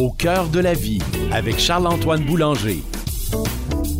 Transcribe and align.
Au 0.00 0.08
cœur 0.08 0.48
de 0.48 0.60
la 0.60 0.72
vie 0.72 1.02
avec 1.30 1.58
Charles-Antoine 1.58 2.24
Boulanger. 2.24 2.82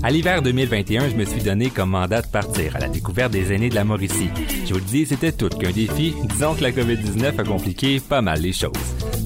À 0.03 0.11
l'hiver 0.11 0.41
2021, 0.41 1.11
je 1.11 1.15
me 1.15 1.27
suis 1.27 1.43
donné 1.43 1.69
comme 1.69 1.91
mandat 1.91 2.23
de 2.23 2.27
partir 2.27 2.75
à 2.75 2.79
la 2.79 2.89
découverte 2.89 3.33
des 3.33 3.53
aînés 3.53 3.69
de 3.69 3.75
la 3.75 3.85
Mauricie. 3.85 4.31
Je 4.65 4.73
vous 4.73 4.79
le 4.79 4.85
dis, 4.87 5.05
c'était 5.05 5.31
tout 5.31 5.51
qu'un 5.51 5.73
défi. 5.73 6.15
Disons 6.25 6.55
que 6.55 6.63
la 6.63 6.71
COVID-19 6.71 7.39
a 7.39 7.45
compliqué 7.45 8.01
pas 8.01 8.23
mal 8.23 8.41
les 8.41 8.55
choses. 8.55 8.73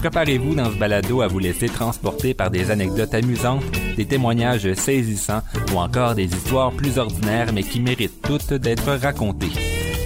Préparez-vous 0.00 0.56
dans 0.56 0.68
ce 0.72 0.76
balado 0.76 1.22
à 1.22 1.28
vous 1.28 1.38
laisser 1.38 1.68
transporter 1.68 2.34
par 2.34 2.50
des 2.50 2.72
anecdotes 2.72 3.14
amusantes, 3.14 3.62
des 3.96 4.06
témoignages 4.06 4.74
saisissants 4.74 5.42
ou 5.72 5.78
encore 5.78 6.16
des 6.16 6.24
histoires 6.24 6.72
plus 6.72 6.98
ordinaires 6.98 7.52
mais 7.52 7.62
qui 7.62 7.78
méritent 7.78 8.20
toutes 8.20 8.52
d'être 8.52 8.90
racontées. 9.00 9.52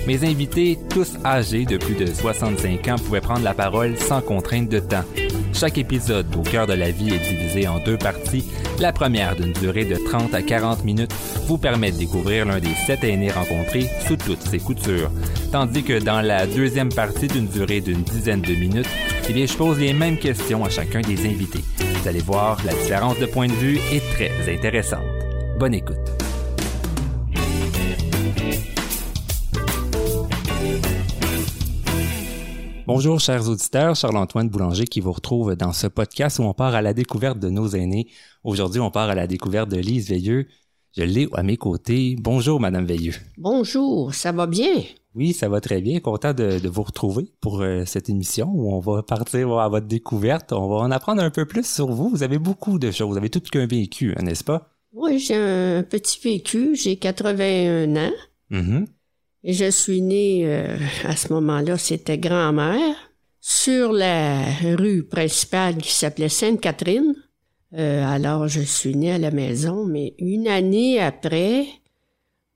Mes 0.07 0.23
invités, 0.23 0.79
tous 0.91 1.17
âgés 1.25 1.65
de 1.65 1.79
plus 1.79 1.95
de 1.95 2.05
65 2.05 2.89
ans, 2.89 2.97
pouvaient 2.97 3.23
prendre 3.23 3.43
la 3.43 3.55
parole 3.55 3.97
sans 3.97 4.21
contrainte 4.21 4.69
de 4.69 4.81
temps. 4.81 5.05
Chaque 5.59 5.79
épisode 5.79 6.37
au 6.37 6.43
cœur 6.43 6.69
de 6.69 6.73
la 6.73 6.93
vie 6.93 7.13
est 7.13 7.19
divisé 7.19 7.67
en 7.67 7.81
deux 7.81 7.97
parties. 7.99 8.45
La 8.79 8.93
première, 8.93 9.35
d'une 9.35 9.53
durée 9.53 9.85
de 9.85 9.97
30 9.97 10.33
à 10.33 10.41
40 10.41 10.85
minutes, 10.85 11.11
vous 11.49 11.59
permet 11.59 11.91
de 11.91 11.97
découvrir 11.97 12.45
l'un 12.45 12.61
des 12.61 12.75
sept 12.87 13.03
aînés 13.03 13.33
rencontrés 13.33 13.91
sous 14.07 14.17
toutes 14.17 14.43
ses 14.43 14.61
coutures. 14.61 15.11
Tandis 15.51 15.83
que 15.83 15.99
dans 15.99 16.21
la 16.21 16.47
deuxième 16.47 16.91
partie, 16.91 17.27
d'une 17.27 17.49
durée 17.49 17.81
d'une 17.81 18.05
dizaine 18.05 18.41
de 18.41 18.55
minutes, 18.55 18.89
eh 19.29 19.47
je 19.49 19.57
pose 19.57 19.81
les 19.81 19.93
mêmes 19.93 20.19
questions 20.19 20.65
à 20.65 20.69
chacun 20.69 21.01
des 21.01 21.27
invités. 21.27 21.65
Vous 21.81 22.07
allez 22.07 22.21
voir, 22.21 22.59
la 22.65 22.75
différence 22.75 23.19
de 23.19 23.27
point 23.27 23.49
de 23.49 23.53
vue 23.53 23.81
est 23.91 24.13
très 24.13 24.31
intéressante. 24.55 25.03
Bonne 25.59 25.75
écoute. 25.75 26.28
Bonjour 32.89 33.21
chers 33.21 33.47
auditeurs, 33.51 33.95
Charles-Antoine 33.97 34.49
Boulanger 34.49 34.87
qui 34.87 35.01
vous 35.01 35.13
retrouve 35.13 35.55
dans 35.57 35.75
ce 35.75 35.87
podcast 35.89 36.39
où 36.39 36.45
on 36.45 36.55
part 36.55 36.75
à 36.75 36.81
la 36.81 36.95
découverte 36.95 37.39
de 37.39 37.51
nos 37.51 37.69
aînés. 37.69 38.09
Aujourd'hui, 38.45 38.81
on 38.81 38.91
part 38.91 39.11
à 39.11 39.15
la 39.15 39.27
découverte 39.27 39.69
de 39.69 39.77
Lise 39.77 40.09
Veilleux. 40.09 40.47
Je 40.97 41.03
l'ai 41.03 41.29
à 41.35 41.43
mes 41.43 41.59
côtés. 41.59 42.17
Bonjour 42.19 42.61
Madame 42.61 42.87
Veilleux. 42.87 43.13
Bonjour, 43.37 44.15
ça 44.15 44.33
va 44.33 44.47
bien? 44.47 44.73
Oui, 45.15 45.35
ça 45.35 45.51
va 45.51 45.61
très 45.61 45.83
bien. 45.83 46.01
Content 46.01 46.33
de, 46.33 46.67
vous 46.67 46.83
retrouver 46.83 47.31
pour 47.43 47.61
euh, 47.61 47.85
cette 47.85 48.09
émission 48.09 48.51
où 48.55 48.73
on 48.73 48.81
va 48.81 49.03
partir 49.03 49.53
à 49.59 49.69
votre 49.69 49.87
découverte. 49.87 50.55
On 50.55 50.67
va 50.67 50.77
en 50.77 50.91
apprendre 50.91 51.23
un 51.23 51.31
peu 51.31 51.45
plus 51.45 51.67
sur 51.67 51.89
vous. 51.89 52.09
Vous 52.09 52.23
avez 52.23 52.39
beaucoup 52.39 52.79
de 52.79 52.91
choses. 52.91 53.11
Vous 53.11 53.19
avez 53.19 53.29
tout 53.29 53.41
qu'un 53.41 53.67
vécu, 53.67 54.15
hein, 54.17 54.23
n'est-ce 54.23 54.45
pas? 54.45 54.71
Oui, 54.95 55.19
j'ai 55.19 55.37
un 55.37 55.83
petit 55.83 56.19
vécu. 56.25 56.75
J'ai 56.75 56.97
81 56.97 57.97
ans. 57.97 58.13
Mm-hmm. 58.51 58.87
Et 59.45 59.53
je 59.53 59.71
suis 59.71 60.03
née, 60.03 60.43
euh, 60.45 60.77
à 61.05 61.15
ce 61.15 61.33
moment-là, 61.33 61.79
c'était 61.79 62.19
grand-mère, 62.19 62.97
sur 63.41 63.93
la 63.93 64.45
rue 64.77 65.05
principale 65.05 65.77
qui 65.77 65.95
s'appelait 65.95 66.29
Sainte-Catherine. 66.29 67.15
Euh, 67.75 68.05
alors, 68.05 68.49
je 68.49 68.61
suis 68.61 68.97
née 68.97 69.13
à 69.13 69.19
la 69.19 69.31
maison, 69.31 69.85
mais 69.85 70.15
une 70.19 70.49
année 70.49 71.01
après, 71.01 71.67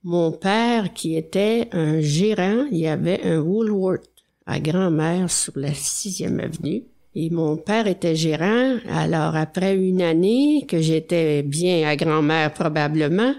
mon 0.03 0.33
père, 0.33 0.92
qui 0.92 1.16
était 1.16 1.69
un 1.72 2.00
gérant, 2.00 2.66
il 2.72 2.78
y 2.78 2.88
avait 2.88 3.22
un 3.22 3.38
Woolworth 3.38 4.08
à 4.47 4.58
grand-mère 4.58 5.30
sur 5.30 5.53
la 5.56 5.72
sixième 5.72 6.41
avenue. 6.41 6.83
Et 7.14 7.30
mon 7.30 7.56
père 7.56 7.86
était 7.86 8.16
gérant. 8.16 8.78
Alors, 8.88 9.36
après 9.36 9.77
une 9.77 10.03
année 10.03 10.64
que 10.66 10.80
j'étais 10.80 11.42
bien 11.42 11.86
à 11.86 11.94
grand-mère 11.94 12.53
probablement, 12.53 13.34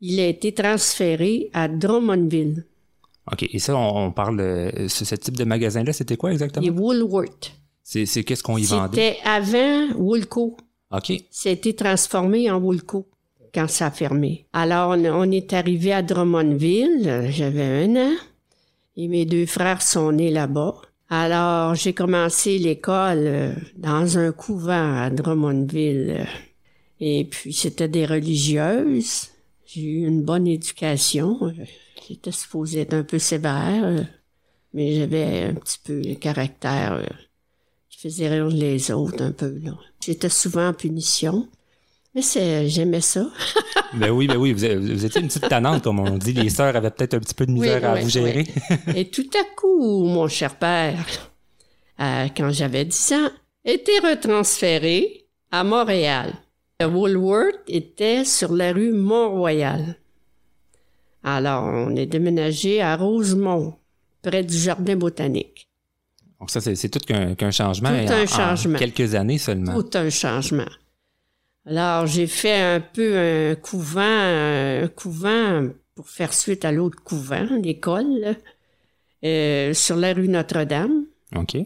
il 0.00 0.20
a 0.20 0.26
été 0.26 0.52
transféré 0.52 1.50
à 1.52 1.68
Drummondville. 1.68 2.64
OK. 3.32 3.48
Et 3.50 3.58
ça, 3.58 3.76
on, 3.76 4.12
parle 4.12 4.38
de 4.38 4.88
ce, 4.88 5.14
type 5.14 5.36
de 5.36 5.44
magasin-là, 5.44 5.92
c'était 5.92 6.16
quoi 6.16 6.32
exactement? 6.32 6.64
Les 6.64 6.70
Woolworth. 6.70 7.52
C'est, 7.82 8.24
qu'est-ce 8.24 8.42
qu'on 8.42 8.56
y 8.56 8.64
vendait? 8.64 8.96
C'était 8.96 9.28
avant 9.28 9.94
Woolco. 9.96 10.56
OK. 10.90 11.12
C'était 11.30 11.72
transformé 11.72 12.50
en 12.50 12.58
Woolco 12.58 13.08
quand 13.54 13.68
ça 13.68 13.86
a 13.86 13.90
fermé. 13.90 14.46
Alors, 14.52 14.90
on, 14.90 15.30
est 15.30 15.52
arrivé 15.52 15.92
à 15.92 16.02
Drummondville. 16.02 17.28
J'avais 17.30 17.84
un 17.84 17.96
an. 17.96 18.14
Et 18.96 19.08
mes 19.08 19.24
deux 19.24 19.46
frères 19.46 19.82
sont 19.82 20.12
nés 20.12 20.30
là-bas. 20.30 20.74
Alors, 21.08 21.76
j'ai 21.76 21.92
commencé 21.92 22.58
l'école 22.58 23.22
euh, 23.26 23.52
dans 23.76 24.18
un 24.18 24.32
couvent 24.32 24.96
à 24.96 25.10
Drummondville. 25.10 26.26
Et 26.98 27.24
puis, 27.24 27.52
c'était 27.52 27.88
des 27.88 28.04
religieuses. 28.04 29.28
J'ai 29.64 29.82
eu 29.82 30.06
une 30.06 30.22
bonne 30.22 30.48
éducation. 30.48 31.52
J'étais 32.06 32.30
supposée 32.30 32.82
être 32.82 32.94
un 32.94 33.02
peu 33.02 33.18
sévère, 33.18 33.84
euh, 33.84 34.02
mais 34.72 34.94
j'avais 34.94 35.44
un 35.44 35.54
petit 35.54 35.78
peu 35.82 36.00
le 36.00 36.14
caractère 36.14 36.92
euh, 36.92 37.06
qui 37.90 37.98
faisait 37.98 38.28
rire 38.28 38.46
les 38.46 38.90
autres 38.92 39.24
un 39.24 39.32
peu. 39.32 39.60
J'étais 40.00 40.28
souvent 40.28 40.68
en 40.68 40.72
punition. 40.72 41.48
Mais 42.14 42.22
c'est, 42.22 42.68
j'aimais 42.68 43.00
ça. 43.00 43.26
ben 43.94 44.10
oui, 44.10 44.28
ben 44.28 44.36
oui, 44.36 44.52
vous, 44.52 44.64
étiez 44.64 45.20
une 45.20 45.26
petite 45.26 45.48
tannante, 45.48 45.82
comme 45.82 45.98
on 45.98 46.16
dit. 46.16 46.32
Les 46.32 46.48
sœurs 46.48 46.76
avaient 46.76 46.90
peut-être 46.90 47.14
un 47.14 47.18
petit 47.18 47.34
peu 47.34 47.44
de 47.44 47.52
misère 47.52 47.84
à 47.84 47.96
vous 47.96 48.08
gérer. 48.08 48.46
Et 48.94 49.10
tout 49.10 49.28
à 49.34 49.44
coup, 49.56 50.04
mon 50.04 50.28
cher 50.28 50.56
père, 50.56 51.04
euh, 52.00 52.28
quand 52.36 52.50
j'avais 52.50 52.84
10 52.84 53.12
ans, 53.14 53.30
était 53.64 53.98
retransféré 53.98 55.26
à 55.50 55.64
Montréal. 55.64 56.34
Woolworth 56.80 57.58
était 57.68 58.24
sur 58.24 58.52
la 58.52 58.72
rue 58.72 58.92
Mont-Royal. 58.92 59.96
Alors, 61.26 61.64
on 61.64 61.96
est 61.96 62.06
déménagé 62.06 62.80
à 62.80 62.96
Rosemont, 62.96 63.74
près 64.22 64.44
du 64.44 64.56
Jardin 64.56 64.94
botanique. 64.94 65.68
Donc 66.38 66.50
ça, 66.50 66.60
c'est 66.60 66.88
tout 66.88 67.00
qu'un 67.00 67.50
changement. 67.50 67.88
Tout 67.88 68.12
un 68.12 68.26
changement. 68.26 68.78
quelques 68.78 69.16
années 69.16 69.38
seulement. 69.38 69.74
Tout 69.82 69.98
un 69.98 70.08
changement. 70.08 70.70
Alors, 71.66 72.06
j'ai 72.06 72.28
fait 72.28 72.60
un 72.60 72.80
peu 72.80 73.18
un 73.18 73.54
couvent, 73.56 74.02
un 74.02 74.86
couvent 74.86 75.68
pour 75.96 76.08
faire 76.08 76.32
suite 76.32 76.64
à 76.64 76.70
l'autre 76.70 77.02
couvent, 77.02 77.48
l'école, 77.60 78.36
euh, 79.24 79.74
sur 79.74 79.96
la 79.96 80.12
rue 80.12 80.28
Notre-Dame. 80.28 81.06
OK. 81.34 81.56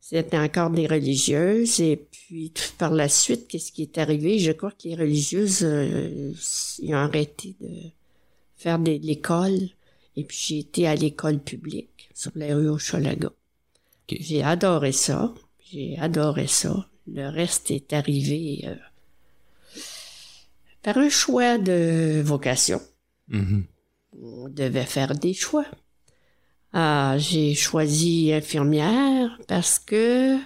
C'était 0.00 0.38
encore 0.38 0.70
des 0.70 0.86
religieuses. 0.86 1.80
Et 1.80 1.96
puis, 2.10 2.50
par 2.78 2.92
la 2.92 3.10
suite, 3.10 3.46
qu'est-ce 3.46 3.72
qui 3.72 3.82
est 3.82 3.98
arrivé? 3.98 4.38
Je 4.38 4.52
crois 4.52 4.70
que 4.70 4.88
les 4.88 4.94
religieuses, 4.94 5.64
euh, 5.64 6.32
ont 6.84 6.94
arrêté 6.94 7.56
de 7.60 7.68
faire 8.62 8.78
de 8.78 8.92
l'école. 8.92 9.68
Et 10.16 10.24
puis 10.24 10.38
j'ai 10.40 10.58
été 10.60 10.86
à 10.86 10.94
l'école 10.94 11.40
publique 11.40 12.10
sur 12.14 12.32
les 12.34 12.54
rues 12.54 12.68
Hochelaga. 12.68 13.30
J'ai 14.08 14.42
adoré 14.42 14.92
ça. 14.92 15.32
J'ai 15.70 15.98
adoré 15.98 16.46
ça. 16.46 16.86
Le 17.06 17.28
reste 17.28 17.70
est 17.70 17.92
arrivé 17.92 18.64
euh, 18.64 18.74
par 20.82 20.98
un 20.98 21.08
choix 21.08 21.58
de 21.58 22.22
vocation. 22.22 22.80
Mm-hmm. 23.30 23.64
On 24.22 24.48
devait 24.48 24.84
faire 24.84 25.14
des 25.14 25.34
choix. 25.34 25.66
Ah, 26.74 27.16
j'ai 27.18 27.54
choisi 27.54 28.32
infirmière 28.32 29.38
parce 29.48 29.78
que 29.78 30.38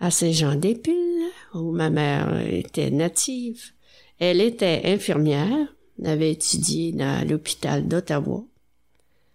à 0.00 0.10
Saint-Jean-des-Piles, 0.10 1.30
où 1.54 1.72
ma 1.72 1.90
mère 1.90 2.40
était 2.40 2.90
native, 2.90 3.72
elle 4.18 4.40
était 4.40 4.82
infirmière 4.84 5.73
avait 6.02 6.32
étudié 6.32 6.92
dans 6.92 7.28
l'hôpital 7.28 7.86
d'Ottawa. 7.86 8.44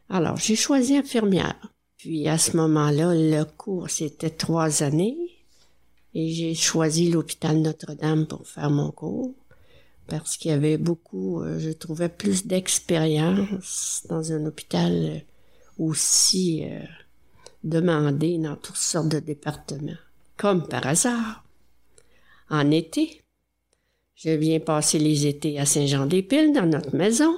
Alors, 0.09 0.37
j'ai 0.37 0.55
choisi 0.55 0.97
infirmière. 0.97 1.71
Puis 1.97 2.27
à 2.27 2.37
ce 2.37 2.57
moment-là, 2.57 3.13
le 3.13 3.43
cours, 3.43 3.89
c'était 3.89 4.29
trois 4.29 4.83
années. 4.83 5.17
Et 6.13 6.31
j'ai 6.31 6.55
choisi 6.55 7.11
l'hôpital 7.11 7.61
Notre-Dame 7.61 8.25
pour 8.25 8.47
faire 8.47 8.69
mon 8.71 8.91
cours. 8.91 9.33
Parce 10.07 10.37
qu'il 10.37 10.49
y 10.49 10.53
avait 10.53 10.77
beaucoup, 10.77 11.41
euh, 11.41 11.59
je 11.59 11.69
trouvais 11.69 12.09
plus 12.09 12.47
d'expérience 12.47 14.05
dans 14.09 14.31
un 14.31 14.45
hôpital 14.47 15.21
aussi 15.77 16.65
euh, 16.65 16.79
demandé 17.63 18.39
dans 18.39 18.55
toutes 18.55 18.75
sortes 18.75 19.09
de 19.09 19.19
départements. 19.19 19.91
Comme 20.35 20.67
par 20.67 20.87
hasard. 20.87 21.43
En 22.49 22.71
été, 22.71 23.21
je 24.21 24.31
viens 24.31 24.59
passer 24.59 24.99
les 24.99 25.27
étés 25.27 25.59
à 25.59 25.65
Saint-Jean-des-Piles 25.65 26.51
dans 26.51 26.65
notre 26.65 26.93
maison. 26.93 27.33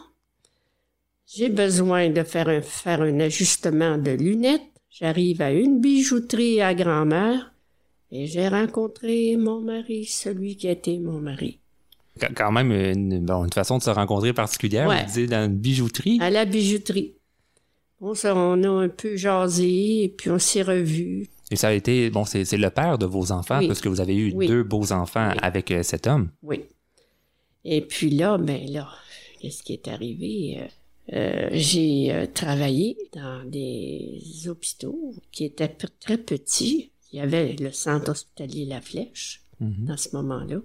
J'ai 1.28 1.50
besoin 1.50 2.10
de 2.10 2.24
faire 2.24 2.50
un, 2.50 2.62
faire 2.62 3.02
un 3.02 3.20
ajustement 3.20 4.00
de 4.00 4.12
lunettes. 4.12 4.62
J'arrive 4.90 5.42
à 5.44 5.52
une 5.52 5.80
bijouterie 5.80 6.60
à 6.60 6.74
grand-mère 6.74 7.54
et 8.12 8.26
j'ai 8.26 8.48
rencontré 8.48 9.38
mon 9.38 9.62
mari, 9.62 10.06
celui 10.06 10.58
qui 10.58 10.68
était 10.68 10.98
mon 10.98 11.22
mari. 11.22 11.60
Quand 12.36 12.52
même 12.52 12.72
une, 12.72 13.30
une 13.30 13.54
façon 13.54 13.78
de 13.78 13.84
se 13.84 13.90
rencontrer 13.92 14.34
particulière, 14.34 14.90
vous 15.08 15.28
dans 15.28 15.46
une 15.46 15.56
bijouterie. 15.56 16.18
À 16.20 16.32
la 16.32 16.46
bijouterie. 16.46 17.14
On, 18.02 18.14
on 18.26 18.64
a 18.64 18.84
un 18.86 18.90
peu 18.90 19.16
jasé 19.16 20.04
et 20.04 20.10
puis 20.10 20.32
on 20.32 20.40
s'est 20.40 20.64
revus. 20.64 21.30
Et 21.52 21.56
ça 21.56 21.68
a 21.68 21.74
été, 21.74 22.10
bon, 22.10 22.26
c'est 22.26 22.52
le 22.54 22.70
père 22.70 22.98
de 22.98 23.06
vos 23.06 23.32
enfants, 23.32 23.60
parce 23.68 23.82
que 23.82 23.90
vous 23.90 24.02
avez 24.02 24.16
eu 24.16 24.34
deux 24.34 24.64
beaux 24.64 24.92
enfants 24.92 25.32
avec 25.42 25.70
euh, 25.72 25.84
cet 25.84 26.08
homme. 26.08 26.32
Oui. 26.42 26.64
Et 27.64 27.82
puis 27.82 28.10
là, 28.10 28.38
ben 28.38 28.68
là, 28.72 28.90
qu'est-ce 29.40 29.62
qui 29.62 29.74
est 29.74 29.88
arrivé? 29.88 30.60
Euh, 30.60 30.68
euh, 31.14 31.50
j'ai 31.52 32.28
travaillé 32.34 32.98
dans 33.14 33.44
des 33.48 34.48
hôpitaux 34.48 35.14
qui 35.32 35.46
étaient 35.46 35.76
très 36.00 36.18
petits. 36.18 36.92
Il 37.12 37.20
y 37.20 37.22
avait 37.22 37.54
le 37.60 37.72
centre 37.72 38.12
hospitalier 38.12 38.66
La 38.66 38.82
Flèche. 38.82 39.42
Mhm. 39.62 39.86
dans 39.86 39.98
ce 39.98 40.10
moment-là. 40.14 40.60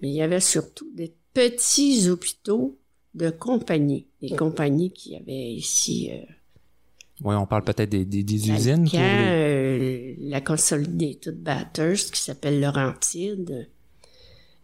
Mais 0.00 0.08
il 0.08 0.14
y 0.14 0.22
avait 0.22 0.40
surtout 0.40 0.88
des 0.94 1.14
petits 1.32 2.08
hôpitaux 2.08 2.78
de 3.14 3.30
compagnie. 3.30 4.06
Des 4.20 4.30
compagnies 4.36 4.92
qui 4.92 5.16
avaient 5.16 5.52
ici 5.52 6.10
euh, 6.12 6.22
Oui, 7.22 7.34
on 7.34 7.46
parle 7.46 7.64
peut-être 7.64 7.90
des, 7.90 8.04
des, 8.04 8.22
des 8.22 8.50
usines. 8.50 8.84
pour 8.88 8.98
les- 8.98 8.98
euh, 9.00 10.14
la 10.20 10.40
Consolidated 10.40 11.42
Batters 11.42 11.96
qui 12.12 12.20
s'appelle 12.20 12.60
Laurentide, 12.60 13.68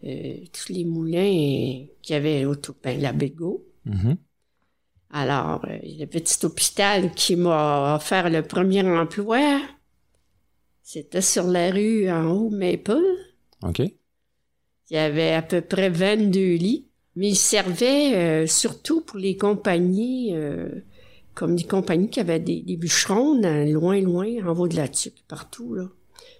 euh, 0.03 0.33
tous 0.51 0.71
les 0.73 0.83
moulins 0.85 1.85
qui 2.01 2.13
avaient 2.13 2.45
autour, 2.45 2.75
ben, 2.83 2.99
la 2.99 3.13
Bégo. 3.13 3.63
Mhm. 3.85 4.17
Alors, 5.11 5.63
euh, 5.65 5.77
le 5.83 6.05
petit 6.05 6.45
hôpital 6.45 7.11
qui 7.13 7.35
m'a 7.35 7.95
offert 7.95 8.29
le 8.29 8.41
premier 8.41 8.81
emploi, 8.83 9.61
c'était 10.83 11.21
sur 11.21 11.45
la 11.47 11.71
rue 11.71 12.09
en 12.09 12.25
haut 12.31 12.49
Maple. 12.49 12.97
OK. 13.63 13.79
Il 13.79 13.93
y 14.93 14.97
avait 14.97 15.33
à 15.33 15.41
peu 15.41 15.61
près 15.61 15.89
22 15.89 16.55
lits, 16.55 16.87
mais 17.15 17.29
il 17.29 17.35
servait 17.35 18.15
euh, 18.15 18.47
surtout 18.47 19.01
pour 19.01 19.17
les 19.17 19.35
compagnies, 19.37 20.33
comme 21.37 21.55
des 21.55 21.65
compagnies 21.65 22.09
qui 22.09 22.19
avaient 22.19 22.39
des, 22.39 22.61
des 22.61 22.77
bûcherons 22.77 23.35
dans- 23.39 23.71
loin, 23.71 24.01
loin, 24.01 24.27
en 24.47 24.57
haut 24.59 24.67
de 24.67 24.75
la 24.75 24.87
tuque, 24.87 25.23
partout. 25.27 25.75
Là. 25.75 25.83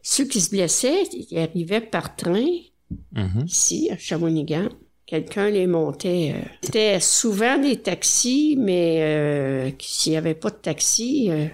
Ceux 0.02 0.26
qui 0.26 0.42
se 0.42 0.50
blessaient, 0.50 1.04
ils 1.14 1.38
arrivaient 1.38 1.82
par 1.82 2.16
train, 2.16 2.48
Mhm. 3.14 3.46
ici, 3.46 3.90
à 3.92 3.98
Shawinigan. 3.98 4.70
Quelqu'un 5.06 5.50
les 5.52 5.68
montait. 5.68 6.34
euh. 6.36 6.42
C'était 6.64 7.00
souvent 7.00 7.58
des 7.60 7.78
taxis, 7.78 8.56
mais 8.60 8.98
euh, 9.02 9.70
s'il 9.80 10.12
n'y 10.14 10.18
avait 10.18 10.34
pas 10.34 10.50
de 10.50 10.56
taxi, 10.56 11.28
euh, 11.30 11.46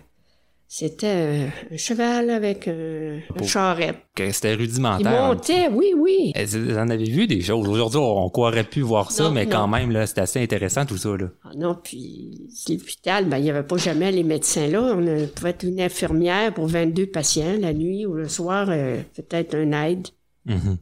c'était 0.76 1.06
euh, 1.08 1.48
un 1.72 1.78
cheval 1.78 2.32
avec 2.32 2.68
un, 2.68 2.72
une 3.18 3.22
Pour- 3.36 3.48
charrette. 3.48 3.98
C'était 4.32 4.56
rudimentaire. 4.56 5.28
montaient, 5.28 5.68
oui, 5.68 5.94
oui. 5.96 6.32
Eh, 6.36 6.46
Vous 6.46 6.76
en 6.80 6.90
avez 6.90 7.04
vu 7.04 7.28
des 7.28 7.42
choses. 7.42 7.68
Aujourd'hui, 7.68 8.00
on 8.02 8.28
croirait 8.32 8.64
pu 8.64 8.82
voir 8.82 9.12
ça, 9.12 9.26
Non, 9.26 9.32
mais 9.32 9.46
non. 9.46 9.52
quand 9.52 9.68
même, 9.68 9.92
là, 9.92 10.08
c'est 10.08 10.18
assez 10.18 10.42
intéressant 10.42 10.88
tout 10.88 10.98
ça. 10.98 11.16
Là. 11.16 11.28
Ah 11.44 11.52
non, 11.56 11.76
puis 11.76 12.50
l'hôpital, 12.68 13.26
ben, 13.26 13.38
il 13.38 13.44
n'y 13.44 13.50
avait 13.52 13.62
pas 13.62 13.78
jamais 13.78 14.12
les 14.12 14.24
médecins 14.24 14.66
là. 14.68 14.82
On 14.82 15.06
euh, 15.06 15.28
pouvait 15.28 15.52
être 15.52 15.64
une 15.64 15.80
infirmière 15.80 16.52
pour 16.56 16.66
22 16.66 17.06
patients 17.06 17.56
la 17.60 17.72
nuit 17.72 18.08
ou 18.08 18.16
le 18.16 18.28
soir, 18.28 18.68
euh, 18.72 18.98
peut-être 19.16 19.54
un 19.56 19.72
aide. 19.84 20.08
Mhm. 20.48 20.78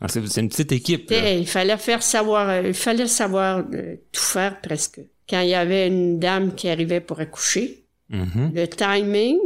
Alors, 0.00 0.10
C'est 0.10 0.40
une 0.40 0.48
petite 0.48 0.72
équipe. 0.72 1.10
Il 1.10 1.46
fallait 1.46 1.76
faire 1.76 2.02
savoir, 2.02 2.48
euh, 2.48 2.62
il 2.68 2.72
fallait 2.74 3.06
savoir 3.08 3.58
euh, 3.74 3.96
tout 4.10 4.22
faire 4.22 4.58
presque. 4.62 5.00
Quand 5.28 5.40
il 5.40 5.50
y 5.50 5.54
avait 5.54 5.86
une 5.88 6.18
dame 6.18 6.54
qui 6.54 6.70
arrivait 6.70 7.00
pour 7.00 7.20
accoucher, 7.20 7.83
Mhm. 8.14 8.52
le 8.54 8.66
timing, 8.66 9.38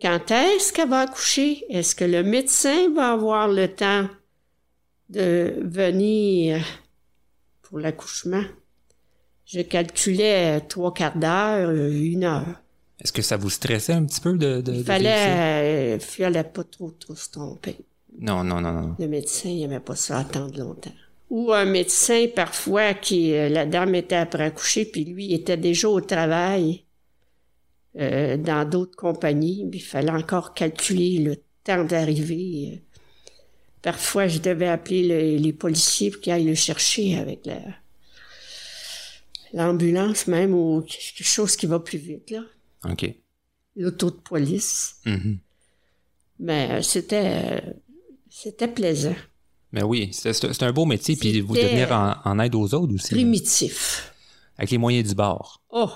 quand 0.00 0.30
est-ce 0.30 0.72
qu'elle 0.72 0.88
va 0.88 1.00
accoucher? 1.00 1.64
Est-ce 1.70 1.94
que 1.94 2.04
le 2.04 2.22
médecin 2.22 2.92
va 2.94 3.12
avoir 3.12 3.48
le 3.48 3.68
temps 3.68 4.08
de 5.08 5.54
venir 5.62 6.64
pour 7.62 7.78
l'accouchement? 7.78 8.42
Je 9.46 9.60
calculais 9.62 10.60
trois 10.62 10.92
quarts 10.94 11.18
d'heure, 11.18 11.70
une 11.70 12.24
heure. 12.24 12.60
Est-ce 13.00 13.12
que 13.12 13.22
ça 13.22 13.36
vous 13.36 13.50
stressait 13.50 13.92
un 13.94 14.04
petit 14.04 14.20
peu 14.20 14.36
de, 14.36 14.60
de, 14.60 14.72
Il 14.72 14.78
de 14.78 14.84
fallait, 14.84 15.16
ça? 15.16 15.58
euh, 15.60 15.98
fallait 15.98 16.44
pas 16.44 16.64
trop, 16.64 16.90
trop 16.92 17.14
se 17.14 17.30
tromper. 17.30 17.76
Non, 18.18 18.44
non, 18.44 18.60
non, 18.60 18.72
non. 18.72 18.96
Le 18.98 19.08
médecin, 19.08 19.48
il 19.48 19.62
aimait 19.62 19.80
pas 19.80 19.96
ça 19.96 20.18
attendre 20.18 20.56
longtemps. 20.58 20.92
Ou 21.30 21.52
un 21.52 21.64
médecin, 21.64 22.26
parfois, 22.34 22.94
qui, 22.94 23.34
euh, 23.34 23.48
la 23.48 23.66
dame 23.66 23.94
était 23.94 24.16
après 24.16 24.44
accoucher, 24.44 24.84
puis 24.84 25.04
lui 25.04 25.32
était 25.32 25.56
déjà 25.56 25.88
au 25.88 26.00
travail 26.00 26.84
euh, 27.98 28.36
dans 28.36 28.68
d'autres 28.68 28.96
compagnies, 28.96 29.66
puis 29.70 29.80
il 29.80 29.82
fallait 29.82 30.10
encore 30.10 30.54
calculer 30.54 31.18
le 31.18 31.36
temps 31.64 31.84
d'arrivée. 31.84 32.82
Parfois, 33.82 34.28
je 34.28 34.38
devais 34.38 34.68
appeler 34.68 35.02
le- 35.06 35.36
les 35.42 35.52
policiers 35.52 36.10
pour 36.10 36.20
qu'ils 36.20 36.32
aillent 36.32 36.44
le 36.46 36.54
chercher 36.54 37.16
avec 37.18 37.44
la- 37.46 37.60
l'ambulance 39.52 40.26
même, 40.26 40.54
ou 40.54 40.82
quelque 40.82 41.24
chose 41.26 41.56
qui 41.56 41.66
va 41.66 41.78
plus 41.80 41.98
vite, 41.98 42.30
là. 42.30 42.40
OK. 42.88 43.14
L'auto 43.76 44.10
de 44.10 44.16
police. 44.16 44.96
Mhm. 45.06 45.38
Mais 46.40 46.82
c'était, 46.82 47.62
c'était 48.28 48.68
plaisant. 48.68 49.14
Mais 49.72 49.82
oui, 49.82 50.10
c'est 50.12 50.62
un 50.62 50.72
beau 50.72 50.84
métier, 50.84 51.16
puis 51.16 51.40
vous 51.40 51.54
devenir 51.54 51.92
en, 51.92 52.14
en 52.24 52.38
aide 52.40 52.54
aux 52.54 52.74
autres 52.74 52.92
aussi. 52.94 53.14
là. 53.14 53.20
Primitif. 53.20 54.12
Avec 54.58 54.70
les 54.70 54.78
moyens 54.78 55.08
du 55.08 55.14
bord. 55.14 55.62
Oh! 55.70 55.90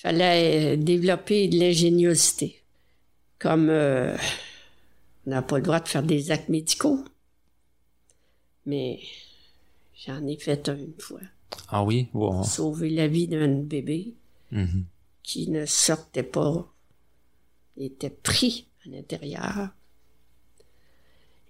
Il 0.00 0.02
fallait 0.02 0.72
euh, 0.72 0.76
développer 0.78 1.46
de 1.48 1.58
l'ingéniosité. 1.58 2.62
Comme 3.38 3.68
euh, 3.68 4.16
on 5.26 5.30
n'a 5.30 5.42
pas 5.42 5.58
le 5.58 5.62
droit 5.62 5.80
de 5.80 5.88
faire 5.88 6.02
des 6.02 6.30
actes 6.30 6.48
médicaux. 6.48 7.04
Mais 8.64 9.00
j'en 10.06 10.26
ai 10.26 10.38
fait 10.38 10.70
un 10.70 10.76
une 10.78 10.98
fois. 10.98 11.20
Ah 11.68 11.84
oui? 11.84 12.08
Wow. 12.14 12.44
Sauver 12.44 12.88
la 12.88 13.08
vie 13.08 13.28
d'un 13.28 13.48
bébé 13.60 14.14
Mhm. 14.52 14.84
qui 15.22 15.48
ne 15.48 15.64
sortait 15.66 16.22
pas. 16.24 16.66
Il 17.76 17.84
était 17.84 18.10
pris 18.10 18.66
à 18.84 18.88
l'intérieur. 18.88 19.68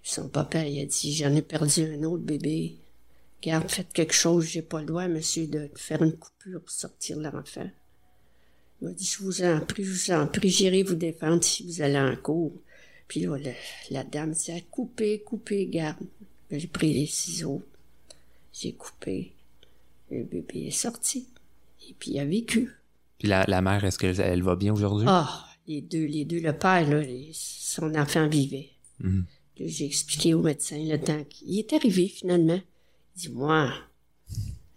Son 0.03 0.29
papa, 0.29 0.67
il 0.67 0.83
a 0.83 0.87
dit, 0.87 1.15
j'en 1.15 1.35
ai 1.37 1.41
perdu 1.43 1.85
un 1.85 2.03
autre 2.03 2.25
bébé. 2.25 2.77
Garde, 3.43 3.71
faites 3.71 3.93
quelque 3.93 4.13
chose, 4.13 4.45
j'ai 4.47 4.61
pas 4.63 4.81
le 4.81 4.87
droit, 4.87 5.07
monsieur, 5.09 5.47
de 5.47 5.71
faire 5.77 6.03
une 6.03 6.17
coupure 6.17 6.61
pour 6.61 6.71
sortir 6.71 7.17
l'enfant. 7.19 7.71
Il 8.81 8.89
m'a 8.89 8.93
dit, 8.95 9.05
je 9.05 9.19
vous 9.23 9.43
en 9.43 9.61
prie, 9.61 9.85
je 9.85 9.91
vous 9.93 10.11
en 10.15 10.27
prie, 10.27 10.49
j'irai 10.51 10.83
vous 10.83 10.95
défendre 10.95 11.43
si 11.45 11.65
vous 11.67 11.83
allez 11.83 11.99
en 11.99 12.17
cours. 12.17 12.53
Puis 13.09 13.21
là, 13.21 13.37
la, 13.39 13.53
la 13.91 14.05
dame 14.05 14.33
dit, 14.33 14.53
Ah, 14.53 14.61
coupez, 14.71 15.21
coupez, 15.21 15.67
garde. 15.67 15.99
J'ai 16.51 16.67
pris 16.67 16.93
les 16.95 17.07
ciseaux, 17.07 17.63
j'ai 18.53 18.73
coupé. 18.73 19.33
Le 20.11 20.25
bébé 20.25 20.67
est 20.67 20.71
sorti. 20.73 21.27
Et 21.89 21.95
puis 21.99 22.13
il 22.13 22.19
a 22.19 22.25
vécu. 22.25 22.71
Puis 23.19 23.29
la, 23.29 23.45
la 23.47 23.61
mère, 23.63 23.85
est-ce 23.85 23.99
qu'elle 23.99 24.19
elle 24.21 24.43
va 24.43 24.57
bien 24.57 24.73
aujourd'hui? 24.73 25.07
Ah, 25.09 25.47
les 25.69 25.81
deux, 25.81 26.07
les 26.07 26.25
deux, 26.25 26.41
le 26.41 26.53
père, 26.57 26.89
là, 26.89 27.01
les- 27.01 27.31
son 27.33 27.95
enfant 27.95 28.27
vivait. 28.29 28.71
Mhm. 28.99 29.25
J'ai 29.63 29.85
expliqué 29.85 30.33
au 30.35 30.41
médecin 30.43 30.79
le 30.83 30.99
temps 30.99 31.23
qu'il 31.29 31.59
est 31.59 31.73
arrivé 31.75 32.09
finalement. 32.09 32.61
Il 33.17 33.21
dit, 33.21 33.29
moi, 33.29 33.73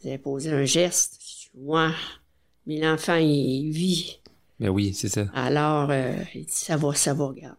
vous 0.01 0.07
avez 0.07 0.17
posé 0.17 0.51
un 0.51 0.65
geste. 0.65 1.19
Je 1.21 1.25
dis, 1.25 1.49
moi, 1.63 1.93
mais 2.65 2.79
l'enfant, 2.79 3.15
il, 3.15 3.71
vit. 3.71 4.19
Mais 4.59 4.69
oui, 4.69 4.93
c'est 4.93 5.09
ça. 5.09 5.25
Alors, 5.33 5.89
euh, 5.91 6.13
il 6.35 6.45
dit, 6.45 6.51
ça 6.51 6.77
va, 6.77 6.93
ça 6.93 7.13
va, 7.13 7.25
regarde. 7.27 7.55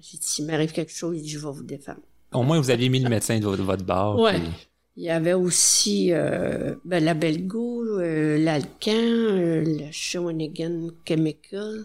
J'ai 0.00 0.18
dit, 0.18 0.26
s'il 0.26 0.46
m'arrive 0.46 0.72
quelque 0.72 0.92
chose, 0.92 1.16
il 1.16 1.22
dit, 1.22 1.28
je 1.28 1.38
vais 1.38 1.52
vous 1.52 1.62
défendre. 1.62 2.00
Au 2.32 2.42
moins, 2.42 2.58
vous 2.60 2.70
aviez 2.70 2.88
mis 2.88 3.00
le 3.00 3.08
médecin 3.08 3.38
de 3.38 3.44
votre, 3.44 3.62
votre 3.62 3.84
bord. 3.84 4.18
Ouais. 4.20 4.38
puis- 4.38 4.48
Il 4.96 5.04
y 5.04 5.10
avait 5.10 5.32
aussi 5.32 6.12
euh, 6.12 6.74
ben, 6.84 7.02
la 7.04 7.14
Belgo, 7.14 7.98
euh, 8.00 8.38
l'Alcan, 8.38 8.92
le 8.92 9.90
Shawinigan 9.90 10.88
Chemical. 11.06 11.84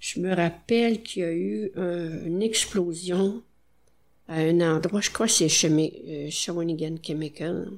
Je 0.00 0.18
me 0.20 0.34
rappelle 0.34 1.02
qu'il 1.02 1.22
y 1.22 1.26
a 1.26 1.32
eu 1.32 1.70
une 1.76 2.42
explosion 2.42 3.42
à 4.28 4.36
un 4.36 4.60
endroit, 4.60 5.00
je 5.00 5.10
crois 5.10 5.26
que 5.26 5.32
c'est 5.32 5.48
Shawinigan 5.48 6.96
Chemical. 7.02 7.68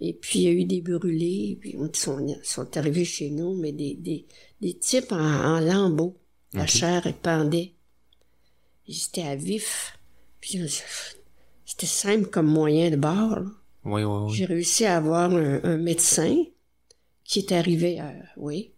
Et 0.00 0.14
puis 0.14 0.40
il 0.40 0.42
y 0.42 0.48
a 0.48 0.52
eu 0.52 0.64
des 0.64 0.80
brûlés, 0.80 1.58
puis 1.60 1.76
ils 1.78 1.96
sont, 1.96 2.26
sont 2.42 2.76
arrivés 2.76 3.04
chez 3.04 3.30
nous, 3.30 3.54
mais 3.54 3.72
des, 3.72 3.94
des, 3.94 4.26
des 4.60 4.74
types 4.74 5.12
en, 5.12 5.16
en 5.18 5.60
lambeaux. 5.60 6.16
La 6.52 6.66
chair 6.66 7.06
elle 7.06 7.14
pendait. 7.14 7.74
Ils 8.86 9.02
étaient 9.08 9.22
à 9.22 9.36
vif. 9.36 9.98
Puis 10.40 10.60
euh, 10.60 10.66
c'était 11.64 11.86
simple 11.86 12.28
comme 12.28 12.46
moyen 12.48 12.90
de 12.90 12.96
bord. 12.96 13.40
là. 13.40 13.46
Oui, 13.84 14.02
oui, 14.02 14.18
oui. 14.26 14.34
J'ai 14.34 14.46
réussi 14.46 14.84
à 14.84 14.96
avoir 14.96 15.32
un, 15.32 15.60
un 15.62 15.76
médecin 15.76 16.44
qui 17.24 17.38
est 17.40 17.52
arrivé 17.52 18.00
à. 18.00 18.12
Oui. 18.36 18.72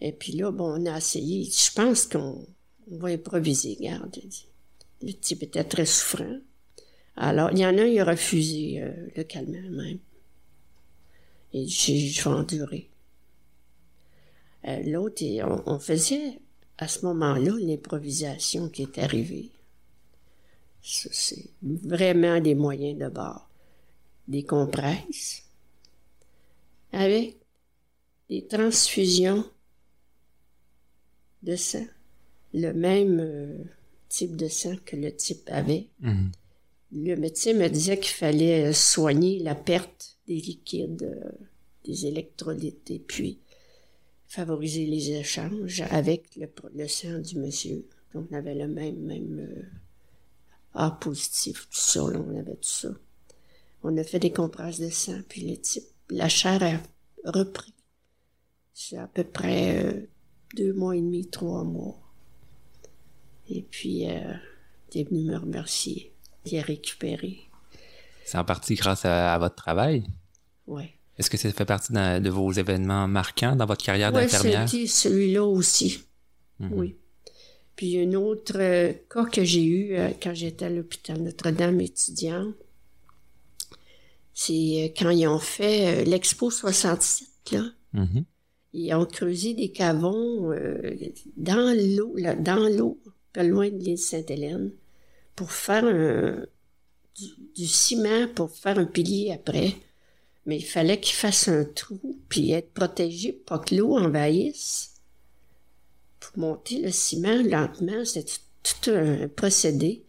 Et 0.00 0.12
puis 0.12 0.32
là, 0.32 0.50
bon, 0.50 0.80
on 0.80 0.86
a 0.86 0.96
essayé. 0.96 1.44
Je 1.44 1.72
pense 1.74 2.06
qu'on 2.06 2.46
on 2.90 2.98
va 2.98 3.08
improviser, 3.08 3.76
garde. 3.80 4.16
Le 5.02 5.12
type 5.12 5.42
était 5.42 5.64
très 5.64 5.86
souffrant. 5.86 6.38
Alors, 7.16 7.50
il 7.52 7.58
y 7.58 7.66
en 7.66 7.76
a 7.76 7.82
un, 7.82 7.86
il 7.86 8.00
a 8.00 8.04
refusé 8.04 8.80
euh, 8.80 8.92
le 9.14 9.24
calmant 9.24 9.70
même. 9.70 9.98
Et 11.52 11.66
j'ai 11.66 12.08
je 12.08 12.22
vais 12.22 12.30
endurer. 12.30 12.90
Euh, 14.66 14.82
L'autre, 14.84 15.24
on, 15.42 15.74
on 15.74 15.78
faisait 15.78 16.40
à 16.78 16.88
ce 16.88 17.04
moment-là 17.06 17.52
l'improvisation 17.58 18.68
qui 18.68 18.82
est 18.82 18.98
arrivée. 18.98 19.50
Ça, 20.82 21.08
C'est 21.12 21.50
vraiment 21.62 22.40
des 22.40 22.54
moyens 22.54 22.98
de 22.98 23.08
bord 23.08 23.50
des 24.30 24.44
compresses 24.44 25.42
avec 26.92 27.36
des 28.28 28.46
transfusions 28.46 29.44
de 31.42 31.56
sang, 31.56 31.86
le 32.54 32.72
même 32.72 33.18
euh, 33.20 33.58
type 34.08 34.36
de 34.36 34.48
sang 34.48 34.76
que 34.84 34.96
le 34.96 35.14
type 35.14 35.48
avait. 35.50 35.88
Mhm. 36.00 36.30
Le 36.92 37.14
médecin 37.16 37.54
me 37.54 37.68
disait 37.68 37.98
qu'il 37.98 38.14
fallait 38.14 38.72
soigner 38.72 39.40
la 39.40 39.54
perte 39.54 40.16
des 40.30 40.40
liquides, 40.40 41.02
euh, 41.02 41.44
des 41.84 42.06
électrolytes, 42.06 42.90
et 42.90 43.00
puis 43.00 43.40
favoriser 44.28 44.86
les 44.86 45.10
échanges 45.10 45.82
avec 45.90 46.36
le, 46.36 46.86
sang 46.86 47.18
du 47.18 47.36
monsieur. 47.36 47.84
Donc, 48.14 48.28
on 48.30 48.36
avait 48.36 48.54
le 48.54 48.68
même, 48.68 49.00
même 49.00 49.40
euh, 49.40 49.62
A 50.74 50.92
positif, 50.92 51.68
tout 51.68 51.80
ça, 51.80 52.04
on 52.04 52.38
avait 52.38 52.54
tout 52.54 52.68
ça. 52.68 52.90
On 53.82 53.96
a 53.96 54.04
fait 54.04 54.20
des 54.20 54.32
compresses 54.32 54.78
de 54.78 54.88
sang, 54.88 55.20
puis 55.28 55.50
le 55.50 55.56
type, 55.56 55.82
la 56.10 56.28
chair 56.28 56.62
a 56.62 57.30
repris. 57.30 57.74
C'est 58.72 58.98
à 58.98 59.08
peu 59.08 59.24
près 59.24 59.84
euh, 59.84 60.06
deux 60.54 60.72
mois 60.72 60.96
et 60.96 61.00
demi, 61.00 61.26
trois 61.26 61.64
mois. 61.64 62.00
Et 63.48 63.62
puis, 63.62 64.08
euh, 64.08 64.34
il 64.94 65.00
est 65.00 65.04
venu 65.10 65.24
me 65.24 65.36
remercier. 65.36 66.12
Il 66.46 66.56
a 66.56 66.62
récupéré. 66.62 67.49
C'est 68.24 68.38
en 68.38 68.44
partie 68.44 68.74
grâce 68.74 69.04
à, 69.04 69.34
à 69.34 69.38
votre 69.38 69.56
travail. 69.56 70.04
Ouais. 70.66 70.92
Est-ce 71.18 71.28
que 71.30 71.36
ça 71.36 71.50
fait 71.52 71.64
partie 71.64 71.92
de, 71.92 72.18
de 72.20 72.30
vos 72.30 72.50
événements 72.52 73.06
marquants 73.08 73.56
dans 73.56 73.66
votre 73.66 73.84
carrière 73.84 74.12
Oui, 74.14 74.22
d'infirmière? 74.22 74.68
c'était 74.68 74.86
celui-là 74.86 75.44
aussi. 75.44 76.02
Mhm. 76.60 76.72
Oui. 76.72 76.96
Puis 77.76 77.98
un 77.98 78.12
autre 78.14 78.54
euh, 78.56 78.92
cas 79.12 79.24
que 79.24 79.42
j'ai 79.44 79.64
eu 79.64 79.94
euh, 79.96 80.10
quand 80.22 80.34
j'étais 80.34 80.66
à 80.66 80.70
l'hôpital 80.70 81.20
Notre-Dame 81.22 81.80
étudiant. 81.80 82.52
C'est 84.34 84.52
euh, 84.52 84.94
quand 84.98 85.10
ils 85.10 85.26
ont 85.26 85.38
fait 85.38 86.00
euh, 86.02 86.04
l'Expo 86.04 86.50
67, 86.50 87.28
là. 87.52 87.64
Mhm. 87.92 88.24
Ils 88.72 88.94
ont 88.94 89.04
creusé 89.04 89.54
des 89.54 89.72
cavons 89.72 90.52
dans 91.36 91.76
l'eau, 91.76 92.14
dans 92.38 92.68
l'eau, 92.78 93.00
pas 93.32 93.42
loin 93.42 93.68
de 93.68 93.76
l'île 93.76 93.98
Sainte-Hélène, 93.98 94.70
pour 95.34 95.50
faire 95.50 95.84
un- 95.84 96.46
du, 97.54 97.66
ciment 97.66 98.28
pour 98.34 98.50
faire 98.50 98.78
un 98.78 98.86
pilier 98.86 99.32
après. 99.32 99.76
Mais 100.46 100.56
il 100.56 100.64
fallait 100.64 101.00
qu'ils 101.00 101.14
fassent 101.14 101.48
un 101.48 101.64
trou 101.64 102.18
puis 102.28 102.52
être 102.52 102.72
protégé 102.72 103.32
pour 103.32 103.64
que 103.64 103.74
l'eau 103.74 103.96
envahisse. 103.96 104.92
Pour 106.18 106.38
monter 106.38 106.80
le 106.80 106.90
ciment 106.90 107.42
lentement, 107.42 108.04
c'est 108.04 108.26
tout, 108.62 108.90
un 108.90 109.28
procédé. 109.28 110.02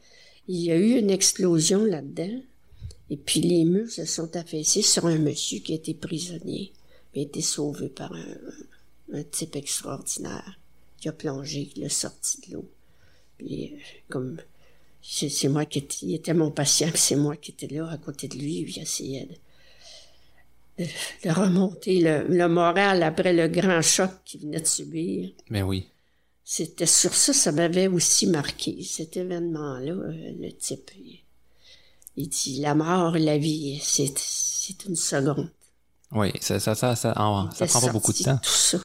Il 0.48 0.60
y 0.60 0.72
a 0.72 0.78
eu 0.78 0.98
une 0.98 1.10
explosion 1.10 1.84
là-dedans. 1.84 2.42
Et 3.10 3.18
puis 3.18 3.42
les 3.42 3.66
murs 3.66 3.90
se 3.90 4.06
sont 4.06 4.36
affaissés 4.36 4.82
sur 4.82 5.06
un 5.06 5.18
monsieur 5.18 5.60
qui 5.60 5.74
était 5.74 5.94
prisonnier, 5.94 6.72
mais 7.14 7.22
a 7.22 7.24
été 7.24 7.42
sauvé 7.42 7.90
par 7.90 8.14
un, 8.14 8.38
un 9.14 9.24
type 9.24 9.56
extraordinaire 9.58 10.58
qui 10.98 11.10
a 11.10 11.12
plongé, 11.12 11.66
qui 11.66 11.82
l'a 11.82 11.90
sorti 11.90 12.40
de 12.42 12.54
l'eau. 12.54 12.70
Puis 13.38 13.74
euh, 13.74 13.78
comme 14.10 14.38
c'est 15.02 15.48
moi 15.48 15.66
qui 15.66 15.80
étais, 15.80 15.98
il 16.04 16.16
était 16.16 16.34
mon 16.34 16.52
patient, 16.52 16.90
c'est 16.94 17.16
moi 17.16 17.36
qui 17.36 17.52
étais 17.52 17.68
là 17.68 17.90
à 17.90 17.98
côté 17.98 18.28
de 18.28 18.38
lui, 18.38 18.64
puis 18.64 18.74
j'essayais 18.74 19.28
de, 20.78 20.84
de, 20.84 20.90
de 21.26 21.30
remonter 21.32 22.00
le, 22.02 22.28
le 22.28 22.48
moral 22.48 23.04
après 23.04 23.34
le 23.34 23.48
grand 23.48 23.82
choc 23.82 24.12
qu'il 24.26 24.42
venait 24.42 24.62
de 24.62 24.68
subir. 24.68 25.32
Ben 25.50 25.64
oui. 25.64 25.88
C'était 26.44 26.86
sur 26.86 27.14
ça, 27.14 27.34
ça 27.34 27.52
m'avait 27.52 27.88
aussi 27.88 28.28
marqué, 28.28 28.84
cet 28.84 29.16
événement-là, 29.18 29.94
euh, 29.94 30.32
le 30.40 30.52
type. 30.52 30.92
Il, 30.98 31.20
il 32.18 32.28
dit, 32.28 32.60
la 32.60 32.76
mort 32.76 33.16
et 33.16 33.22
la 33.22 33.38
vie, 33.38 33.80
c'est, 33.82 34.12
c'est 34.18 34.86
une 34.86 34.98
seconde. 34.98 35.50
Oui, 36.12 36.32
ça, 36.42 36.60
ça, 36.60 36.76
ça, 36.76 36.96
ça, 36.96 37.14
ça 37.54 37.66
prend 37.68 37.82
pas 37.82 37.92
beaucoup 37.94 38.12
de 38.12 38.24
temps. 38.24 38.38
Tout 38.38 38.50
ça. 38.50 38.80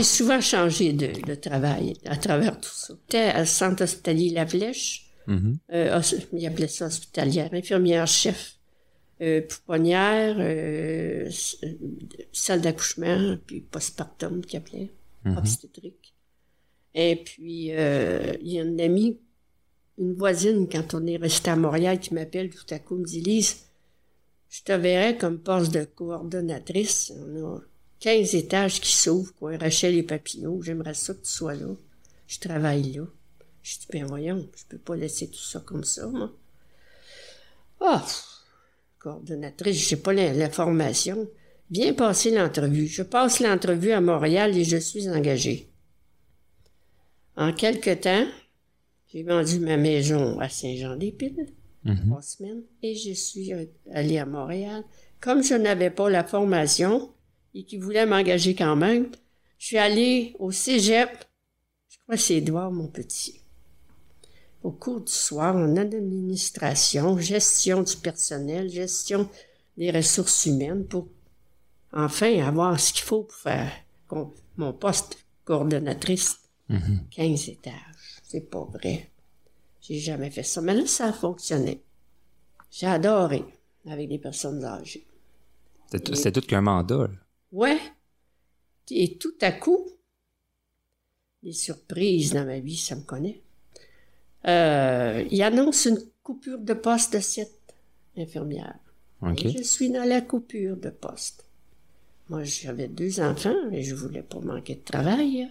J'ai 0.00 0.04
souvent 0.04 0.40
changé 0.40 0.94
de, 0.94 1.08
de 1.26 1.34
travail 1.34 1.92
à 2.06 2.16
travers 2.16 2.58
tout 2.58 2.70
ça. 2.72 2.94
J'étais 3.06 3.18
à 3.24 3.44
Centre 3.44 3.82
hospitalier 3.82 4.30
La 4.30 4.46
Flèche. 4.46 5.10
Mhm. 5.26 5.58
Euh, 5.74 6.00
il 6.32 6.46
appelait 6.46 6.68
ça 6.68 6.86
hospitalière, 6.86 7.50
infirmière-chef, 7.52 8.56
euh, 9.20 9.42
pouponnière, 9.42 10.36
euh, 10.38 11.28
euh, 11.64 11.68
salle 12.32 12.62
d'accouchement, 12.62 13.36
puis 13.46 13.60
postpartum 13.60 14.40
qu'il 14.42 14.56
appelait, 14.58 14.90
Mhm. 15.26 15.36
obstétrique. 15.36 16.14
Et 16.94 17.16
puis, 17.16 17.72
euh, 17.72 18.32
il 18.40 18.52
y 18.54 18.58
a 18.58 18.62
une 18.62 18.80
amie, 18.80 19.18
une 19.98 20.14
voisine, 20.14 20.66
quand 20.66 20.94
on 20.94 21.06
est 21.06 21.18
resté 21.18 21.50
à 21.50 21.56
Montréal, 21.56 22.00
qui 22.00 22.14
m'appelle 22.14 22.48
tout 22.48 22.64
à 22.74 22.78
coup, 22.78 22.96
me 22.96 23.04
dit, 23.04 23.20
Lise, 23.20 23.66
je 24.48 24.62
te 24.62 24.72
verrais 24.72 25.18
comme 25.18 25.38
poste 25.40 25.74
de 25.74 25.84
coordonnatrice. 25.84 27.12
On 27.18 27.56
a 27.56 27.58
15 28.00 28.34
étages 28.34 28.80
qui 28.80 28.92
s'ouvrent, 28.96 29.34
quoi, 29.34 29.56
Rachel 29.58 29.94
et 29.94 30.02
Papineau, 30.02 30.62
j'aimerais 30.62 30.94
ça 30.94 31.14
que 31.14 31.20
tu 31.22 31.30
sois 31.30 31.54
là. 31.54 31.66
Je 32.26 32.38
travaille 32.38 32.92
là. 32.92 33.04
Je 33.62 33.78
dis, 33.78 33.86
ben 33.92 34.06
voyons, 34.06 34.48
je 34.56 34.64
peux 34.68 34.78
pas 34.78 34.96
laisser 34.96 35.28
tout 35.28 35.38
ça 35.42 35.60
comme 35.60 35.84
ça, 35.84 36.06
moi. 36.06 36.32
Ah, 37.80 38.02
pff, 38.04 38.24
coordonnatrice, 38.98 39.88
j'ai 39.88 39.96
pas 39.96 40.12
la, 40.12 40.32
la 40.32 40.48
formation. 40.50 41.28
Viens 41.70 41.92
passer 41.92 42.30
l'entrevue. 42.30 42.86
Je 42.86 43.02
passe 43.02 43.40
l'entrevue 43.40 43.92
à 43.92 44.00
Montréal 44.00 44.56
et 44.56 44.64
je 44.64 44.76
suis 44.78 45.08
engagée. 45.08 45.68
En 47.36 47.52
quelque 47.52 47.94
temps, 47.94 48.26
j'ai 49.12 49.22
vendu 49.22 49.60
ma 49.60 49.76
maison 49.76 50.38
à 50.40 50.48
Saint-Jean-des-Piles, 50.48 51.46
Mhm. 51.84 52.06
trois 52.08 52.20
semaines, 52.22 52.62
et 52.82 52.94
je 52.94 53.12
suis 53.14 53.52
allée 53.92 54.18
à 54.18 54.26
Montréal. 54.26 54.84
Comme 55.20 55.42
je 55.42 55.54
n'avais 55.54 55.88
pas 55.90 56.10
la 56.10 56.24
formation 56.24 57.10
et 57.54 57.64
qu'ils 57.64 57.82
voulaient 57.82 58.06
m'engager 58.06 58.54
quand 58.54 58.76
même, 58.76 59.10
je 59.58 59.66
suis 59.66 59.78
allée 59.78 60.34
au 60.38 60.50
cégep. 60.50 61.10
Je 61.88 61.96
crois 62.04 62.16
que 62.16 62.20
c'est 62.22 62.36
Édouard, 62.36 62.70
mon 62.72 62.86
petit. 62.88 63.40
Au 64.62 64.70
cours 64.70 65.00
du 65.00 65.12
soir, 65.12 65.56
en 65.56 65.76
administration, 65.76 67.18
gestion 67.18 67.82
du 67.82 67.96
personnel, 67.96 68.68
gestion 68.68 69.28
des 69.76 69.90
ressources 69.90 70.46
humaines 70.46 70.86
pour 70.86 71.08
enfin 71.92 72.38
avoir 72.40 72.78
ce 72.78 72.92
qu'il 72.92 73.02
faut 73.04 73.22
pour 73.24 73.36
faire 73.36 73.72
mon 74.56 74.72
poste 74.74 75.18
coordonnatrice. 75.44 76.38
Mhm. 76.68 77.00
15 77.10 77.48
étages. 77.48 77.72
C'est 78.22 78.48
pas 78.48 78.64
vrai. 78.64 79.10
J'ai 79.80 79.98
jamais 79.98 80.30
fait 80.30 80.42
ça. 80.44 80.60
Mais 80.60 80.74
là, 80.74 80.86
ça 80.86 81.06
a 81.06 81.12
fonctionné. 81.12 81.82
J'ai 82.70 82.86
adoré 82.86 83.44
avec 83.88 84.08
des 84.08 84.18
personnes 84.18 84.64
âgées. 84.64 85.06
C'est 85.90 86.04
tout- 86.04 86.14
c'est 86.14 86.30
tout 86.30 86.42
qu'un 86.42 86.60
mandat. 86.60 87.08
là. 87.08 87.08
Ouais. 87.52 87.78
Et 88.90 89.16
tout 89.18 89.34
à 89.40 89.52
coup, 89.52 89.88
des 91.42 91.52
surprises 91.52 92.32
dans 92.32 92.44
ma 92.44 92.58
vie, 92.58 92.76
ça 92.76 92.96
me 92.96 93.02
connaît. 93.02 93.40
Euh, 94.46 95.24
il 95.30 95.42
annonce 95.42 95.84
une 95.86 96.00
coupure 96.22 96.58
de 96.58 96.74
poste 96.74 97.14
de 97.14 97.20
cette 97.20 97.74
infirmière. 98.16 98.78
Je 99.22 99.62
suis 99.62 99.90
dans 99.90 100.04
la 100.04 100.22
coupure 100.22 100.76
de 100.76 100.90
poste. 100.90 101.44
Moi, 102.28 102.44
j'avais 102.44 102.88
deux 102.88 103.20
enfants 103.20 103.70
et 103.72 103.82
je 103.82 103.94
voulais 103.94 104.22
pas 104.22 104.40
manquer 104.40 104.76
de 104.76 104.84
travail. 104.84 105.48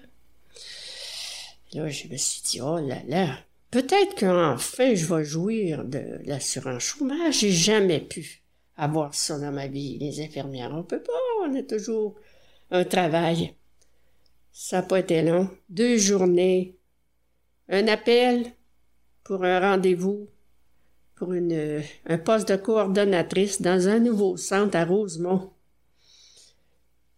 Là, 1.73 1.87
je 1.87 2.07
me 2.07 2.17
suis 2.17 2.41
dit, 2.41 2.61
oh 2.61 2.79
là 2.79 3.01
là, 3.07 3.37
peut-être 3.69 4.15
qu'enfin 4.15 4.95
je 4.95 5.05
vais 5.05 5.23
jouir 5.23 5.83
de 5.83 6.19
l'assurance 6.25 6.81
chômage. 6.83 7.39
J'ai 7.39 7.51
jamais 7.51 7.99
pu 7.99 8.41
avoir 8.75 9.13
ça 9.13 9.37
dans 9.37 9.51
ma 9.51 9.67
vie. 9.67 9.99
Les 9.99 10.21
infirmières, 10.21 10.71
on 10.73 10.83
peut 10.83 11.03
pas, 11.03 11.11
on 11.49 11.55
a 11.55 11.63
toujours 11.63 12.15
un 12.71 12.83
travail. 12.83 13.53
Ça 14.51 14.77
n'a 14.77 14.83
pas 14.83 14.99
été 14.99 15.21
long. 15.21 15.49
Deux 15.69 15.97
journées, 15.97 16.77
un 17.69 17.87
appel 17.87 18.45
pour 19.23 19.43
un 19.43 19.59
rendez-vous 19.59 20.27
pour 21.15 21.33
une, 21.33 21.81
un 22.05 22.17
poste 22.17 22.49
de 22.49 22.55
coordonnatrice 22.55 23.61
dans 23.61 23.87
un 23.89 23.99
nouveau 23.99 24.37
centre 24.37 24.77
à 24.77 24.85
Rosemont. 24.85 25.51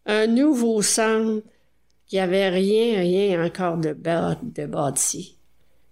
Un 0.08 0.26
nouveau 0.26 0.82
centre 0.82 1.44
qui 2.08 2.18
avait 2.18 2.50
rien, 2.50 3.00
rien 3.00 3.46
encore 3.46 3.78
de, 3.78 3.94
de 3.94 4.66
bâti. 4.66 5.38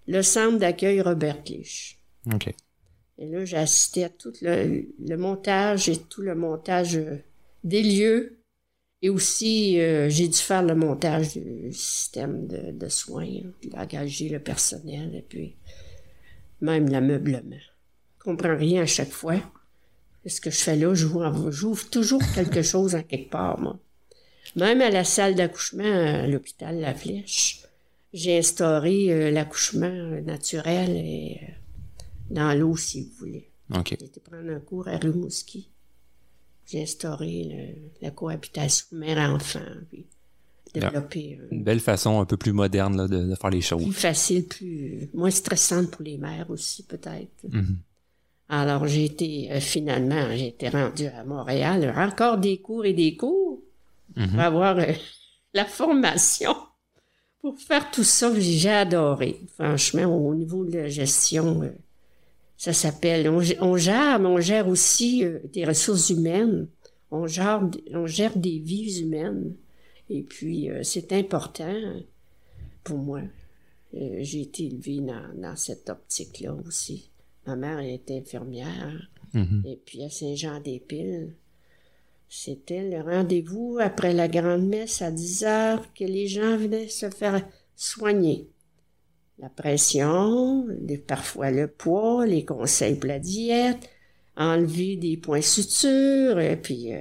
Le 0.07 0.23
centre 0.23 0.57
d'accueil 0.57 1.01
Robert 1.01 1.43
Clich. 1.43 1.99
OK. 2.33 2.51
Et 3.19 3.27
là, 3.27 3.45
j'ai 3.45 3.57
assisté 3.57 4.05
à 4.05 4.09
tout 4.09 4.33
le, 4.41 4.85
le 4.99 5.17
montage 5.17 5.87
et 5.87 5.97
tout 5.97 6.21
le 6.21 6.33
montage 6.35 6.97
euh, 6.97 7.21
des 7.63 7.83
lieux. 7.83 8.35
Et 9.01 9.09
aussi, 9.09 9.79
euh, 9.79 10.09
j'ai 10.09 10.27
dû 10.27 10.37
faire 10.37 10.61
le 10.61 10.75
montage 10.75 11.33
du 11.33 11.71
système 11.71 12.47
de, 12.47 12.71
de 12.71 12.89
soins, 12.89 13.23
hein, 13.23 13.51
puis 13.61 13.71
engager 13.73 14.27
le 14.27 14.39
personnel 14.39 15.15
et 15.15 15.21
puis 15.21 15.55
même 16.61 16.89
l'ameublement. 16.89 17.55
Je 18.17 18.23
comprends 18.23 18.57
rien 18.57 18.81
à 18.81 18.85
chaque 18.85 19.11
fois. 19.11 19.37
Ce 20.25 20.41
que 20.41 20.49
je 20.49 20.57
fais 20.57 20.75
là, 20.75 20.93
j'ouvre, 20.93 21.89
toujours 21.89 22.21
quelque 22.35 22.61
chose 22.73 22.93
en 22.95 23.03
quelque 23.03 23.29
part, 23.29 23.57
moi. 23.59 23.79
Même 24.55 24.81
à 24.81 24.89
la 24.89 25.03
salle 25.03 25.35
d'accouchement 25.35 25.83
à 25.83 26.27
l'hôpital 26.27 26.79
La 26.79 26.93
Flèche, 26.93 27.61
j'ai 28.13 28.39
instauré 28.39 29.11
euh, 29.11 29.31
l'accouchement 29.31 30.21
naturel 30.23 30.89
et 30.89 31.39
euh, 31.41 31.53
dans 32.31 32.53
l'eau, 32.53 32.75
si 32.75 33.03
vous 33.03 33.11
voulez. 33.19 33.49
OK. 33.73 33.95
J'ai 33.99 34.05
été 34.07 34.19
prendre 34.19 34.49
un 34.49 34.59
cours 34.59 34.87
à 34.87 34.97
Rimouski. 34.97 35.69
J'ai 36.69 36.83
instauré 36.83 37.43
le- 37.49 38.05
la 38.05 38.11
cohabitation 38.11 38.85
mère-enfant, 38.91 39.59
puis 39.89 40.05
développé 40.73 41.39
un 41.51 41.55
Une 41.55 41.63
belle 41.63 41.79
façon 41.79 42.19
un 42.19 42.25
peu 42.25 42.37
plus 42.37 42.53
moderne 42.53 42.95
là, 42.95 43.07
de, 43.07 43.27
de 43.29 43.35
faire 43.35 43.49
les 43.49 43.57
plus 43.59 43.65
choses. 43.67 43.93
facile, 43.95 44.45
plus 44.47 45.09
moins 45.13 45.31
stressante 45.31 45.89
pour 45.91 46.03
les 46.03 46.17
mères 46.17 46.49
aussi, 46.49 46.83
peut-être. 46.83 47.27
Mhm. 47.49 47.77
Alors, 48.49 48.87
j'ai 48.87 49.05
été, 49.05 49.51
euh, 49.51 49.59
finalement, 49.59 50.27
j'ai 50.35 50.47
été 50.47 50.69
rendue 50.69 51.05
à 51.07 51.23
Montréal. 51.23 51.93
Encore 51.97 52.37
des 52.37 52.57
cours 52.59 52.85
et 52.85 52.93
des 52.93 53.15
cours. 53.15 53.61
pour 54.15 54.39
avoir 54.39 54.77
euh, 54.79 54.91
la 55.53 55.65
formation 55.65 56.55
pour 57.41 57.57
faire 57.59 57.89
tout 57.91 58.03
ça. 58.03 58.31
J'ai 58.39 58.69
adoré. 58.69 59.39
Franchement, 59.55 60.05
au 60.05 60.33
niveau 60.35 60.65
de 60.65 60.77
la 60.79 60.89
gestion, 60.89 61.61
euh, 61.63 61.69
ça 62.59 62.73
s'appelle. 62.73 63.29
On, 63.29 63.41
on 63.61 63.77
gère, 63.77 64.19
mais 64.19 64.27
on 64.27 64.41
gère 64.41 64.67
aussi 64.67 65.23
euh, 65.23 65.39
des 65.53 65.63
ressources 65.63 66.09
humaines. 66.09 66.67
On 67.09 67.25
gère, 67.25 67.67
on 67.93 68.05
gère 68.05 68.37
des 68.37 68.59
vies 68.59 68.99
humaines. 68.99 69.55
Et 70.09 70.23
puis, 70.23 70.69
euh, 70.69 70.83
c'est 70.83 71.13
important 71.13 71.73
pour 72.83 72.97
moi. 72.97 73.21
Euh, 73.95 74.17
J'ai 74.19 74.41
été 74.41 74.65
élevée 74.65 74.99
dans, 74.99 75.41
dans 75.41 75.55
cette 75.55 75.89
optique-là 75.89 76.53
aussi. 76.67 77.09
Ma 77.47 77.55
mère 77.55 77.79
était 77.79 78.17
infirmière. 78.17 79.09
Mhm. 79.33 79.63
Et 79.65 79.79
puis 79.85 80.03
à 80.03 80.09
Saint-Jean-des-Piles, 80.09 81.33
c'était 82.27 82.89
le 82.89 83.01
rendez-vous 83.01 83.77
après 83.79 84.13
la 84.13 84.27
grande 84.27 84.67
messe 84.67 85.01
à 85.01 85.11
10 85.11 85.43
heures 85.45 85.93
que 85.93 86.03
les 86.03 86.27
gens 86.27 86.57
venaient 86.57 86.89
se 86.89 87.09
faire 87.09 87.47
soigner. 87.77 88.49
La 89.41 89.49
pression, 89.49 90.65
les- 90.85 90.97
parfois 90.97 91.51
le 91.51 91.67
poids, 91.67 92.25
les 92.25 92.43
conseils 92.43 92.95
pour 92.95 93.07
la 93.07 93.19
diète, 93.19 93.89
enlever 94.35 94.95
des 94.97 95.17
points 95.17 95.41
sutures, 95.41 96.39
et 96.39 96.55
puis 96.57 96.93
euh, 96.93 96.99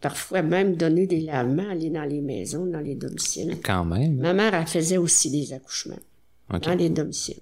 parfois 0.00 0.42
même 0.42 0.76
donner 0.76 1.06
des 1.06 1.20
lavements, 1.20 1.68
aller 1.70 1.90
dans 1.90 2.04
les 2.04 2.20
maisons, 2.20 2.66
dans 2.66 2.80
les 2.80 2.94
domiciles. 2.94 3.58
Quand 3.64 3.84
même. 3.84 4.16
Ma 4.16 4.32
mère, 4.32 4.54
elle 4.54 4.66
faisait 4.66 4.96
aussi 4.98 5.30
des 5.30 5.52
accouchements 5.52 5.98
dans 6.50 6.74
les 6.74 6.88
domiciles. 6.90 7.36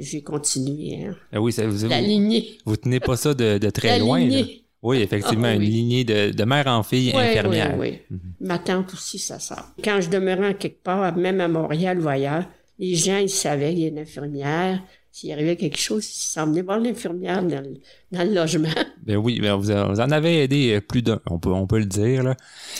J'ai 0.00 0.22
continué, 0.22 1.04
hein. 1.04 1.14
Ah 1.32 1.40
oui, 1.40 1.52
ça, 1.52 1.66
vous, 1.66 1.86
La 1.88 2.00
lignée. 2.00 2.58
vous 2.64 2.76
tenez 2.76 2.98
pas 3.00 3.16
ça 3.16 3.34
de, 3.34 3.58
de 3.58 3.70
très 3.70 3.88
La 3.88 3.98
loin. 3.98 4.24
là. 4.26 4.42
Oui, 4.82 4.98
effectivement, 5.00 5.46
Ah, 5.48 5.54
une 5.54 5.62
lignée 5.62 6.04
de, 6.04 6.30
de 6.30 6.44
mère 6.44 6.66
en 6.66 6.82
fille 6.82 7.12
Oui, 7.14 7.20
infirmière. 7.22 7.76
Oui, 7.78 7.98
oui. 8.10 8.18
Ma 8.40 8.58
tante 8.58 8.92
aussi, 8.94 9.18
ça 9.18 9.38
sort. 9.38 9.68
Quand 9.82 10.00
je 10.00 10.10
demeurais 10.10 10.50
en 10.50 10.54
quelque 10.54 10.82
part, 10.82 11.16
même 11.16 11.40
à 11.40 11.48
Montréal 11.48 12.00
ou 12.00 12.08
ailleurs, 12.08 12.44
les 12.78 12.94
gens, 12.94 13.18
ils 13.18 13.28
savaient 13.30 13.70
qu'il 13.74 13.82
y 13.82 13.84
a 13.86 13.88
une 13.88 13.98
infirmière. 13.98 14.82
S'il 15.10 15.30
arrivait 15.30 15.54
quelque 15.54 15.78
chose, 15.78 16.04
ils 16.04 16.28
s'en 16.28 16.46
venaient 16.46 16.62
voir 16.62 16.80
l'infirmière 16.80 17.40
dans 17.44 17.60
le, 17.62 17.74
dans 18.10 18.24
le 18.28 18.34
logement. 18.34 18.68
Ben 19.04 19.16
oui, 19.16 19.38
ben 19.38 19.54
vous, 19.56 19.64
vous 19.64 19.70
en 20.00 20.10
avez 20.10 20.44
aidé 20.44 20.72
euh, 20.76 20.80
plus 20.80 21.02
d'un, 21.02 21.20
on 21.26 21.38
peut, 21.38 21.50
on 21.50 21.66
peut 21.66 21.78
le 21.78 21.84
dire. 21.84 22.22
Là. 22.22 22.34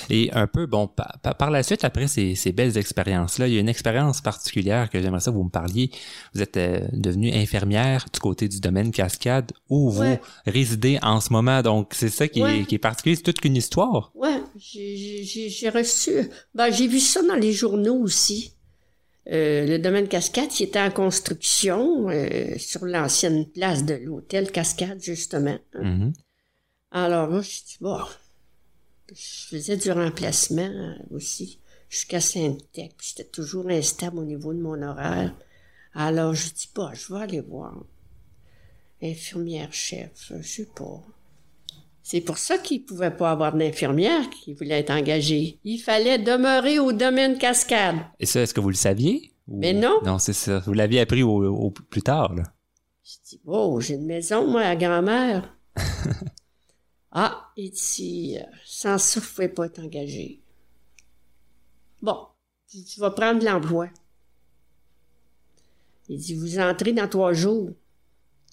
Et 0.09 0.31
un 0.33 0.47
peu, 0.47 0.65
bon, 0.65 0.89
par, 0.89 1.19
par- 1.37 1.51
la 1.51 1.63
suite, 1.63 1.85
après 1.85 2.09
ces, 2.09 2.35
ces 2.35 2.51
belles 2.51 2.79
expériences-là, 2.79 3.47
il 3.47 3.53
y 3.53 3.57
a 3.59 3.61
une 3.61 3.69
expérience 3.69 4.23
particulière 4.23 4.89
que 4.89 5.03
j'aimerais 5.03 5.21
ça 5.21 5.31
que 5.33 5.37
vous 5.37 5.45
me 5.45 5.51
parliez. 5.51 5.91
Vous 6.35 6.41
êtes 6.41 6.57
euh, 6.57 6.81
devenue 6.95 7.31
infirmière 7.31 8.07
du 8.11 8.19
côté 8.21 8.49
du 8.49 8.59
domaine 8.61 8.91
cascade 8.91 9.53
où 9.69 9.91
vous 9.91 10.17
résidez 10.47 10.99
en 11.03 11.21
ce 11.21 11.31
moment. 11.31 11.61
Donc, 11.61 11.93
c'est 11.95 12.09
ça 12.09 12.27
qui, 12.27 12.43
Ouais. 12.43 12.61
est, 12.61 12.65
qui 12.65 12.77
est 12.77 12.79
particulier. 12.79 13.17
C'est 13.17 13.23
toute 13.23 13.41
qu'une 13.43 13.57
histoire. 13.57 14.11
J'ai- 14.57 15.25
j'ai 15.25 15.69
reçu. 15.69 16.31
Ben, 16.55 16.71
j'ai 16.73 16.87
vu 16.89 17.01
ça 17.01 17.21
dans 17.23 17.35
les 17.35 17.53
journaux 17.53 17.97
aussi. 18.01 18.54
Euh, 19.33 19.67
le 19.67 19.79
domaine 19.79 20.07
Cascade 20.07 20.49
qui 20.49 20.65
était 20.65 20.81
en 20.81 20.91
construction 20.91 22.11
euh, 22.11 22.59
sur 22.59 22.85
l'ancienne 22.85 23.47
place 23.47 23.85
de 23.85 23.95
l'hôtel 23.95 24.51
Cascade, 24.51 25.03
justement. 25.03 25.59
Mhm. 25.75 26.13
Alors 26.91 27.29
là, 27.29 27.41
je 27.41 27.49
dis, 27.49 27.79
bon, 27.81 28.01
je 29.09 29.47
faisais 29.49 29.77
du 29.77 29.91
remplacement 29.91 30.63
euh, 30.63 30.95
aussi 31.11 31.59
jusqu'à 31.89 32.21
Sainte-Tech, 32.21 32.91
puis 32.97 33.15
j'étais 33.17 33.31
toujours 33.31 33.69
instable 33.71 34.19
au 34.19 34.25
niveau 34.25 34.53
de 34.53 34.61
mon 34.61 34.83
horaire. 34.83 35.35
Alors 35.95 36.35
je 36.35 36.51
dis, 36.51 36.69
bon, 36.75 36.93
je 36.93 37.13
vais 37.13 37.21
aller 37.21 37.41
voir. 37.41 37.83
Infirmière 39.03 39.73
chef, 39.73 40.33
je 40.37 40.43
sais 40.43 40.69
pas. 40.75 41.03
C'est 42.07 42.21
pour 42.21 42.37
ça 42.37 42.59
qu'il 42.59 42.83
ne 42.83 42.87
pouvait 42.87 43.11
pas 43.17 43.31
avoir 43.31 43.55
d'infirmière 43.57 44.29
qui 44.29 44.53
voulait 44.53 44.81
être 44.81 44.91
engagée. 44.91 45.59
Il 45.65 45.79
fallait 45.79 46.19
demeurer 46.19 46.79
au 46.79 46.93
domaine 46.93 47.39
cascade. 47.39 47.97
Et 48.21 48.27
ça, 48.27 48.43
est-ce 48.43 48.53
que 48.53 48.61
vous 48.61 48.69
le 48.69 48.75
saviez? 48.75 49.33
Ou- 49.49 49.59
Mais 49.59 49.73
non. 49.73 50.01
Non, 50.05 50.19
c'est 50.19 50.35
ça. 50.35 50.59
Vous 50.61 50.75
l'aviez 50.75 51.01
appris 51.01 51.23
au, 51.23 51.43
au- 51.43 51.71
plus 51.71 52.03
tard. 52.03 52.35
Là. 52.35 52.43
Je 53.03 53.15
dis, 53.27 53.41
oh, 53.47 53.81
j'ai 53.81 53.95
une 53.95 54.05
maison, 54.05 54.47
moi, 54.47 54.61
à 54.61 54.77
grand-mère. 54.77 55.57
ah, 57.13 57.51
il 57.57 57.71
dit, 57.71 58.37
euh, 58.39 58.45
sans 58.67 58.99
ça, 58.99 59.19
vous 59.21 59.27
ne 59.27 59.31
pouvez 59.35 59.49
pas 59.49 59.65
être 59.65 59.79
engagé. 59.81 60.43
Bon, 62.03 62.19
dit, 62.69 62.85
tu 62.85 63.01
vas 63.01 63.13
prendre 63.13 63.43
l'emploi. 63.43 63.89
Il 66.11 66.19
dit, 66.19 66.35
vous 66.35 66.59
entrez 66.59 66.93
dans 66.93 67.09
trois 67.09 67.33
jours. 67.33 67.71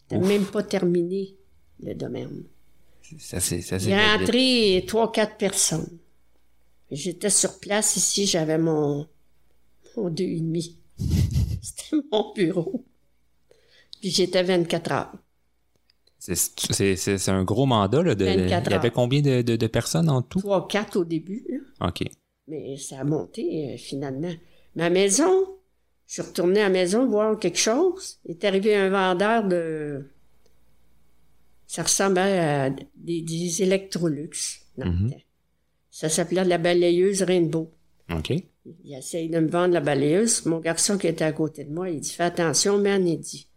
T'as 0.08 0.20
même 0.20 0.46
pas 0.46 0.64
terminé 0.64 1.36
le 1.84 1.94
domaine. 1.96 2.46
Ça, 3.20 3.40
c'est, 3.40 3.62
ça, 3.62 3.80
c'est 3.80 3.86
Il 3.86 3.92
est 3.92 4.16
rentré 4.16 4.84
trois, 4.88 5.12
quatre 5.12 5.38
personnes. 5.38 6.00
J'étais 6.90 7.30
sur 7.30 7.60
place 7.60 7.96
ici, 7.96 8.26
j'avais 8.26 8.58
mon, 8.58 9.08
mon 9.96 10.10
deux 10.10 10.24
et 10.26 10.40
demi. 10.40 10.78
C'était 11.62 12.04
mon 12.12 12.34
bureau. 12.34 12.86
Puis 14.02 14.10
j'étais 14.10 14.44
24 14.44 14.92
heures. 14.92 15.14
C'est, 16.20 16.36
c'est, 16.36 16.96
c'est, 16.96 17.30
un 17.30 17.44
gros 17.44 17.66
mandat. 17.66 18.04
Là, 18.04 18.14
de, 18.16 18.26
24 18.26 18.40
il 18.42 18.72
y 18.72 18.76
avait 18.76 18.88
heures. 18.88 18.94
combien 18.94 19.22
de, 19.22 19.42
de, 19.42 19.56
de 19.56 19.68
personnes 19.68 20.10
en 20.10 20.22
tout? 20.22 20.40
Trois, 20.40 20.68
quatre 20.68 20.98
au 20.98 21.06
début, 21.06 21.44
là. 21.50 21.88
OK. 21.88 22.04
mais 22.48 22.78
ça 22.78 23.00
a 23.00 23.04
monté 23.04 23.74
euh, 23.74 23.78
finalement. 23.78 24.32
Ma 24.76 24.90
maison, 24.90 25.48
je 26.08 26.14
suis 26.14 26.22
retournée 26.22 26.60
à 26.60 26.66
la 26.66 26.70
maison 26.70 27.08
voir 27.08 27.40
quelque 27.40 27.58
chose. 27.58 28.20
Il 28.26 28.32
est 28.32 28.46
arrivé 28.46 28.76
un 28.76 28.90
vendeur 28.90 29.48
de. 29.48 30.12
Ça 31.72 31.84
ressemblait 31.84 32.38
à 32.40 32.70
des, 32.98 33.22
des 33.22 33.64
Electrolux. 33.64 34.30
dans 34.78 34.86
le 34.88 34.92
Mhm. 34.92 35.12
temps. 35.12 35.18
Ça 35.90 36.10
s'appelait 36.10 36.44
la 36.44 36.58
balayeuse 36.58 37.22
Rainbow. 37.24 37.72
OK. 38.14 38.32
Il 38.84 38.94
essaye 38.94 39.30
de 39.30 39.40
me 39.40 39.48
vendre 39.48 39.74
la 39.76 39.80
balayeuse. 39.80 40.46
Mon 40.46 40.60
garçon 40.60 40.98
qui 40.98 41.08
était 41.08 41.24
à 41.24 41.32
côté 41.32 41.64
de 41.64 41.72
moi, 41.74 41.90
il 41.90 42.02
dit 42.02 42.10
Fais 42.12 42.24
attention, 42.24 42.78
man, 42.78 43.08
il 43.08 43.20
dit. 43.22 43.48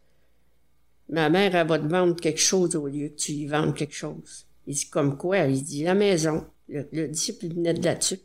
Ma 1.09 1.29
mère, 1.29 1.57
elle 1.57 1.66
va 1.66 1.77
te 1.81 1.87
vendre 1.88 2.14
quelque 2.14 2.38
chose 2.40 2.77
au 2.77 2.87
lieu 2.87 3.09
que 3.09 3.16
tu 3.16 3.33
lui 3.33 3.46
vendes 3.46 3.74
quelque 3.74 3.94
chose. 3.96 4.46
Il 4.68 4.74
dit 4.77 4.88
Comme 4.88 5.16
quoi? 5.18 5.38
Il 5.46 5.61
dit 5.64 5.83
La 5.83 5.94
maison. 5.94 6.46
Le, 6.68 6.88
le 6.92 7.09
disciple 7.09 7.48
venait 7.48 7.74
de 7.74 7.85
là-dessus. 7.85 8.20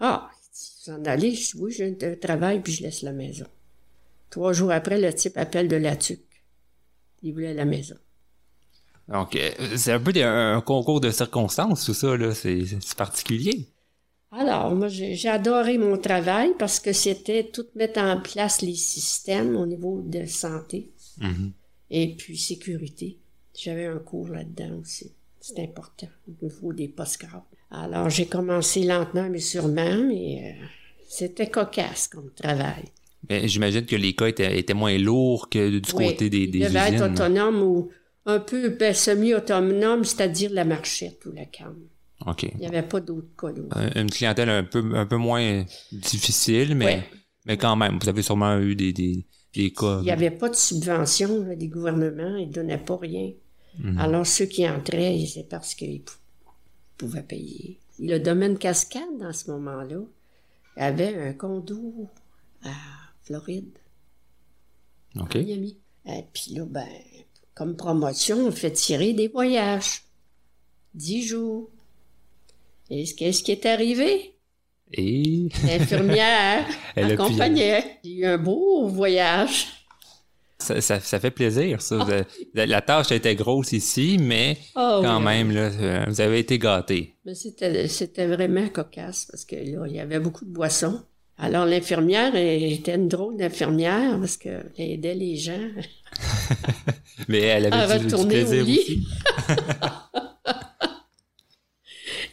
Ah, 0.00 0.30
il 0.32 0.48
dit 0.54 0.72
Vous 0.86 0.92
en 0.92 1.04
allez? 1.04 1.34
Je 1.34 1.50
dis 1.52 1.60
Oui, 1.62 1.70
j'ai 1.72 1.96
un 2.00 2.14
travail, 2.16 2.60
puis 2.62 2.72
je 2.72 2.82
laisse 2.82 3.02
la 3.02 3.12
maison. 3.12 3.46
Trois 4.30 4.54
jours 4.54 4.70
après, 4.72 4.98
le 4.98 5.12
type 5.12 5.36
appelle 5.36 5.68
de 5.68 5.76
la 5.76 5.96
tuque. 5.96 6.20
Il 7.22 7.34
voulait 7.34 7.52
la 7.54 7.66
maison. 7.66 7.96
Donc, 9.08 9.38
c'est 9.76 9.92
un 9.92 10.00
peu 10.00 10.12
des- 10.12 10.22
un 10.22 10.60
concours 10.60 11.00
de 11.00 11.10
circonstances, 11.10 11.84
tout 11.84 11.94
ça, 11.94 12.16
là. 12.16 12.34
C'est, 12.34 12.64
particulier. 12.96 13.66
Alors, 14.30 14.74
moi, 14.74 14.88
j'ai 14.88 15.28
adoré 15.28 15.76
mon 15.76 15.98
travail 15.98 16.52
parce 16.58 16.80
que 16.80 16.92
c'était 16.92 17.44
tout 17.52 17.66
mettre 17.74 18.00
en 18.00 18.18
place 18.20 18.62
les 18.62 18.74
systèmes 18.74 19.56
au 19.56 19.66
niveau 19.66 20.00
de 20.02 20.24
santé 20.24 20.90
Mhm. 21.20 21.52
et 21.90 22.14
puis 22.16 22.38
sécurité. 22.38 23.18
J'avais 23.54 23.84
un 23.86 23.98
cours 23.98 24.28
là-dedans 24.28 24.78
aussi. 24.80 25.12
C'est 25.40 25.58
important 25.58 26.08
au 26.28 26.44
niveau 26.46 26.72
des 26.72 26.88
postcards. 26.88 27.44
Alors, 27.70 28.08
j'ai 28.08 28.26
commencé 28.26 28.84
lentement 28.84 29.28
mais 29.28 29.40
sûrement, 29.40 29.96
mais 30.08 30.56
euh, 30.58 30.64
c'était 31.08 31.48
cocasse 31.50 32.08
comme 32.08 32.30
travail. 32.34 32.84
Mais 33.28 33.46
j'imagine 33.48 33.84
que 33.84 33.96
les 33.96 34.14
cas 34.14 34.26
étaient, 34.26 34.58
étaient 34.58 34.72
moins 34.74 34.96
lourds 34.98 35.48
que 35.50 35.78
du 35.78 35.92
Oui, 35.94 36.06
côté 36.06 36.30
des, 36.30 36.46
des 36.46 36.60
devait 36.60 36.80
usines. 36.88 36.94
être 37.02 37.12
autonome 37.12 37.62
ou 37.62 37.90
un 38.26 38.38
peu 38.40 38.68
ben, 38.70 38.94
semi-autonome, 38.94 40.04
c'est-à-dire 40.04 40.50
la 40.52 40.64
marchette 40.64 41.24
ou 41.26 41.32
la 41.32 41.44
canne. 41.46 41.88
OK. 42.26 42.44
Il 42.44 42.58
n'y 42.58 42.66
avait 42.66 42.82
pas 42.86 43.00
d'autres 43.00 43.34
cas. 43.36 43.48
Une 43.96 44.10
clientèle 44.10 44.48
un 44.48 44.62
peu, 44.64 44.94
un 44.94 45.06
peu 45.06 45.16
moins 45.16 45.64
difficile, 45.90 46.76
mais, 46.76 46.84
Ouais. 46.86 47.04
mais 47.46 47.56
quand 47.56 47.74
même, 47.74 47.98
vous 48.00 48.08
avez 48.08 48.22
sûrement 48.22 48.58
eu 48.58 48.76
des, 48.76 48.92
des, 48.92 49.26
des 49.54 49.72
cas. 49.72 49.98
Il 50.00 50.04
n'y 50.04 50.10
avait 50.12 50.30
pas 50.30 50.48
de 50.48 50.54
subvention 50.54 51.44
là, 51.44 51.56
des 51.56 51.66
gouvernements, 51.68 52.36
ils 52.36 52.48
ne 52.48 52.52
donnaient 52.52 52.78
pas 52.78 52.96
rien. 52.96 53.32
Mhm. 53.78 53.98
Alors, 53.98 54.26
ceux 54.26 54.44
qui 54.46 54.68
entraient, 54.68 55.24
c'est 55.26 55.48
parce 55.48 55.74
qu'ils 55.74 56.02
pou- 56.02 56.14
pouvaient 56.98 57.22
payer. 57.24 57.80
Le 57.98 58.18
domaine 58.18 58.56
Cascade, 58.56 59.18
dans 59.18 59.32
ce 59.32 59.50
moment-là, 59.50 60.00
avait 60.76 61.16
un 61.28 61.32
condo 61.32 62.08
à 62.64 62.70
Floride, 63.24 63.76
OK. 65.18 65.34
Miami. 65.36 65.78
Et 66.06 66.24
puis 66.32 66.54
là, 66.54 66.64
ben, 66.66 66.86
comme 67.54 67.76
promotion, 67.76 68.46
on 68.46 68.52
fait 68.52 68.70
tirer 68.72 69.12
des 69.12 69.28
voyages. 69.28 70.02
Dix 70.94 71.26
jours. 71.26 71.70
Et 72.90 73.06
ce- 73.06 73.14
qu'est-ce 73.14 73.42
qui 73.42 73.52
est 73.52 73.66
arrivé? 73.66 74.34
Et? 74.92 75.48
L'infirmière 75.66 76.66
Elle 76.96 77.04
a 77.04 77.08
pu 77.08 77.12
y 77.12 77.14
accompagnait. 77.14 77.98
J'ai 78.04 78.10
eu 78.16 78.26
un 78.26 78.36
beau 78.38 78.86
voyage. 78.88 79.68
ça, 80.58 80.80
ça, 80.82 81.00
ça 81.00 81.18
fait 81.18 81.30
plaisir, 81.30 81.80
ça. 81.80 82.00
Avez- 82.02 82.24
la, 82.54 82.82
tâche 82.82 83.10
était 83.10 83.34
grosse 83.34 83.72
ici, 83.72 84.18
mais 84.20 84.58
Ah 84.74 85.00
quand 85.02 85.18
oui. 85.18 85.24
même, 85.24 85.50
là, 85.50 85.70
euh, 85.80 86.04
vous 86.08 86.20
avez 86.20 86.40
été 86.40 86.58
gâtés. 86.58 87.14
Mais 87.24 87.34
c'était, 87.34 88.26
vraiment 88.26 88.68
cocasse 88.68 89.26
parce 89.30 89.44
que 89.46 89.56
là, 89.56 89.86
il 89.86 89.96
y 89.96 90.00
avait 90.00 90.20
beaucoup 90.20 90.44
de 90.44 90.50
boissons. 90.52 91.00
Alors, 91.38 91.64
l'infirmière 91.64 92.36
était 92.36 92.94
une 92.94 93.08
drôle 93.08 93.38
d'infirmière 93.38 94.18
parce 94.20 94.36
qu'elle 94.36 94.70
aidait 94.76 95.14
les 95.14 95.36
gens. 95.36 95.70
Mais 97.28 97.40
elle 97.40 97.72
À 97.72 97.80
avait 97.82 97.98
du, 98.00 98.06
du 98.06 98.14
retourner 98.14 98.42
au 98.44 98.46
plaisir 98.48 98.64
lit. 98.64 98.78
aussi. 98.78 99.06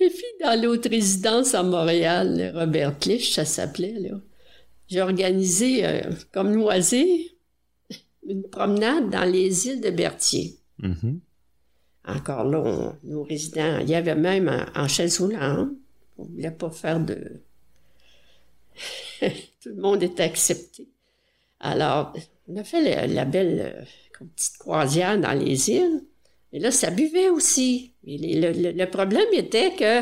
Et 0.02 0.08
puis, 0.10 0.26
dans 0.42 0.62
l'autre 0.62 0.90
résidence 0.90 1.54
à 1.54 1.64
Montréal, 1.64 2.54
Robert 2.56 2.98
Clich, 3.00 3.34
ça 3.34 3.44
s'appelait, 3.46 4.00
là, 4.00 4.20
j'ai 4.88 5.02
organisé, 5.02 5.86
euh, 5.86 6.02
comme 6.32 6.56
loisir, 6.56 7.06
une 8.28 8.44
promenade 8.44 9.10
dans 9.10 9.26
les 9.30 9.68
îles 9.68 9.82
de 9.82 9.90
Berthier. 9.90 10.56
Mhm. 10.80 11.20
Encore 12.06 12.46
là, 12.46 12.60
on- 12.60 12.96
nos 13.04 13.24
résidents, 13.24 13.80
il 13.82 13.90
y 13.90 13.96
avait 13.96 14.16
même 14.16 14.48
en, 14.48 14.84
en 14.84 14.88
chaise 14.88 15.20
roulante. 15.20 15.70
On 16.18 16.24
voulait 16.26 16.52
pas 16.52 16.72
faire 16.72 17.00
de... 17.00 17.42
Tout 19.20 19.70
le 19.70 19.82
monde 19.82 20.02
était 20.04 20.24
accepté. 20.24 20.88
Alors, 21.60 22.14
on 22.48 22.56
a 22.56 22.64
fait 22.64 22.82
la, 22.82 23.06
la 23.08 23.26
belle 23.26 23.86
comme 24.20 24.28
petite 24.30 24.58
croisière 24.60 25.18
dans 25.20 25.34
les 25.34 25.70
îles. 25.72 26.04
Et 26.54 26.60
là, 26.60 26.70
ça 26.72 26.92
buvait 26.92 27.30
aussi. 27.30 27.94
Et 28.06 28.18
le, 28.40 28.52
le- 28.52 28.72
le 28.72 28.86
problème 28.90 29.26
était 29.34 29.72
que 29.74 30.02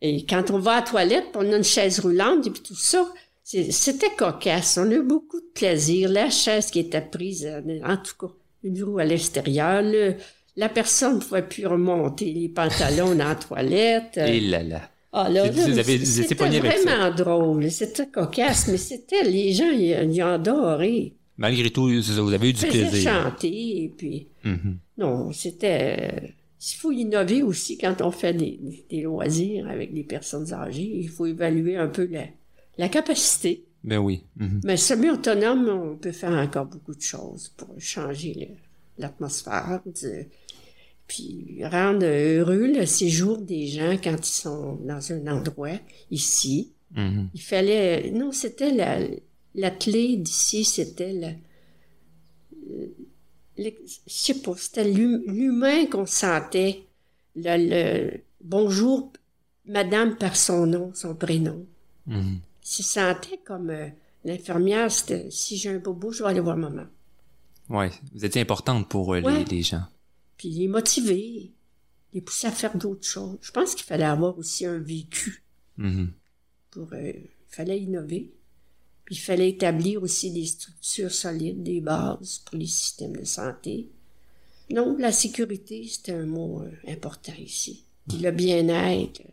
et 0.00 0.24
quand 0.26 0.50
on 0.52 0.58
va 0.58 0.72
à 0.72 0.76
la 0.76 0.82
toilette, 0.82 1.26
on 1.34 1.52
a 1.52 1.56
une 1.56 1.64
chaise 1.64 1.98
roulante 2.00 2.46
et 2.46 2.50
puis 2.50 2.62
tout 2.62 2.76
ça, 2.76 3.06
c'était 3.42 4.10
cocasse. 4.16 4.78
On 4.80 4.88
a 4.90 4.94
eu 4.94 5.02
beaucoup 5.02 5.40
de 5.40 5.50
plaisir. 5.54 6.08
La 6.10 6.30
chaise 6.30 6.70
qui 6.70 6.78
était 6.80 7.00
prise, 7.00 7.46
euh, 7.46 7.80
en 7.84 7.96
tout 7.96 8.14
cas, 8.26 8.32
une 8.62 8.82
roue 8.84 8.98
à 8.98 9.04
l'extérieur. 9.04 9.82
le- 9.82 10.14
la 10.56 10.68
personne 10.68 11.16
ne 11.16 11.20
pouvait 11.20 11.42
plus 11.46 11.66
remonter 11.66 12.32
les 12.32 12.48
pantalons 12.48 13.14
dans 13.14 13.28
la 13.28 13.34
toilette. 13.36 14.16
Et 14.16 14.40
là 14.40 14.62
là. 14.62 14.82
Ah, 15.12 15.28
là, 15.30 15.44
là, 15.56 15.82
c'était 16.24 16.34
vraiment 16.84 17.14
drôle. 17.14 17.70
C'était 17.70 18.06
cocasse, 18.08 18.68
mais 18.68 18.76
c'était 18.76 19.22
les 19.22 19.52
gens, 19.54 19.70
ils, 19.70 20.12
ils 20.12 20.22
ont 20.22 20.34
adoré. 20.34 21.14
Malgré 21.38 21.70
tout, 21.70 21.88
vous 21.88 22.32
avez 22.32 22.50
eu 22.50 22.52
du 22.52 22.66
plaisir. 22.66 23.22
chanter, 23.22 23.84
et 23.84 23.88
puis... 23.96 24.26
Mhm. 24.44 24.78
Non, 24.98 25.32
c'était... 25.32 26.34
Il 26.60 26.76
faut 26.76 26.90
innover 26.90 27.44
aussi 27.44 27.78
quand 27.78 28.02
on 28.02 28.10
fait 28.10 28.34
des, 28.34 28.58
des 28.90 29.02
loisirs 29.02 29.68
avec 29.68 29.94
des 29.94 30.02
personnes 30.02 30.52
âgées. 30.52 30.90
Il 30.96 31.08
faut 31.08 31.26
évaluer 31.26 31.76
un 31.76 31.86
peu 31.86 32.06
la, 32.10 32.24
la 32.76 32.88
capacité. 32.88 33.62
Ben 33.84 33.98
oui. 33.98 34.24
Mhm. 34.36 34.60
Mais 34.64 34.76
semi-autonome, 34.76 35.68
on 35.68 35.96
peut 35.96 36.10
faire 36.10 36.32
encore 36.32 36.66
beaucoup 36.66 36.96
de 36.96 37.00
choses 37.00 37.52
pour 37.56 37.68
changer 37.78 38.56
l'atmosphère. 38.98 39.80
Puis 41.06 41.60
rendre 41.62 42.04
heureux 42.04 42.66
le 42.66 42.84
séjour 42.84 43.38
des 43.38 43.68
gens 43.68 43.96
quand 44.02 44.16
ils 44.18 44.32
sont 44.32 44.80
dans 44.84 45.12
un 45.12 45.26
endroit, 45.28 45.78
ici. 46.10 46.72
Mhm. 46.96 47.28
Il 47.34 47.40
fallait... 47.40 48.10
Non, 48.10 48.32
c'était 48.32 48.72
la, 48.72 48.98
la 49.54 49.70
clé 49.70 50.16
d'ici, 50.16 50.64
c'était 50.64 51.12
le- 51.12 51.34
je 53.56 53.70
sais 54.06 54.34
pas, 54.34 54.54
c'était 54.56 54.84
l'hum- 54.90 55.22
l'humain 55.26 55.86
qu'on 55.86 56.06
sentait. 56.06 56.84
Le, 57.36 57.56
le- 58.12 58.20
bonjour, 58.42 59.12
madame 59.66 60.16
par 60.16 60.36
son 60.36 60.66
nom, 60.66 60.92
son 60.94 61.14
prénom. 61.14 61.66
Il 62.06 62.40
se 62.62 62.82
sentait 62.82 63.38
comme 63.44 63.70
euh, 63.70 63.88
l'infirmière, 64.24 64.90
c'était 64.90 65.30
si 65.30 65.56
j'ai 65.56 65.70
un 65.70 65.78
bobo, 65.78 66.10
je 66.12 66.22
vais 66.22 66.30
aller 66.30 66.40
voir 66.40 66.56
maman. 66.56 66.84
Ouais, 67.68 67.90
vous 68.14 68.24
étiez 68.24 68.40
importante 68.42 68.88
pour 68.88 69.14
euh, 69.14 69.20
Ouais. 69.20 69.38
les, 69.40 69.44
les 69.56 69.62
gens. 69.62 69.82
Puis 70.36 70.50
les 70.50 70.68
motiver, 70.68 71.50
les 72.14 72.20
pousser 72.20 72.46
à 72.46 72.50
faire 72.52 72.76
d'autres 72.78 73.06
choses. 73.06 73.36
Je 73.42 73.50
pense 73.50 73.74
qu'il 73.74 73.84
fallait 73.84 74.04
avoir 74.04 74.38
aussi 74.38 74.64
un 74.66 74.78
vécu 74.78 75.42
Mhm. 75.76 76.12
pour. 76.70 76.92
euh, 76.92 77.12
il 77.14 77.54
fallait 77.54 77.80
innover. 77.80 78.30
Puis 79.08 79.16
il 79.16 79.20
fallait 79.20 79.48
établir 79.48 80.02
aussi 80.02 80.30
des 80.32 80.44
structures 80.44 81.10
solides, 81.10 81.62
des 81.62 81.80
bases 81.80 82.42
pour 82.44 82.58
les 82.58 82.66
systèmes 82.66 83.16
de 83.16 83.24
santé. 83.24 83.88
Non, 84.70 84.98
la 84.98 85.12
sécurité, 85.12 85.86
c'était 85.90 86.12
un 86.12 86.26
mot 86.26 86.60
euh, 86.60 86.70
important 86.92 87.32
ici. 87.38 87.84
Puis 88.06 88.18
le 88.18 88.30
bien-être, 88.32 89.20
euh, 89.22 89.32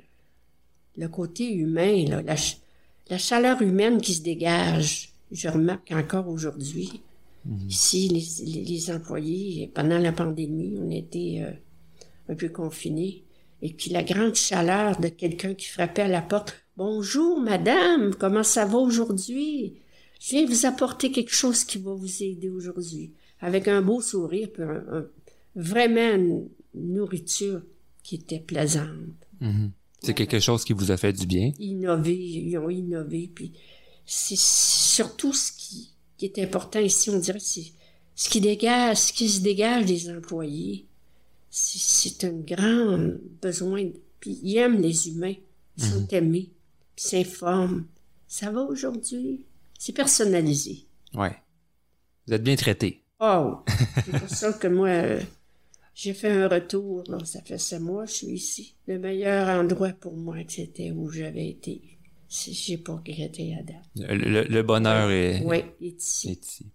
le 0.96 1.10
côté 1.10 1.52
humain, 1.54 2.06
là, 2.08 2.22
la, 2.22 2.38
ch- 2.38 2.58
la 3.10 3.18
chaleur 3.18 3.62
humaine 3.62 4.00
qui 4.00 4.14
se 4.14 4.22
dégage. 4.22 5.10
Je 5.30 5.50
remarque 5.50 5.92
encore 5.92 6.30
aujourd'hui, 6.30 7.02
ici, 7.68 8.08
les, 8.08 8.46
les- 8.50 8.64
les 8.64 8.92
employés, 8.92 9.70
pendant 9.76 9.98
la 9.98 10.14
pandémie, 10.14 10.78
on 10.82 10.90
était 10.90 11.42
euh, 11.42 11.52
un 12.32 12.36
peu 12.36 12.48
confinés. 12.48 13.24
Et 13.62 13.74
puis 13.74 13.92
la 13.92 14.04
grande 14.04 14.36
chaleur 14.36 15.02
de 15.02 15.10
quelqu'un 15.10 15.54
qui 15.54 15.66
frappait 15.68 16.04
à 16.04 16.08
la 16.08 16.22
porte. 16.22 16.65
Bonjour, 16.78 17.40
madame, 17.40 18.14
comment 18.16 18.44
ça 18.44 18.66
va 18.66 18.78
aujourd'hui? 18.78 19.76
Je 20.20 20.32
viens 20.32 20.46
vous 20.46 20.66
apporter 20.66 21.12
quelque 21.12 21.34
chose 21.34 21.64
qui 21.64 21.78
va 21.78 21.94
vous 21.94 22.24
aider 22.24 22.50
aujourd'hui. 22.50 23.12
Avec 23.40 23.68
un 23.68 23.82
beau 23.82 24.02
sourire, 24.02 24.50
puis 24.52 24.64
un- 24.64 24.84
un- 24.92 25.06
vraiment 25.56 26.16
une 26.16 26.50
nourriture 26.74 27.62
qui 28.04 28.16
était 28.16 28.40
plaisante. 28.40 28.90
Mhm. 29.40 29.72
C'est 30.02 30.14
quelque 30.14 30.40
chose 30.40 30.66
qui 30.66 30.74
vous 30.74 30.92
a 30.92 30.98
fait 30.98 31.14
du 31.14 31.26
bien? 31.26 31.52
Innover, 31.60 32.14
ils 32.16 32.58
ont 32.58 32.70
innové, 32.70 33.30
puis 33.34 33.54
c'est 34.06 34.38
surtout 34.38 35.34
ce 35.34 35.52
qui, 35.54 35.92
qui 36.18 36.26
est 36.26 36.40
important 36.40 36.80
ici, 36.80 37.10
on 37.10 37.20
dirait, 37.20 37.40
c'est 37.40 37.72
ce 38.16 38.30
qui 38.30 38.42
dégage, 38.42 38.98
ce 38.98 39.14
qui 39.14 39.30
se 39.30 39.42
dégage 39.42 39.86
des 39.86 40.10
employés. 40.10 40.86
C'est 41.50 41.80
c'est 41.80 42.26
un 42.26 42.34
grand 42.34 43.14
besoin. 43.42 43.90
Puis 44.20 44.40
ils 44.44 44.58
aiment 44.58 44.82
les 44.82 45.08
humains, 45.10 45.36
ils 45.78 45.84
sont 45.84 46.08
aimés, 46.10 46.50
puis 46.96 47.06
ils 47.06 47.10
s'informent. 47.26 47.86
Ça 48.28 48.52
va 48.52 48.62
aujourd'hui? 48.62 49.46
C'est 49.78 49.94
personnalisé. 49.94 50.88
Ouais. 51.14 51.36
Vous 52.28 52.34
êtes 52.34 52.44
bien 52.44 52.56
traité. 52.56 53.04
Oh! 53.20 53.60
C'est 54.06 54.20
pour 54.20 54.30
ça 54.30 54.54
que 54.54 54.68
moi, 54.68 54.88
euh, 54.90 55.22
j'ai 55.94 56.14
fait 56.14 56.30
un 56.32 56.48
retour, 56.48 57.04
là. 57.08 57.18
Ça 57.24 57.42
fait 57.42 57.58
sept 57.58 57.80
mois 57.82 58.06
je 58.06 58.12
suis 58.12 58.28
ici. 58.28 58.76
Le 58.88 58.98
meilleur 59.00 59.48
endroit 59.48 59.90
pour 59.94 60.18
moi, 60.18 60.38
c'était 60.48 60.92
où 60.92 61.10
j'avais 61.10 61.50
été. 61.50 61.82
J'ai 62.30 62.78
pas 62.78 62.94
regretté 62.96 63.56
à 63.56 63.64
date. 63.64 63.86
Le, 63.96 64.16
le- 64.16 64.44
le 64.44 64.64
bonheur 64.64 65.10
est, 65.12 65.42
Oui, 65.46 65.64
il 65.80 65.88
est 65.90 66.02
ici. 66.02 66.32
est 66.32 66.46
ici. 66.46 66.66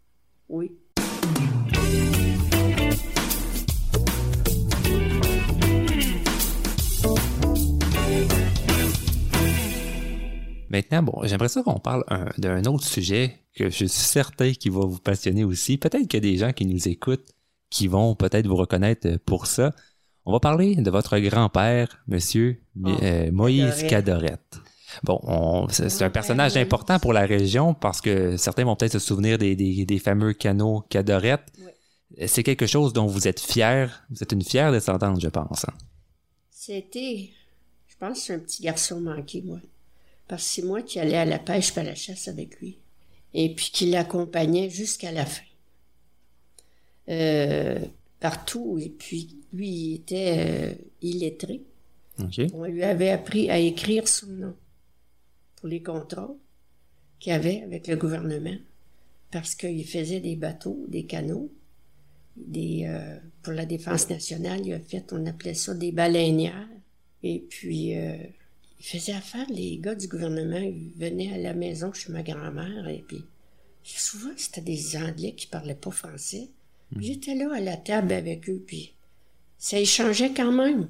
Oui. 0.49 0.73
Maintenant, 10.71 11.03
bon, 11.03 11.21
j'aimerais 11.25 11.49
ça 11.49 11.63
qu'on 11.63 11.81
parle 11.81 12.05
un- 12.09 12.31
d'un 12.39 12.65
autre 12.65 12.87
sujet 12.87 13.37
que 13.55 13.65
je 13.71 13.75
suis 13.75 13.89
certain 13.89 14.53
qui 14.53 14.69
va 14.71 14.81
vous 14.81 14.99
passionner 15.01 15.45
aussi. 15.45 15.77
Peut-être 15.77 16.07
qu'il 16.09 16.25
y 16.25 16.29
a 16.29 16.31
des 16.33 16.39
gens 16.39 16.53
qui 16.53 16.65
nous 16.67 16.89
écoutent 16.89 17.29
qui 17.71 17.87
vont 17.89 18.15
peut-être 18.15 18.47
vous 18.47 18.57
reconnaître 18.57 19.17
pour 19.27 19.47
ça. 19.47 19.73
On 20.25 20.33
va 20.33 20.41
parler 20.41 20.77
de 20.77 20.91
votre 20.91 21.19
grand-père, 21.19 21.89
monsieur 22.09 22.61
Oh, 22.85 22.89
euh, 23.03 23.31
Moïse 23.33 23.85
Cadorette. 23.89 24.59
Bon, 25.05 25.21
on- 25.23 25.69
c'est 25.69 26.03
un 26.03 26.07
Ouais, 26.07 26.11
personnage 26.13 26.57
important 26.57 26.99
pour 26.99 27.13
la 27.13 27.27
région 27.27 27.75
parce 27.75 28.01
que 28.01 28.37
certains 28.37 28.65
vont 28.65 28.75
peut-être 28.77 28.93
se 28.93 28.99
souvenir 28.99 29.39
des, 29.39 29.55
des- 29.57 29.85
des 29.85 29.99
fameux 29.99 30.33
canaux 30.33 30.85
Cadorette. 30.89 31.47
C'est 32.27 32.43
quelque 32.43 32.67
chose 32.67 32.93
dont 32.93 33.07
vous 33.07 33.29
êtes 33.29 33.41
fier. 33.41 34.05
Vous 34.11 34.23
êtes 34.23 34.33
une 34.33 34.43
fière 34.43 34.73
descendante, 34.73 35.21
je 35.21 35.29
pense. 35.29 35.65
hein. 35.65 35.73
C'était, 36.51 37.31
je 37.89 37.95
pense, 37.99 38.27
que 38.27 38.33
un 38.33 38.39
petit 38.41 38.63
garçon 38.63 39.01
manqué, 39.01 39.43
moi. 39.43 39.59
Parce 40.31 40.45
que 40.45 40.49
c'est 40.49 40.63
moi 40.63 40.81
qui 40.81 41.01
allais 41.01 41.17
à 41.17 41.25
la 41.25 41.41
pêche 41.41 41.77
et 41.77 41.81
à 41.81 41.83
la 41.83 41.97
chasse 41.97 42.29
avec 42.29 42.61
lui. 42.61 42.79
Et 43.35 43.53
puis 43.53 43.71
qui 43.73 43.91
l'accompagnait 43.91 44.71
jusqu'à 44.71 45.11
la 45.11 45.27
fin. 45.27 45.43
Euh, 47.09 47.81
partout. 48.21 48.79
Et 48.81 48.91
puis, 48.91 49.41
lui, 49.53 49.69
il 49.69 49.95
était 49.97 50.37
euh, 50.39 50.75
illettré. 51.03 51.63
On 52.55 52.65
lui 52.65 52.85
avait 52.85 53.11
appris 53.11 53.51
à 53.51 53.59
écrire 53.59 54.07
son 54.07 54.29
nom 54.29 54.55
pour 55.57 55.69
les 55.69 55.83
contrats 55.83 56.33
qu'il 57.19 57.33
avait 57.33 57.63
avec 57.63 57.89
le 57.89 57.97
gouvernement. 57.97 58.57
Parce 59.33 59.57
qu'il 59.57 59.85
faisait 59.85 60.21
des 60.21 60.37
bateaux, 60.37 60.85
des 60.87 61.07
canaux, 61.07 61.51
des, 62.37 62.85
euh, 62.87 63.19
pour 63.43 63.53
la 63.53 63.67
défense 63.67 64.09
nationale, 64.09 64.65
il 64.65 64.75
a 64.75 64.79
fait, 64.79 65.13
on 65.13 65.27
appelait 65.27 65.55
ça 65.55 65.75
des 65.75 65.91
baleinières. 65.91 66.69
Et 67.25 67.41
puis, 67.41 67.99
euh, 67.99 68.17
il 68.81 68.87
faisait 68.87 69.13
affaire, 69.13 69.47
les 69.51 69.77
gars 69.77 69.95
du 69.95 70.09
gouvernement, 70.09 70.57
ils 70.57 70.93
venaient 70.97 71.35
à 71.35 71.39
la 71.39 71.53
maison 71.53 71.93
chez 71.93 72.11
ma 72.11 72.23
grand-mère, 72.23 72.89
et 72.89 73.05
puis 73.07 73.23
souvent, 73.85 74.31
c'était 74.37 74.63
des 74.63 74.97
Anglais 74.97 75.35
qui 75.37 75.47
parlaient 75.47 75.75
pas 75.75 75.91
français. 75.91 76.49
Puis 76.97 77.07
J'étais 77.07 77.35
là 77.35 77.55
à 77.55 77.61
la 77.61 77.77
table 77.77 78.13
avec 78.13 78.49
eux, 78.49 78.63
puis 78.67 78.95
ça 79.59 79.79
échangeait 79.79 80.33
quand 80.33 80.53
même. 80.53 80.89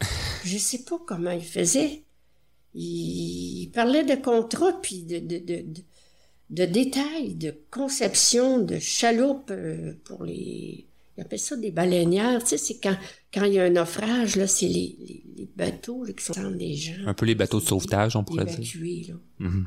Je 0.44 0.56
sais 0.56 0.84
pas 0.84 1.00
comment 1.04 1.32
il 1.32 1.44
faisait. 1.44 2.02
Il, 2.74 3.62
il 3.62 3.70
parlait 3.70 4.04
de 4.04 4.14
contrats, 4.14 4.80
puis 4.80 5.02
de, 5.02 5.18
de, 5.18 5.38
de, 5.38 5.62
de, 5.62 5.82
de 6.50 6.64
détails, 6.64 7.34
de 7.34 7.54
conception, 7.70 8.60
de 8.60 8.78
chaloupes 8.78 9.50
euh, 9.50 9.94
pour 10.04 10.24
les... 10.24 10.85
Il 11.16 11.22
appelle 11.22 11.38
ça 11.38 11.56
des 11.56 11.70
baleinières. 11.70 12.42
Tu 12.42 12.50
sais, 12.50 12.58
c'est 12.58 12.78
quand, 12.78 12.96
quand 13.32 13.44
il 13.44 13.54
y 13.54 13.58
a 13.58 13.64
un 13.64 13.70
naufrage, 13.70 14.36
là, 14.36 14.46
c'est 14.46 14.68
les, 14.68 14.96
les, 15.00 15.22
les 15.36 15.48
bateaux 15.56 16.04
là, 16.04 16.12
qui 16.12 16.24
sont 16.24 16.50
des 16.50 16.74
gens. 16.74 17.06
Un 17.06 17.14
peu 17.14 17.24
les 17.26 17.34
bateaux 17.34 17.60
de 17.60 17.64
sauvetage, 17.66 18.16
on 18.16 18.24
pourrait 18.24 18.44
dire. 18.44 18.54
évacués, 18.58 19.06
là. 19.08 19.14
Mhm. 19.38 19.66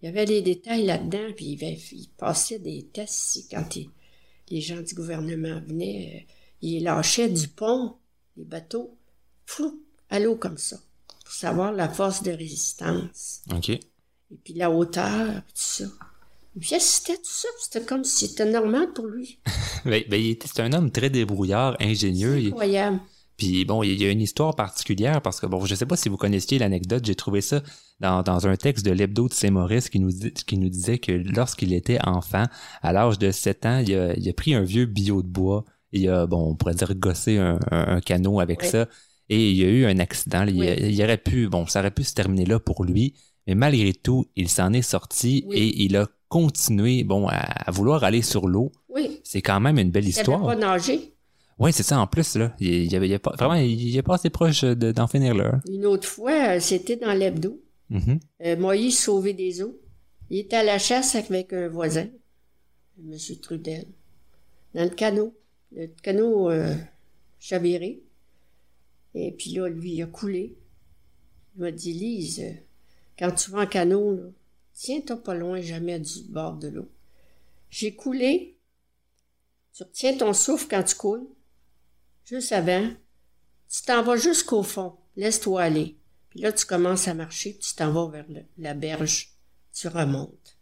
Il 0.00 0.06
y 0.06 0.08
avait 0.08 0.24
des 0.26 0.42
détails 0.42 0.86
là-dedans, 0.86 1.32
puis 1.36 1.46
il, 1.46 1.64
avait- 1.64 1.78
il 1.92 2.08
passait 2.16 2.58
des 2.60 2.84
tests 2.92 3.46
quand 3.50 3.76
il- 3.76 3.90
les 4.50 4.60
gens 4.60 4.80
du 4.80 4.94
gouvernement 4.94 5.60
venaient. 5.66 6.24
euh, 6.28 6.32
ils 6.62 6.82
lâchaient 6.82 7.28
du 7.28 7.48
pont, 7.48 7.94
les 8.36 8.44
bateaux, 8.44 8.96
flou, 9.44 9.82
à 10.10 10.18
l'eau 10.20 10.36
comme 10.36 10.58
ça. 10.58 10.78
pour 11.24 11.34
savoir 11.34 11.72
la 11.72 11.88
force 11.90 12.22
de 12.22 12.30
résistance. 12.30 13.42
OK. 13.54 13.68
Et 13.68 13.80
puis 14.42 14.54
la 14.54 14.70
hauteur, 14.70 15.26
tout 15.34 15.42
puis 16.58 16.74
assistait 16.74 17.16
tout 17.16 17.22
ça, 17.24 17.48
c'était 17.60 17.84
comme 17.84 18.04
si 18.04 18.26
c'était 18.28 18.50
normal 18.50 18.92
pour 18.94 19.06
lui. 19.06 19.38
Ben, 19.84 20.02
ben, 20.08 20.20
il 20.20 20.30
était- 20.30 20.48
c'est 20.52 20.60
un 20.62 20.72
homme 20.72 20.90
très 20.90 21.08
débrouillard, 21.10 21.76
ingénieux. 21.80 22.36
Incroyable. 22.48 22.98
Puis 23.36 23.64
bon, 23.64 23.84
il 23.84 24.02
y 24.02 24.04
a 24.04 24.10
une 24.10 24.20
histoire 24.20 24.56
particulière 24.56 25.22
parce 25.22 25.38
que 25.38 25.46
bon, 25.46 25.64
je 25.64 25.74
sais 25.76 25.86
pas 25.86 25.96
si 25.96 26.08
vous 26.08 26.16
connaissiez 26.16 26.58
l'anecdote, 26.58 27.04
j'ai 27.06 27.14
trouvé 27.14 27.40
ça 27.40 27.62
dans, 28.00 28.22
dans 28.24 28.48
un 28.48 28.56
texte 28.56 28.84
de 28.84 28.90
l'hebdo 28.90 29.28
de 29.28 29.32
Saint-Maurice 29.32 29.88
qui 29.88 30.00
nous, 30.00 30.10
dit- 30.10 30.32
qui 30.32 30.58
nous 30.58 30.68
disait 30.68 30.98
que 30.98 31.12
lorsqu'il 31.12 31.72
était 31.72 32.00
enfant, 32.04 32.44
à 32.82 32.92
l'âge 32.92 33.18
de 33.20 33.30
7 33.30 33.64
ans, 33.66 33.78
il 33.86 33.94
a, 33.94 34.14
il 34.14 34.28
a 34.28 34.32
pris 34.32 34.54
un 34.54 34.62
vieux 34.64 34.86
billot 34.86 35.22
de 35.22 35.28
bois, 35.28 35.64
et 35.92 36.00
il 36.00 36.08
a, 36.08 36.26
bon, 36.26 36.50
on 36.50 36.54
pourrait 36.56 36.74
dire 36.74 36.92
gossé 36.96 37.38
un, 37.38 37.60
un- 37.70 37.96
un 37.96 38.00
canot 38.00 38.40
avec 38.40 38.62
Oui. 38.62 38.68
ça, 38.68 38.88
et 39.28 39.50
il 39.50 39.56
y 39.56 39.62
a 39.64 39.68
eu 39.68 39.84
un 39.86 40.00
accident. 40.00 40.44
Il, 40.48 40.58
Oui. 40.58 40.66
il 40.80 41.00
aurait 41.04 41.16
pu, 41.18 41.48
bon, 41.48 41.64
ça 41.68 41.78
aurait 41.78 41.92
pu 41.92 42.02
se 42.02 42.14
terminer 42.14 42.44
là 42.44 42.58
pour 42.58 42.82
lui, 42.84 43.14
mais 43.46 43.54
malgré 43.54 43.92
tout, 43.92 44.26
il 44.34 44.48
s'en 44.48 44.72
est 44.72 44.82
sorti 44.82 45.44
Oui. 45.46 45.56
et 45.56 45.82
il 45.84 45.96
a 45.96 46.08
continué, 46.28 47.04
bon, 47.04 47.26
à, 47.28 47.36
à 47.36 47.70
vouloir 47.70 48.04
aller 48.04 48.22
sur 48.22 48.46
l'eau. 48.48 48.70
Oui. 48.88 49.20
C'est 49.24 49.42
quand 49.42 49.60
même 49.60 49.78
une 49.78 49.90
belle 49.90 50.04
Il 50.04 50.10
histoire. 50.10 50.44
pas 50.44 50.56
nager. 50.56 51.14
Oui, 51.58 51.72
c'est 51.72 51.82
ça 51.82 51.98
en 51.98 52.06
plus 52.06 52.36
là. 52.36 52.54
Il, 52.60 52.68
il, 52.84 52.94
avait, 52.96 53.08
il 53.08 53.18
pas, 53.18 53.32
vraiment, 53.36 53.54
il 53.54 53.96
est 53.96 54.02
pas 54.02 54.14
assez 54.14 54.30
proche 54.30 54.62
de- 54.62 54.92
d'en 54.92 55.06
finir 55.08 55.34
là. 55.34 55.60
Une 55.68 55.86
autre 55.86 56.06
fois, 56.06 56.56
euh, 56.56 56.60
c'était 56.60 56.96
dans 56.96 57.12
l'hebdo. 57.12 57.60
Mhm. 57.90 58.20
Euh, 58.44 58.56
Moïse 58.56 58.98
sauvé 58.98 59.32
des 59.32 59.62
eaux. 59.62 59.76
Il 60.30 60.38
était 60.38 60.56
à 60.56 60.62
la 60.62 60.78
chasse 60.78 61.14
avec 61.16 61.52
un 61.52 61.68
voisin, 61.68 62.06
M. 63.02 63.16
Trudel, 63.42 63.86
dans 64.74 64.84
le 64.84 64.90
canot. 64.90 65.34
Le 65.74 65.86
canot 66.02 66.50
euh, 66.50 66.74
chaviré. 67.40 68.02
Et 69.14 69.32
puis 69.32 69.50
là, 69.52 69.68
lui, 69.68 69.94
il 69.94 70.02
a 70.02 70.06
coulé. 70.06 70.54
Il 71.56 71.62
m'a 71.62 71.72
dit, 71.72 71.92
Lise, 71.92 72.44
quand 73.18 73.32
tu 73.32 73.50
vas 73.50 73.62
en 73.62 73.66
canot, 73.66 74.12
là, 74.14 74.22
tiens-toi 74.78 75.22
pas 75.22 75.34
loin 75.34 75.60
jamais 75.60 75.98
du 75.98 76.22
bord 76.28 76.54
de 76.56 76.68
l'eau. 76.68 76.88
J'ai 77.70 77.94
coulé. 77.94 78.56
Tu 79.74 79.82
retiens 79.82 80.16
ton 80.16 80.32
souffle 80.32 80.66
quand 80.70 80.82
tu 80.82 80.94
coules. 80.94 81.26
Juste 82.24 82.52
avant. 82.52 82.88
Tu 83.70 83.82
t'en 83.82 84.02
vas 84.02 84.16
jusqu'au 84.16 84.62
fond. 84.62 84.94
Laisse-toi 85.16 85.62
aller. 85.62 85.96
Puis 86.30 86.40
là, 86.40 86.52
tu 86.52 86.64
commences 86.66 87.08
à 87.08 87.14
marcher, 87.14 87.50
puis 87.52 87.60
tu 87.68 87.74
t'en 87.74 87.90
vas 87.92 88.06
vers 88.08 88.26
le- 88.28 88.44
la 88.58 88.74
berge. 88.74 89.30
Tu 89.72 89.88
remontes. 89.88 90.56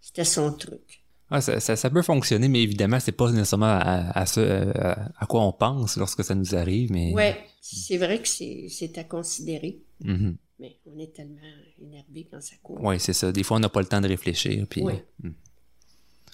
C'était 0.00 0.24
son 0.24 0.52
truc. 0.52 1.02
Ah, 1.30 1.40
ça, 1.40 1.58
ça, 1.60 1.76
ça 1.76 1.90
peut 1.90 2.02
fonctionner, 2.02 2.48
mais 2.48 2.62
évidemment, 2.62 3.00
c'est 3.00 3.12
pas 3.12 3.30
nécessairement 3.32 3.66
à, 3.80 4.10
à 4.18 4.26
ce 4.26 4.40
à, 4.78 5.10
à 5.18 5.26
quoi 5.26 5.42
on 5.42 5.52
pense 5.52 5.96
lorsque 5.96 6.22
ça 6.22 6.34
nous 6.34 6.54
arrive, 6.54 6.92
mais. 6.92 7.12
Ouais, 7.12 7.42
c'est 7.60 7.96
vrai 7.96 8.20
que 8.20 8.28
c'est 8.28 8.66
c'est 8.70 8.96
à 8.98 9.04
considérer, 9.04 9.80
Mhm. 10.00 10.36
Mais 10.58 10.76
on 10.86 10.98
est 10.98 11.12
tellement 11.14 11.36
énervé 11.80 12.28
quand 12.30 12.40
ça 12.40 12.54
court. 12.62 12.80
Ouais, 12.82 12.98
c'est 12.98 13.12
ça. 13.12 13.32
Des 13.32 13.42
fois, 13.42 13.56
on 13.56 13.60
n'a 13.60 13.68
pas 13.68 13.80
le 13.80 13.86
temps 13.86 14.00
de 14.00 14.08
réfléchir. 14.08 14.66
Puis, 14.68 14.82
Ouais. 14.82 15.04
hmm. 15.22 15.30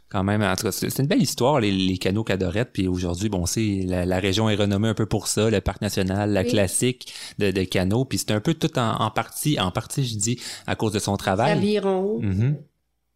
Quand 0.08 0.24
même, 0.24 0.42
en 0.42 0.56
tout 0.56 0.64
cas, 0.64 0.72
c'est 0.72 0.98
une 0.98 1.06
belle 1.06 1.22
histoire, 1.22 1.60
les, 1.60 1.70
les 1.70 1.96
canaux 1.96 2.24
Cadorettes. 2.24 2.70
Puis 2.72 2.88
aujourd'hui, 2.88 3.28
bon, 3.28 3.46
c'est 3.46 3.82
la, 3.86 4.04
la 4.04 4.18
région 4.18 4.50
est 4.50 4.56
renommée 4.56 4.88
un 4.88 4.94
peu 4.94 5.06
pour 5.06 5.28
ça, 5.28 5.50
le 5.50 5.60
parc 5.60 5.80
national, 5.82 6.32
la 6.32 6.42
Oui. 6.42 6.48
classique 6.48 7.12
de, 7.38 7.52
de 7.52 7.62
canaux. 7.62 8.04
Puis 8.04 8.18
c'est 8.18 8.32
un 8.32 8.40
peu 8.40 8.54
tout 8.54 8.76
en, 8.76 8.96
en 9.00 9.10
partie, 9.12 9.60
en 9.60 9.70
partie, 9.70 10.04
je 10.04 10.16
dis, 10.16 10.40
à 10.66 10.74
cause 10.74 10.92
de 10.92 10.98
son 10.98 11.16
travail. 11.16 11.54
L'aviron, 11.54 12.20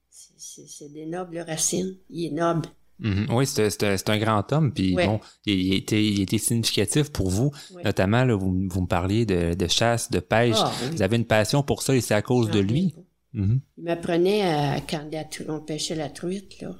c'est- 0.09 0.33
c'est 0.37 0.69
c'est 0.69 0.89
des 0.93 1.07
nobles 1.07 1.41
racines. 1.41 1.97
Il 2.11 2.27
est 2.27 2.31
noble. 2.31 2.69
Mhm. 3.01 3.27
Oui, 3.31 3.47
c'est 3.47 4.09
un, 4.09 4.19
grand 4.19 4.53
homme, 4.53 4.73
puis 4.73 4.95
Ouais. 4.95 5.07
bon, 5.07 5.21
il, 5.47 5.55
il 5.59 5.75
était, 5.75 6.05
il 6.05 6.21
était 6.23 6.39
significatif 6.39 7.11
pour 7.11 7.29
vous. 7.29 7.51
Ouais. 7.73 7.83
Notamment, 7.83 8.25
là, 8.25 8.37
vous, 8.37 8.55
vous 8.69 8.81
me 8.81 8.87
parliez 8.87 9.27
de, 9.27 9.55
de 9.55 9.67
chasse, 9.67 10.11
de 10.11 10.21
pêche. 10.21 10.57
Ah, 10.59 10.73
oui. 10.83 10.91
Vous 10.97 11.03
avez 11.03 11.17
une 11.17 11.25
passion 11.25 11.63
pour 11.63 11.83
ça 11.83 11.95
et 11.95 12.01
c'est 12.01 12.15
à 12.15 12.23
cause 12.23 12.51
de 12.51 12.63
J'en 12.63 12.69
lui. 12.69 12.95
Mhm. 13.33 13.61
Il 13.79 13.85
m'apprenait 13.85 14.43
à, 14.43 14.81
quand 14.81 15.05
la 15.11 15.25
on 15.53 15.61
pêchait 15.61 15.97
la 15.97 16.09
truite, 16.09 16.61
là, 16.61 16.77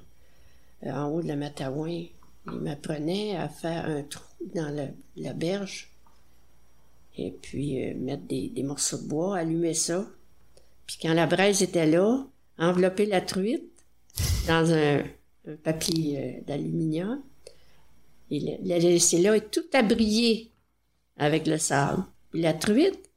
euh, 0.87 0.93
en 0.93 1.09
haut 1.11 1.21
de 1.23 1.27
la 1.27 1.37
Matawin, 1.37 2.05
il 2.47 2.61
m'apprenait 2.61 3.37
à 3.37 3.49
faire 3.49 3.87
un 3.87 4.03
trou 4.03 4.23
dans 4.55 4.69
la, 4.73 4.87
la 5.17 5.33
berge, 5.33 5.91
et 7.17 7.33
puis 7.43 7.83
euh, 7.85 7.95
mettre 7.97 8.23
des, 8.25 8.51
des 8.51 8.63
morceaux 8.63 8.99
de 8.99 9.09
bois, 9.09 9.39
allumer 9.39 9.75
ça. 9.75 10.07
Puis 10.87 10.99
quand 11.03 11.15
la 11.15 11.27
braise 11.27 11.63
était 11.63 11.87
là, 11.87 12.25
envelopper 12.59 13.07
la 13.07 13.21
truite 13.21 13.65
dans 14.47 14.73
un 14.73 15.03
papier 15.63 16.19
euh, 16.19 16.41
d'aluminium, 16.47 17.23
et 18.31 18.41
la, 18.41 18.53
la 18.63 18.79
laisser 18.79 19.21
là, 19.21 19.37
et 19.37 19.41
tout 19.43 19.65
à 19.73 19.83
briller 19.83 20.51
avec 21.17 21.47
le 21.47 21.59
sable. 21.59 22.03
Puis 22.31 22.41
la 22.41 22.53
truite, 22.55 23.11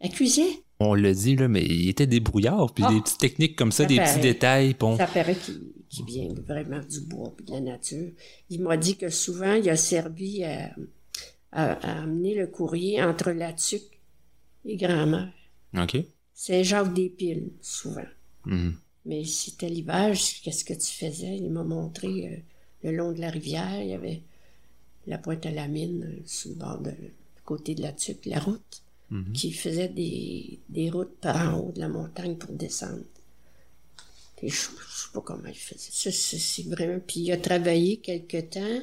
elle 0.00 0.10
cuisait. 0.10 0.62
On 0.80 0.94
le 0.94 1.12
dit, 1.12 1.34
là, 1.36 1.48
mais 1.48 1.64
il 1.64 1.88
était 1.88 2.06
débrouillard, 2.06 2.72
puis 2.72 2.84
Ah. 2.86 2.92
des 2.92 3.00
petites 3.00 3.18
techniques 3.18 3.56
comme 3.56 3.72
ça, 3.72 3.84
Ça 3.84 3.88
des 3.88 3.96
paraît. 3.96 4.10
petits 4.12 4.20
détails. 4.20 4.74
Bon. 4.78 4.96
Ça 4.96 5.06
paraît 5.06 5.34
qu'il 5.36 6.04
vient 6.06 6.28
vraiment 6.46 6.80
du 6.80 7.00
bois 7.00 7.34
et 7.38 7.42
de 7.42 7.50
la 7.52 7.60
nature. 7.60 8.10
Il 8.50 8.62
m'a 8.62 8.76
dit 8.76 8.96
que 8.96 9.08
souvent, 9.08 9.54
il 9.54 9.68
a 9.70 9.76
servi 9.76 10.44
à, 10.44 10.70
à- 11.52 11.72
à 11.72 12.02
amener 12.02 12.34
le 12.34 12.46
courrier 12.46 13.02
entre 13.02 13.30
la 13.32 13.52
Tuque 13.52 14.00
et 14.64 14.76
grand-mère. 14.76 15.32
OK. 15.76 15.96
Saint-Jacques-des-Piles, 16.34 17.50
souvent. 17.60 18.04
Mhm. 18.46 18.74
Mais 19.08 19.24
c'était 19.24 19.68
l'hiver, 19.70 20.14
qu'est-ce 20.44 20.64
que 20.64 20.74
tu 20.74 20.86
faisais? 20.94 21.36
Il 21.38 21.50
m'a 21.50 21.64
montré 21.64 22.08
euh, 22.28 22.36
le 22.90 22.96
long 22.96 23.12
de 23.12 23.20
la 23.20 23.30
rivière, 23.30 23.82
il 23.82 23.88
y 23.90 23.94
avait 23.94 24.22
la 25.06 25.18
pointe 25.18 25.46
à 25.46 25.50
la 25.52 25.68
mine, 25.68 26.04
euh, 26.04 26.22
sur 26.26 26.50
le 26.50 26.56
bord 26.56 26.80
de, 26.80 26.90
du 26.92 27.42
côté 27.44 27.74
de 27.74 27.82
la 27.82 27.92
Tuque, 27.92 28.26
la 28.26 28.40
route, 28.40 28.82
Mhm. 29.10 29.32
qui 29.32 29.52
faisait 29.52 29.88
des, 29.88 30.60
des 30.68 30.90
routes 30.90 31.16
par 31.20 31.54
en 31.54 31.60
haut 31.60 31.72
de 31.72 31.80
la 31.80 31.88
montagne 31.88 32.36
pour 32.36 32.52
descendre. 32.52 33.04
Et 34.42 34.48
je, 34.48 34.54
je 34.56 34.96
sais 35.02 35.08
pas 35.12 35.20
comment 35.20 35.48
il 35.48 35.54
faisait. 35.54 35.90
Ça, 35.90 36.10
c'est 36.12 36.62
vraiment. 36.68 37.00
Puis 37.06 37.20
il 37.20 37.32
a 37.32 37.36
travaillé 37.38 37.98
quelque 37.98 38.40
temps 38.40 38.80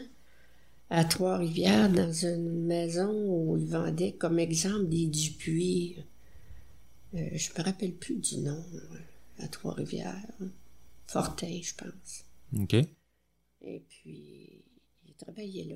à 0.89 1.05
Trois-Rivières 1.05 1.91
dans 1.91 2.11
une 2.13 2.65
maison 2.65 3.11
où 3.27 3.57
il 3.57 3.65
vendait 3.67 4.13
comme 4.13 4.39
exemple 4.39 4.87
des 4.89 5.07
Dupuis. 5.07 5.97
Euh, 7.15 7.29
je 7.33 7.49
me 7.57 7.63
rappelle 7.63 7.93
plus 7.93 8.15
du 8.17 8.37
nom 8.39 8.63
à 9.39 9.47
Trois-Rivières. 9.47 10.15
Fortin, 11.07 11.59
je 11.61 11.73
pense. 11.75 12.25
OK. 12.57 12.73
Et 12.73 13.83
puis 13.89 14.63
il 15.05 15.11
a 15.11 15.23
travaillé 15.25 15.63
là. 15.65 15.75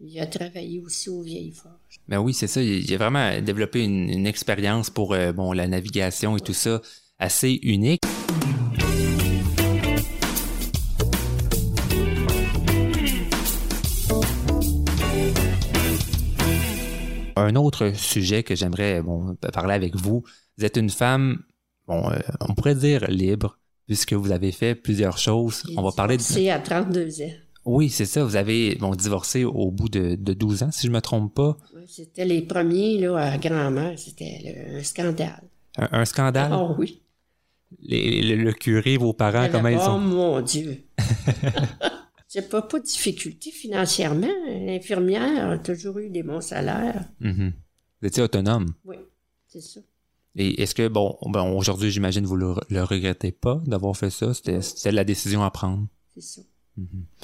Il 0.00 0.18
a 0.18 0.26
travaillé 0.26 0.80
aussi 0.80 1.08
aux 1.08 1.22
Vieilles 1.22 1.52
Forges. 1.52 2.00
Ben 2.08 2.18
oui, 2.18 2.34
c'est 2.34 2.48
ça. 2.48 2.60
Il, 2.60 2.92
a 2.92 2.96
vraiment 2.96 3.40
développé 3.40 3.84
une, 3.84 4.10
une 4.10 4.26
expérience 4.26 4.90
pour 4.90 5.12
euh, 5.12 5.32
bon 5.32 5.52
la 5.52 5.68
navigation 5.68 6.36
et 6.36 6.40
tout 6.40 6.54
ça 6.54 6.82
assez 7.18 7.60
unique. 7.62 8.00
Un 17.36 17.54
autre 17.54 17.92
sujet 17.94 18.42
que 18.42 18.54
j'aimerais 18.54 19.02
bon, 19.02 19.36
parler 19.52 19.74
avec 19.74 19.94
vous, 19.96 20.24
vous 20.58 20.64
êtes 20.64 20.76
une 20.76 20.90
femme, 20.90 21.42
bon, 21.86 22.10
euh, 22.10 22.18
on 22.48 22.54
pourrait 22.54 22.74
dire 22.74 23.06
libre, 23.10 23.58
puisque 23.86 24.12
vous 24.12 24.30
avez 24.32 24.52
fait 24.52 24.74
plusieurs 24.74 25.18
choses. 25.18 25.62
J'ai 25.68 25.74
On 25.78 25.82
va 25.82 25.92
parler 25.92 26.16
de... 26.16 26.22
divorcé 26.22 26.50
à 26.50 26.58
32 26.60 27.22
ans. 27.22 27.30
Oui, 27.64 27.90
c'est 27.90 28.06
ça. 28.06 28.24
Vous 28.24 28.36
avez 28.36 28.74
bon, 28.76 28.94
divorcé 28.94 29.44
au 29.44 29.70
bout 29.70 29.88
de, 29.88 30.16
de 30.16 30.32
12 30.32 30.62
ans, 30.64 30.70
si 30.72 30.86
je 30.88 30.92
me 30.92 31.00
trompe 31.00 31.34
pas. 31.34 31.56
Ouais, 31.74 31.84
C'était 31.86 32.24
les 32.24 32.42
premiers 32.42 32.98
là, 32.98 33.16
à 33.16 33.38
grand-mère. 33.38 33.96
C'était 33.98 34.40
le- 34.44 34.78
un 34.78 34.82
scandale. 34.82 35.42
Un, 35.78 35.88
un 36.00 36.04
scandale? 36.04 36.52
Oh 36.54 36.74
oui. 36.78 37.02
Les- 37.80 38.22
le, 38.22 38.42
le 38.42 38.52
curé, 38.52 38.96
vos 38.96 39.12
parents, 39.12 39.48
comment 39.50 39.68
ils 39.68 39.76
oh 39.78 39.84
sont? 39.84 39.98
mon 40.00 40.40
Dieu. 40.40 40.82
J'ai 42.28 42.42
pas, 42.42 42.62
pas 42.62 42.78
de 42.80 42.84
difficulté 42.84 43.50
financièrement. 43.50 44.26
L'infirmière 44.48 45.50
a 45.50 45.58
toujours 45.58 45.98
eu 45.98 46.08
des 46.10 46.22
bons 46.22 46.40
salaires. 46.40 47.04
Mhm. 47.20 47.52
Vous 48.00 48.08
étiez 48.08 48.22
autonome? 48.22 48.72
Oui, 48.84 48.96
c'est 49.46 49.60
ça. 49.60 49.80
Et 50.36 50.62
est-ce 50.62 50.74
que, 50.74 50.88
bon, 50.88 51.16
ben, 51.26 51.42
aujourd'hui, 51.44 51.90
j'imagine, 51.90 52.24
vous 52.24 52.36
le, 52.36 52.54
le 52.70 52.82
regrettez 52.84 53.32
pas 53.32 53.60
d'avoir 53.66 53.96
fait 53.96 54.10
ça? 54.10 54.32
C'était 54.34 54.92
la 54.92 55.04
décision 55.04 55.42
à 55.42 55.50
prendre. 55.50 55.86
C'est 56.14 56.22
ça. 56.22 56.42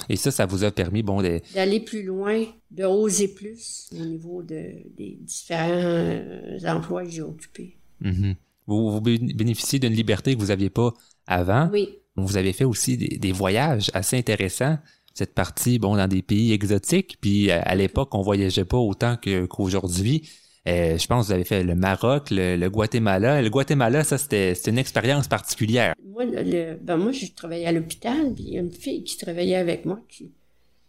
Et 0.09 0.15
ça, 0.15 0.29
ça 0.29 0.45
vous 0.45 0.63
a 0.63 0.69
permis, 0.69 1.01
bon, 1.01 1.23
de, 1.23 1.41
D'aller 1.55 1.79
plus 1.79 2.03
loin, 2.03 2.45
de 2.69 2.83
oser 2.83 3.27
plus 3.29 3.89
au 3.99 4.05
niveau 4.05 4.43
de, 4.43 4.73
des 4.95 5.17
différents 5.21 5.69
euh, 5.71 6.59
emplois 6.67 7.03
que 7.03 7.09
j'ai 7.09 7.23
occupés. 7.23 7.75
Mhm. 8.01 8.35
vous, 8.67 8.91
vous 8.91 9.01
bé- 9.01 9.17
bénéficiez 9.17 9.79
d'une 9.79 9.93
liberté 9.93 10.35
que 10.35 10.39
vous 10.39 10.51
aviez 10.51 10.69
pas 10.69 10.93
avant. 11.25 11.67
Oui, 11.73 11.89
Vous 12.15 12.37
avez 12.37 12.53
fait 12.53 12.63
aussi 12.63 12.95
des, 12.95 13.17
des 13.17 13.31
voyages 13.31 13.89
assez 13.95 14.17
intéressants. 14.17 14.77
Cette 15.15 15.33
partie, 15.33 15.79
bon, 15.79 15.97
dans 15.97 16.07
des 16.07 16.21
pays 16.21 16.51
exotiques. 16.53 17.17
Puis 17.19 17.49
à, 17.49 17.63
à 17.63 17.73
l'époque, 17.73 18.13
on 18.13 18.21
voyageait 18.21 18.65
pas 18.65 18.77
autant 18.77 19.17
qu'aujourd'hui. 19.49 20.29
Euh, 20.67 20.97
je 20.97 21.07
pense 21.07 21.23
que 21.23 21.27
vous 21.27 21.33
avez 21.33 21.45
fait 21.45 21.63
le 21.63 21.73
Maroc, 21.75 22.27
le, 22.31 22.67
Guatemala. 22.67 23.41
Le 23.41 23.49
Guatemala, 23.49 24.03
ça, 24.03 24.17
c'était 24.17 24.53
une 24.67 24.77
expérience 24.77 25.27
particulière. 25.27 25.93
Moi, 26.05 26.25
le- 26.25 26.75
ben 26.75 26.97
moi, 26.97 27.11
je 27.11 27.25
travaillais 27.33 27.65
à 27.65 27.71
l'hôpital, 27.71 28.33
puis 28.33 28.43
il 28.43 28.53
y 28.53 28.57
a 28.57 28.61
une 28.61 28.71
fille 28.71 29.03
qui 29.03 29.17
travaillait 29.17 29.55
avec 29.55 29.85
moi 29.85 29.99
qui, 30.09 30.31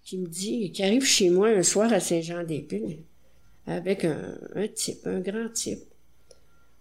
qui 0.03 0.19
me 0.19 0.27
dit, 0.27 0.73
qui 0.73 0.83
arrive 0.83 1.05
chez 1.05 1.31
moi 1.31 1.49
un 1.49 1.63
soir 1.63 1.93
à 1.93 2.01
Saint-Jean-des-Piles. 2.01 2.99
avec 3.67 4.05
un, 4.05 4.39
un 4.57 4.69
type, 4.69 5.07
un 5.07 5.21
grand 5.21 5.49
type. 5.53 5.81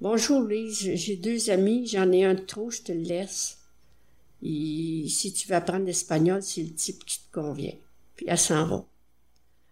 Bonjour 0.01 0.41
Lise, 0.41 0.95
j'ai 0.95 1.17
deux 1.17 1.49
amis, 1.51 1.85
j'en 1.87 2.11
ai 2.11 2.23
un 2.25 2.33
de 2.33 2.39
trop, 2.41 2.71
je 2.71 2.81
te 2.81 2.91
le 2.91 3.01
laisse. 3.01 3.59
Et 4.41 5.05
si 5.09 5.33
tu 5.33 5.47
veux 5.49 5.55
apprendre 5.55 5.85
l'espagnol, 5.85 6.41
c'est 6.41 6.63
le 6.63 6.73
type 6.73 7.03
qui 7.05 7.19
te 7.19 7.31
convient. 7.33 7.75
Puis 8.15 8.25
elle 8.29 8.37
s'en 8.37 8.65
va. 8.65 8.85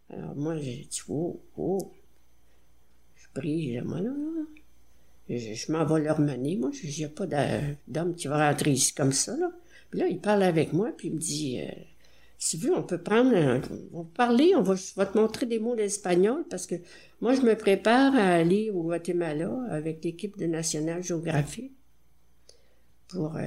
Alors 0.10 0.36
moi, 0.36 0.58
j'ai 0.58 0.88
dit, 0.90 1.02
oh, 1.10 1.40
oh. 1.58 1.92
Je 3.42 3.82
moi, 3.82 4.02
là. 4.02 4.12
Je, 5.30 5.54
je 5.54 5.72
m'en 5.72 5.86
vais 5.86 6.02
leur 6.02 6.20
mener, 6.20 6.56
moi. 6.56 6.72
Il 6.84 6.90
n'y 6.90 7.06
a 7.06 7.10
pas 7.10 7.26
d'homme 7.88 8.16
qui 8.16 8.28
va 8.28 8.50
rentrer 8.50 8.72
ici 8.72 8.94
comme 8.94 9.12
ça, 9.12 9.36
là. 9.38 9.52
Puis 9.90 10.00
là, 10.00 10.08
il 10.08 10.20
parle 10.20 10.44
avec 10.44 10.74
moi, 10.74 10.92
puis 10.96 11.08
il 11.08 11.14
me 11.14 11.20
dit, 11.20 11.62
euh, 11.62 11.72
si 12.38 12.60
tu 12.60 12.68
veux, 12.68 12.76
on 12.76 12.84
peut 12.84 12.98
prendre, 12.98 13.34
on 13.94 14.02
va 14.02 14.08
parler, 14.14 14.54
on 14.56 14.62
va, 14.62 14.76
je 14.76 14.94
te 14.94 15.18
montrer 15.18 15.46
des 15.46 15.60
mots 15.60 15.76
d'espagnol, 15.76 16.44
parce 16.50 16.68
que 16.68 16.76
moi, 17.22 17.34
je 17.34 17.42
me 17.42 17.56
prépare 17.56 18.16
à 18.16 18.34
aller 18.36 18.70
au 18.70 18.84
Guatemala 18.84 19.50
avec 19.70 20.04
l'équipe 20.04 20.38
de 20.38 20.46
National 20.46 21.04
Geographic 21.04 21.72
pour 23.08 23.38
euh, 23.38 23.42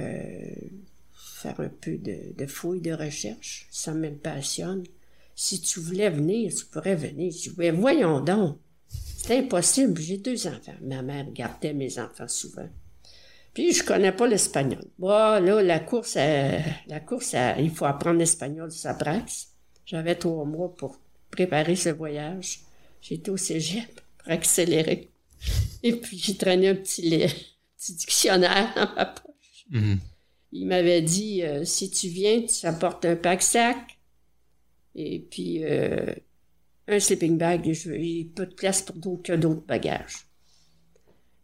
faire 1.13 1.59
un 1.59 1.69
peu 1.69 1.97
de, 1.97 2.33
de 2.35 2.45
fouille 2.47 2.81
de 2.81 2.91
recherche. 2.91 3.67
Ça 3.71 3.93
me 3.93 4.09
passionne. 4.11 4.83
Si 5.35 5.61
tu 5.61 5.79
voulais 5.79 6.09
venir, 6.09 6.53
tu 6.53 6.65
pourrais 6.65 6.95
venir. 6.95 7.31
Je 7.31 7.49
dis, 7.49 7.55
Ben, 7.55 7.75
voyons 7.75 8.19
donc. 8.19 8.57
C'est 9.17 9.37
impossible. 9.37 9.99
J'ai 10.01 10.17
deux 10.17 10.47
enfants. 10.47 10.73
Ma 10.81 11.01
mère 11.01 11.31
gardait 11.31 11.73
mes 11.73 11.99
enfants 11.99 12.27
souvent. 12.27 12.67
Puis 13.53 13.73
je 13.73 13.83
connais 13.83 14.11
pas 14.13 14.27
l'espagnol. 14.27 14.83
Bon, 14.97 15.07
là, 15.09 15.61
la 15.61 15.79
course, 15.79 16.15
à- 16.17 16.59
la 16.87 16.99
course, 17.01 17.33
à- 17.33 17.59
il 17.59 17.69
faut 17.69 17.85
apprendre 17.85 18.17
l'espagnol, 18.19 18.71
ça 18.71 18.93
braxe. 18.93 19.49
J'avais 19.85 20.15
trois 20.15 20.45
mois 20.45 20.73
pour 20.75 20.97
préparer 21.29 21.75
ce 21.75 21.89
voyage. 21.89 22.59
J'étais 23.01 23.29
au 23.29 23.37
cégep 23.37 23.99
pour 24.19 24.31
accélérer. 24.31 25.09
Et 25.83 25.93
puis 25.93 26.17
j'ai 26.17 26.35
traîné 26.37 26.69
un 26.69 26.75
petit, 26.75 27.01
lait- 27.01 27.27
petit 27.77 27.93
dictionnaire 27.95 28.71
dans 28.75 28.93
ma 28.95 29.05
poche. 29.05 29.65
Mhm. 29.71 29.99
Il 30.53 30.67
m'avait 30.67 31.01
dit 31.01 31.43
euh, 31.43 31.63
si 31.65 31.89
tu 31.89 32.07
viens, 32.09 32.41
tu 32.43 32.65
apportes 32.65 33.05
un 33.05 33.15
pack-sac 33.15 33.77
et 34.95 35.19
puis 35.19 35.63
euh, 35.63 36.13
un 36.91 36.99
sleeping 36.99 37.37
bag. 37.37 37.67
et 37.67 38.27
a 38.31 38.35
pas 38.35 38.45
de 38.45 38.53
place 38.53 38.81
pour 38.81 38.95
d'autres 38.95 39.35
d'autres 39.35 39.65
bagages. 39.65 40.27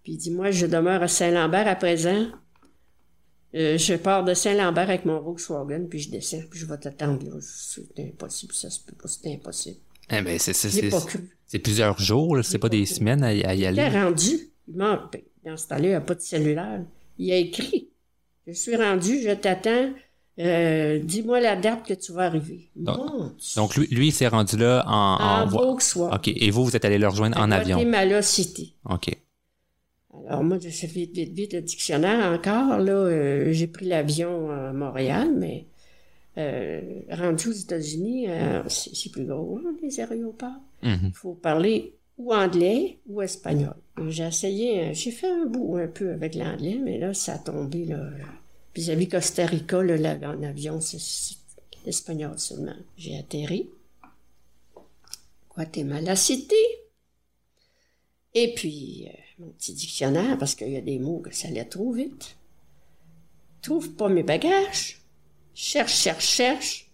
Puis 0.04 0.14
il 0.14 0.18
dit 0.18 0.32
moi, 0.32 0.52
je 0.52 0.66
demeure 0.66 1.02
à 1.04 1.08
Saint-Lambert 1.08 1.68
à 1.68 1.76
présent. 1.76 2.28
Euh, 3.56 3.78
je 3.78 3.94
pars 3.96 4.24
de 4.24 4.34
Saint-Lambert 4.34 4.90
avec 4.90 5.06
mon 5.06 5.20
Volkswagen, 5.22 5.86
puis 5.90 6.00
je 6.00 6.10
descends, 6.12 6.42
puis 6.50 6.60
je 6.60 6.66
vais 6.66 6.78
t'attendre. 6.78 7.40
C'est 7.42 8.00
impossible, 8.00 8.54
ça 8.54 8.70
se 8.70 8.80
peut 8.82 8.94
pas, 8.96 9.08
c'est 9.08 9.34
impossible. 9.34 9.78
Eh 10.10 10.22
ben, 10.22 10.38
c'est, 10.40 10.70
J'ai 10.70 10.90
pas 10.90 11.02
plusieurs 11.64 12.00
jours, 12.00 12.38
c'est 12.44 12.60
pas 12.60 12.70
des 12.70 12.86
semaines 12.86 13.24
à, 13.24 13.34
y- 13.34 13.44
à 13.44 13.54
y 13.56 13.60
Il 13.60 13.64
est 13.64 13.68
aller. 13.68 13.90
rendu. 13.90 14.50
Il 14.68 14.76
m'a 14.76 15.10
ben, 15.12 15.22
dans 15.46 15.58
ce 15.58 15.68
temps-là, 15.68 15.82
il 15.84 15.88
n'y 15.90 15.94
a 15.96 16.02
pas 16.02 16.16
de 16.16 16.22
cellulaire. 16.22 16.84
Il 17.18 17.32
a 17.32 17.38
écrit. 17.38 17.90
Je 18.46 18.54
suis 18.54 18.76
rendu, 18.76 19.22
je 19.22 19.32
t'attends. 19.34 19.94
Euh, 20.40 21.00
dis-moi 21.00 21.40
la 21.40 21.56
date 21.56 21.84
que 21.88 21.94
tu 21.96 22.12
vas 22.12 22.24
arriver. 22.26 22.70
Donc- 22.76 22.98
Mon. 22.98 23.32
Donc, 23.56 23.76
lui, 23.76 23.88
lui, 23.88 24.08
il 24.10 24.12
s'est 24.12 24.28
rendu 24.28 24.56
là 24.58 24.84
en, 24.88 24.92
en 24.92 25.42
en 25.44 25.46
Volkswagen. 25.48 26.16
OK. 26.16 26.28
Et 26.28 26.52
vous, 26.52 26.64
vous 26.66 26.76
êtes 26.76 26.86
allé 26.86 27.00
le 27.00 27.08
rejoindre 27.08 27.40
en 27.40 27.50
avion. 27.50 27.78
Guatemala 27.78 28.22
City. 28.22 28.76
OK. 28.88 29.10
Alors 30.30 30.44
moi, 30.44 30.58
je 30.62 30.70
fais 30.70 30.88
vite, 30.88 31.14
vite, 31.16 31.34
vite 31.34 31.54
le 31.54 31.62
dictionnaire 31.62 32.32
encore. 32.32 32.78
Là, 32.80 32.92
euh, 32.92 33.52
j'ai 33.52 33.68
pris 33.68 33.86
l'avion 33.88 34.52
à 34.52 34.74
Montréal, 34.74 35.30
mais 35.36 35.66
euh, 36.38 36.82
rendu 37.12 37.50
aux 37.50 37.54
États-Unis, 37.54 38.28
c'est 38.68 39.12
plus 39.12 39.26
gros, 39.26 39.60
hein, 39.66 39.74
les 39.82 40.00
aéroports. 40.00 40.50
Mhm. 40.84 41.00
Il 41.06 41.14
faut 41.14 41.34
parler 41.34 41.94
ou 42.20 42.34
anglais 42.34 42.98
ou 43.08 43.22
espagnol. 43.22 43.74
J'ai 44.10 44.26
essayé, 44.26 44.94
j'ai 44.94 45.12
fait 45.12 45.30
un 45.32 45.46
bout 45.46 45.78
un 45.78 45.88
peu 45.88 46.12
avec 46.12 46.36
l'anglais, 46.36 46.80
mais 46.84 47.00
là, 47.00 47.14
ça 47.16 47.34
a 47.34 47.38
tombé, 47.40 47.86
là. 47.86 48.00
Vis-à-vis 48.78 49.10
Costa 49.10 49.44
Rica, 49.48 49.82
là, 49.82 50.20
en 50.22 50.44
avion, 50.44 50.80
c'est 50.80 51.00
c'est 51.00 51.38
l'espagnol 51.84 52.38
seulement. 52.38 52.76
J'ai 52.96 53.18
atterri. 53.18 53.72
Guatemala 55.50 56.16
City. 56.16 56.54
Et 58.36 58.54
puis, 58.54 59.08
euh, 59.08 59.18
mon 59.40 59.50
petit 59.54 59.74
dictionnaire, 59.74 60.38
parce 60.38 60.54
qu'il 60.54 60.70
y 60.70 60.78
a 60.78 60.82
des 60.82 61.00
mots 61.00 61.22
que 61.22 61.34
ça 61.34 61.48
allait 61.48 61.66
trop 61.66 61.92
vite. 61.92 62.36
Trouve 63.64 63.94
pas 63.94 64.10
mes 64.10 64.22
bagages. 64.22 65.02
Cherche, 65.56 65.96
cherche, 65.96 66.28
cherche. 66.28 66.92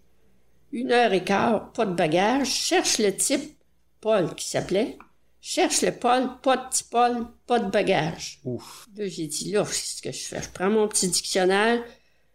Une 0.72 0.93
heure 0.93 1.12
et 1.12 1.26
quart, 1.26 1.74
pas 1.74 1.86
de 1.86 1.96
bagages. 1.96 2.48
Cherche 2.48 2.98
le 3.00 3.13
type 3.13 3.58
Paul 4.00 4.34
qui 4.36 4.48
s'appelait. 4.48 4.98
Cherche 5.45 5.82
le 5.82 5.91
Paul, 5.91 6.39
pas 6.41 6.56
de 6.56 6.69
petit 6.69 6.86
Paul, 6.86 7.27
pas 7.45 7.60
de 7.60 7.69
bagages. 7.69 8.39
Ouf. 8.45 8.88
Là, 8.95 9.10
j'ai 9.10 9.27
dit, 9.27 9.51
là, 9.51 9.65
c'est 9.65 9.97
ce 9.97 10.01
que 10.01 10.10
je 10.10 10.23
fais. 10.23 10.41
Je 10.41 10.49
prends 10.49 10.69
mon 10.69 10.88
petit 10.88 11.10
dictionnaire, 11.10 11.84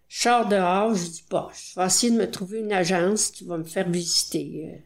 je 0.09 0.21
sors 0.21 0.47
dehors, 0.47 0.95
je 0.95 1.05
dis, 1.07 1.25
bah, 1.31 1.49
je 1.55 1.81
vais 1.81 1.87
essayer 1.87 2.13
de 2.13 2.19
me 2.19 2.31
trouver 2.31 2.59
une 2.61 2.71
agence 2.71 3.31
qui 3.31 3.45
va 3.45 3.57
me 3.57 3.65
faire 3.65 3.89
visiter 3.89 4.67
euh, 4.67 4.79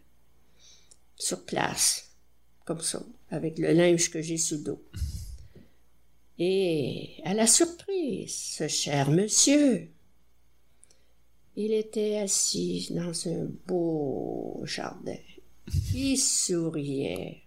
sur 1.16 1.44
place, 1.44 2.12
comme 2.64 2.80
ça, 2.80 3.02
avec 3.28 3.58
le 3.58 3.72
linge 3.72 4.08
que 4.08 4.22
j'ai 4.22 4.36
sous 4.36 4.58
le 4.58 4.62
dos. 4.62 4.84
Et 6.38 7.14
à 7.24 7.34
la 7.34 7.48
surprise, 7.48 8.36
ce 8.36 8.68
cher 8.68 9.10
monsieur, 9.10 9.90
il 11.56 11.72
était 11.72 12.18
assis 12.18 12.86
dans 12.92 13.28
un 13.28 13.48
beau 13.66 14.62
jardin. 14.64 15.18
Il 15.92 16.16
souriait. 16.16 17.42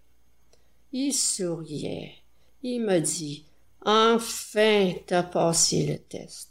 Il 0.98 1.12
souriait. 1.12 2.14
Il 2.64 2.80
m'a 2.86 3.02
dit, 3.02 3.44
enfin, 3.86 4.94
t'as 5.06 5.24
passé 5.24 5.86
le 5.86 5.98
test. 6.00 6.50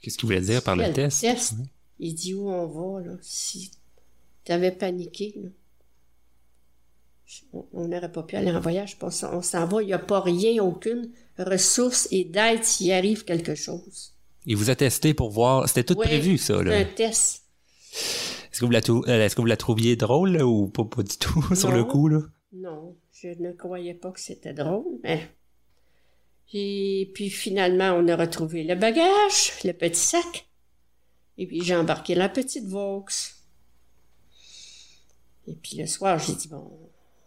Qu'est-ce 0.00 0.18
qu'il 0.18 0.26
voulait 0.26 0.40
dire 0.40 0.64
par 0.64 0.74
le 0.74 0.92
test? 0.92 1.20
test? 1.20 1.54
Il 2.00 2.12
dit 2.14 2.34
où 2.34 2.50
on 2.50 2.66
va, 2.66 3.06
là, 3.06 3.16
si 3.22 3.70
t'avais 4.44 4.72
paniqué, 4.72 5.32
là. 5.36 5.48
On- 7.72 7.86
n'aurait 7.86 8.10
pas 8.10 8.24
pu 8.24 8.34
aller 8.34 8.50
en 8.50 8.58
voyage, 8.60 8.96
on 9.00 9.10
s'en 9.42 9.66
va, 9.66 9.80
il 9.82 9.86
n'y 9.86 9.92
a 9.92 10.00
pas 10.00 10.20
rien, 10.20 10.60
aucune 10.62 11.08
ressource 11.38 12.08
et 12.10 12.24
d'aide 12.24 12.64
s'il 12.64 12.90
arrive 12.90 13.24
quelque 13.24 13.54
chose. 13.54 14.12
Il 14.44 14.56
vous 14.56 14.70
a 14.70 14.74
testé 14.74 15.14
pour 15.14 15.30
voir. 15.30 15.68
C'était 15.68 15.84
tout 15.84 15.94
Ouais, 15.94 16.06
prévu, 16.06 16.36
ça, 16.36 16.60
là. 16.64 16.76
un 16.76 16.84
test. 16.84 17.44
Est-ce 18.50 18.58
que 18.60 18.64
vous 18.66 18.72
la, 18.72 18.82
trou- 18.82 19.04
euh, 19.06 19.24
est-ce 19.24 19.36
que 19.36 19.40
vous 19.40 19.46
la 19.46 19.56
trouviez 19.56 19.94
drôle, 19.94 20.32
là, 20.32 20.44
ou 20.46 20.66
pas, 20.66 20.84
pas 20.84 21.04
du 21.04 21.16
tout, 21.16 21.42
sur 21.54 21.70
le 21.70 21.84
coup, 21.84 22.08
là? 22.08 22.18
Non, 22.52 22.96
je 23.12 23.28
ne 23.28 23.52
croyais 23.52 23.94
pas 23.94 24.10
que 24.12 24.20
c'était 24.20 24.52
drôle, 24.52 24.98
mais... 25.02 25.28
Et 26.54 27.10
puis 27.14 27.30
finalement, 27.30 27.92
on 27.92 28.06
a 28.08 28.16
retrouvé 28.16 28.62
le 28.62 28.74
bagage, 28.74 29.52
le 29.64 29.72
petit 29.72 29.98
sac. 29.98 30.46
Et 31.38 31.46
puis 31.46 31.62
j'ai 31.62 31.74
embarqué 31.74 32.14
la 32.14 32.28
petite 32.28 32.66
Vaux. 32.66 33.06
Et 35.46 35.54
puis 35.54 35.78
le 35.78 35.86
soir, 35.86 36.18
j'ai 36.18 36.34
dit, 36.34 36.48
bon, 36.48 36.70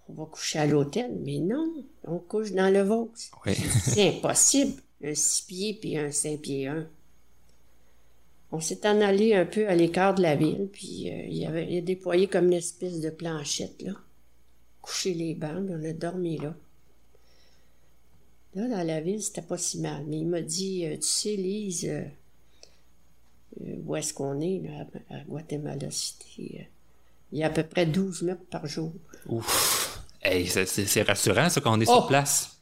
on 0.08 0.14
va 0.14 0.26
coucher 0.26 0.60
à 0.60 0.68
l'hôtel. 0.68 1.12
Mais 1.24 1.40
non, 1.40 1.74
on 2.04 2.20
couche 2.20 2.52
dans 2.52 2.72
le 2.72 2.84
Vaux. 2.84 3.12
Oui. 3.48 3.56
C'est 3.56 4.10
impossible. 4.10 4.80
Un 5.04 5.16
six 5.16 5.46
pieds 5.48 5.74
puis 5.74 5.98
un 5.98 6.12
cinq 6.12 6.42
pieds 6.42 6.68
un. 6.68 6.88
On 8.52 8.60
s'est 8.60 8.88
en 8.88 9.02
allé 9.02 9.34
un 9.34 9.46
peu 9.46 9.68
à 9.68 9.76
l'écart 9.76 10.14
de 10.14 10.22
la 10.22 10.36
ville, 10.36 10.70
puis 10.72 11.10
euh, 11.10 11.26
il 11.26 11.38
y 11.38 11.46
avait 11.46 11.68
il 11.68 11.80
a 11.80 11.82
déployé 11.82 12.28
comme 12.28 12.46
une 12.46 12.54
espèce 12.54 13.02
de 13.02 13.10
planchette, 13.10 13.82
là. 13.82 13.94
Couché 14.86 15.16
les 15.16 15.34
bancs, 15.34 15.68
on 15.68 15.84
a 15.84 15.94
dormi 15.94 16.38
là. 16.38 16.54
Là, 18.54 18.68
dans 18.68 18.84
la 18.88 19.02
ville, 19.02 19.22
c'était 19.22 19.42
pas 19.42 19.58
si 19.58 19.80
mal. 19.80 20.06
Mais 20.08 20.20
il 20.20 20.28
m'a 20.28 20.42
dit, 20.42 20.86
euh, 20.86 20.96
tu 20.96 21.08
sais, 21.08 21.36
Lise, 21.36 21.86
euh, 21.86 22.04
euh, 23.62 23.76
où 23.84 23.96
est-ce 23.96 24.14
qu'on 24.14 24.40
est, 24.40 24.60
là, 24.60 24.86
à, 25.10 25.24
Guatemala 25.24 25.90
City? 25.90 26.60
il 27.32 27.40
y 27.40 27.44
a 27.44 27.48
à 27.48 27.50
peu 27.50 27.64
près 27.64 27.88
12 27.88 28.22
mètres 28.22 28.46
par 28.50 28.68
jour. 28.68 28.94
Ouf. 29.28 30.04
Hey, 30.22 30.46
c'est, 30.48 31.02
rassurant, 31.02 31.50
ça, 31.50 31.62
quand 31.62 31.76
on 31.76 31.82
est 31.82 31.90
Oh! 31.90 31.94
sur 31.96 32.08
place. 32.08 32.56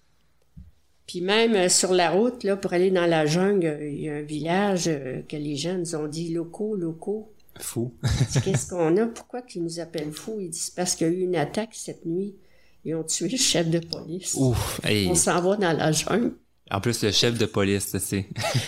Puis 1.07 1.19
même 1.19 1.53
euh, 1.55 1.69
sur 1.69 1.93
la 1.93 2.11
route, 2.11 2.43
là, 2.43 2.55
pour 2.55 2.71
aller 2.71 2.89
dans 2.89 3.05
la 3.05 3.26
jungle, 3.26 3.80
il 3.82 4.01
y 4.01 4.09
a 4.09 4.15
un 4.15 4.21
village 4.21 4.88
euh, 4.88 5.21
que 5.24 5.36
les 5.36 5.57
gens 5.57 5.78
nous 5.78 5.95
ont 5.95 6.07
dit 6.07 6.34
locaux, 6.34 6.76
locaux. 6.78 7.32
Fou. 7.60 7.93
Qu'est-ce 8.43 8.70
qu'on 8.70 8.97
a? 8.97 9.06
Pourquoi 9.08 9.41
qu'ils 9.43 9.64
nous 9.64 9.80
appellent 9.80 10.12
fous? 10.12 10.38
Ils 10.39 10.49
disent 10.49 10.72
parce 10.72 10.95
qu'il 10.95 11.08
y 11.08 11.10
a 11.10 11.14
eu 11.14 11.20
une 11.22 11.36
attaque 11.36 11.70
cette 11.74 12.06
nuit. 12.06 12.36
Ils 12.86 12.95
ont 12.95 13.04
tué 13.04 13.30
le 13.30 13.38
chef 13.38 13.70
de 13.70 13.80
police. 13.80 14.34
Ouf. 14.38 14.82
Hey. 14.84 15.08
On 15.08 15.16
s'en 15.16 15.39
va 15.41 15.56
dans 15.56 15.78
la 15.78 15.91
jungle. 15.91 16.34
En 16.72 16.82
plus, 16.82 17.04
le 17.04 17.12
chef 17.12 17.38
de 17.38 17.45
police, 17.45 17.95
c'est. 17.97 18.28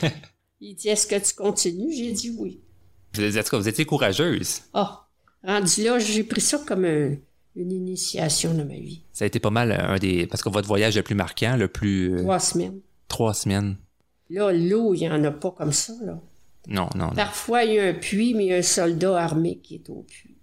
Il 0.62 0.76
dit 0.76 0.88
Est-ce 0.90 1.08
que 1.08 1.16
tu 1.16 1.34
continues? 1.36 1.92
J'ai 1.94 2.12
dit 2.12 2.36
oui. 2.38 2.62
Vous 3.16 3.22
êtes, 3.22 3.38
en 3.38 3.44
tout 3.44 3.50
cas, 3.52 3.58
vous 3.58 3.68
étiez 3.68 3.86
courageuse. 3.86 4.62
Ah, 4.74 5.08
rendu 5.44 5.84
là, 5.84 6.00
j'ai 6.00 6.24
pris 6.24 6.42
ça 6.42 6.60
comme 6.66 6.86
un- 6.86 7.16
une 7.56 7.72
initiation 7.72 8.54
de 8.54 8.64
ma 8.64 8.74
vie. 8.76 9.04
Ça 9.14 9.24
a 9.24 9.28
été 9.28 9.40
pas 9.40 9.50
mal 9.50 9.72
un 9.72 9.98
des. 9.98 10.28
Parce 10.28 10.44
que 10.44 10.50
votre 10.50 10.68
voyage 10.68 10.96
le 10.96 11.04
plus 11.04 11.16
marquant, 11.16 11.56
le 11.58 11.68
plus. 11.68 12.14
euh, 12.14 12.22
Trois 12.22 12.40
semaines. 12.40 12.80
trois 13.08 13.34
semaines. 13.34 13.78
Là, 14.30 14.52
l'eau, 14.52 14.94
il 14.94 15.00
n'y 15.02 15.10
en 15.10 15.24
a 15.24 15.32
pas 15.32 15.52
comme 15.52 15.72
ça. 15.72 15.94
Là. 16.04 16.20
Non, 16.68 16.90
non, 16.96 17.08
non. 17.08 17.16
Parfois, 17.16 17.64
il 17.64 17.76
y 17.76 17.80
a 17.80 17.88
un 17.88 17.94
puits, 17.94 18.34
mais 18.34 18.46
il 18.46 18.50
y 18.50 18.54
a 18.54 18.58
un 18.58 18.62
soldat 18.62 19.18
armé 19.18 19.58
qui 19.58 19.76
est 19.76 19.90
au 19.90 20.04
puits. 20.04 20.36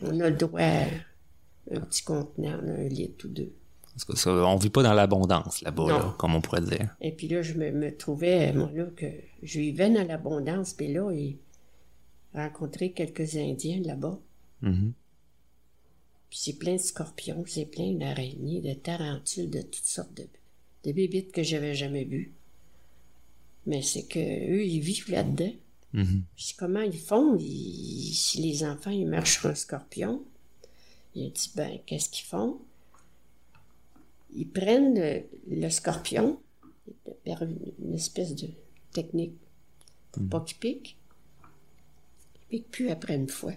On 0.00 0.20
a 0.20 0.30
le 0.30 0.36
droit 0.36 0.60
un 0.60 1.80
petit 1.80 2.02
contenant, 2.02 2.58
un 2.62 2.88
litre 2.88 3.26
ou 3.26 3.28
deux. 3.28 3.52
Parce 3.94 4.04
que 4.04 4.16
ça, 4.16 4.30
on 4.30 4.56
vit 4.56 4.70
pas 4.70 4.82
dans 4.82 4.92
l'abondance 4.92 5.62
là-bas, 5.62 5.88
là, 5.88 6.14
comme 6.18 6.34
on 6.34 6.40
pourrait 6.40 6.62
dire. 6.62 6.96
Et 7.00 7.12
puis 7.12 7.28
là, 7.28 7.42
je 7.42 7.54
me, 7.54 7.70
me 7.70 7.96
trouvais, 7.96 8.52
moi, 8.52 8.68
là, 8.74 8.86
que 8.96 9.06
je 9.42 9.60
vivais 9.60 9.88
dans 9.88 10.06
l'abondance. 10.06 10.72
Puis 10.72 10.92
là, 10.92 11.12
j'ai 11.14 11.38
rencontré 12.34 12.90
quelques 12.90 13.36
Indiens 13.36 13.80
là-bas. 13.84 14.18
Mhm. 14.62 14.92
Puis 16.28 16.38
c'est 16.42 16.58
plein 16.58 16.72
de 16.72 16.78
scorpions, 16.78 17.44
c'est 17.46 17.66
plein 17.66 17.92
d'araignées, 17.92 18.60
de 18.60 18.74
tarentules, 18.74 19.50
de 19.50 19.62
toutes 19.62 19.86
sortes 19.86 20.14
de, 20.14 20.26
de 20.84 20.92
bébites 20.92 21.30
que 21.30 21.44
j'avais 21.44 21.74
jamais 21.74 22.02
vues. 22.02 22.32
Mais 23.66 23.80
c'est 23.80 24.02
que 24.02 24.18
eux, 24.18 24.64
ils 24.64 24.80
vivent 24.80 25.10
là-dedans. 25.10 25.52
Mhm. 25.94 26.24
Puis 26.36 26.54
comment 26.58 26.80
ils 26.80 26.98
font? 26.98 27.36
Ils- 27.38 28.12
si 28.14 28.42
les 28.42 28.64
enfants, 28.64 28.90
ils 28.90 29.06
marchent 29.06 29.38
sur 29.40 29.48
un 29.48 29.54
scorpion, 29.54 30.22
il 31.14 31.32
dit, 31.32 31.52
ben, 31.54 31.78
qu'est-ce 31.86 32.08
qu'ils 32.10 32.26
font? 32.26 32.58
Ils 34.34 34.48
prennent 34.48 34.98
le, 34.98 35.22
le 35.48 35.70
scorpion, 35.70 36.40
une, 37.24 37.94
espèce 37.94 38.34
de 38.34 38.48
technique 38.92 39.34
pour 40.10 40.24
pas 40.28 40.40
qu'il 40.40 40.56
pique. 40.58 40.96
Il 42.50 42.58
pique 42.62 42.70
plus 42.72 42.90
après 42.90 43.14
une 43.14 43.28
fois. 43.28 43.52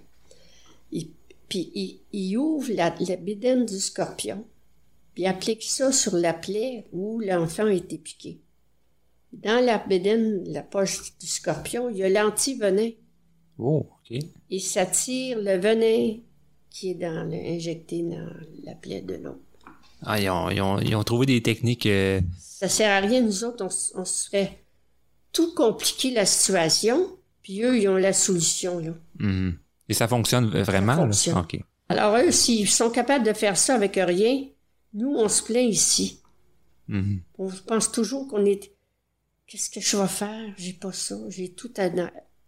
Il- 0.91 1.09
puis 1.49 1.71
il, 1.73 1.99
il 2.13 2.37
ouvre 2.37 2.71
la, 2.73 2.93
la 2.99 3.15
bédaine 3.15 3.65
du 3.65 3.79
scorpion, 3.79 4.45
puis 5.15 5.23
il 5.23 5.27
applique 5.27 5.63
ça 5.63 5.91
sur 5.91 6.15
la 6.15 6.33
plaie 6.33 6.85
où 6.91 7.19
l'enfant 7.19 7.65
a 7.65 7.73
été 7.73 7.97
piqué. 7.97 8.39
Dans 9.43 9.63
la 9.63 9.77
bédaine, 9.77 10.43
la 10.47 10.63
poche 10.63 11.17
du 11.19 11.27
scorpion, 11.27 11.89
il 11.89 11.97
y 11.97 12.03
a 12.03 12.09
l'anti-venin. 12.09 12.89
Oh, 13.59 13.87
ok. 14.09 14.19
Il 14.49 14.61
s'attire 14.61 15.37
le 15.39 15.57
venin 15.57 16.17
qui 16.69 16.91
est 16.91 16.95
dans 16.95 17.23
le- 17.29 17.55
injecté 17.55 18.03
dans 18.03 18.29
la 18.63 18.75
plaie 18.75 19.01
de 19.01 19.15
l'autre. 19.15 19.39
Ah, 20.03 20.19
ils 20.19 20.29
ont, 20.29 20.49
ils 20.49 20.61
ont- 20.61 20.79
ils 20.79 20.95
ont 20.95 21.03
trouvé 21.03 21.25
des 21.25 21.41
techniques. 21.41 21.85
euh, 21.87 22.21
Ça 22.39 22.67
sert 22.67 22.91
à 22.91 22.99
rien, 23.05 23.21
nous 23.21 23.43
autres, 23.43 23.65
on, 23.95 24.05
se 24.05 24.29
fait 24.29 24.59
tout 25.31 25.53
compliquer 25.55 26.11
la 26.11 26.25
situation, 26.25 27.17
puis 27.41 27.63
eux, 27.63 27.77
ils 27.79 27.87
ont 27.87 27.95
la 27.97 28.13
solution, 28.13 28.79
là. 28.79 28.91
mhm. 29.19 29.57
Et 29.89 29.93
ça 29.93 30.07
fonctionne 30.07 30.47
vraiment? 30.63 30.95
fonctionne. 30.95 31.37
Ok. 31.37 31.59
Alors 31.89 32.17
eux, 32.17 32.31
s'ils 32.31 32.67
sont 32.69 32.89
capables 32.89 33.25
de 33.25 33.33
faire 33.33 33.57
ça 33.57 33.75
avec 33.75 33.95
rien, 33.95 34.45
nous, 34.93 35.13
on 35.15 35.29
se 35.29 35.41
plaint 35.43 35.69
ici. 35.69 36.19
Mhm. 36.87 37.21
On 37.37 37.49
pense 37.67 37.91
toujours 37.91 38.27
qu'on 38.27 38.45
est... 38.45 38.71
Qu'est-ce 39.47 39.69
que 39.69 39.79
je 39.79 39.95
vais 39.97 40.07
faire? 40.07 40.53
J'ai 40.57 40.73
pas 40.73 40.91
ça, 40.91 41.15
j'ai 41.29 41.49
tout 41.49 41.71
à... 41.77 41.89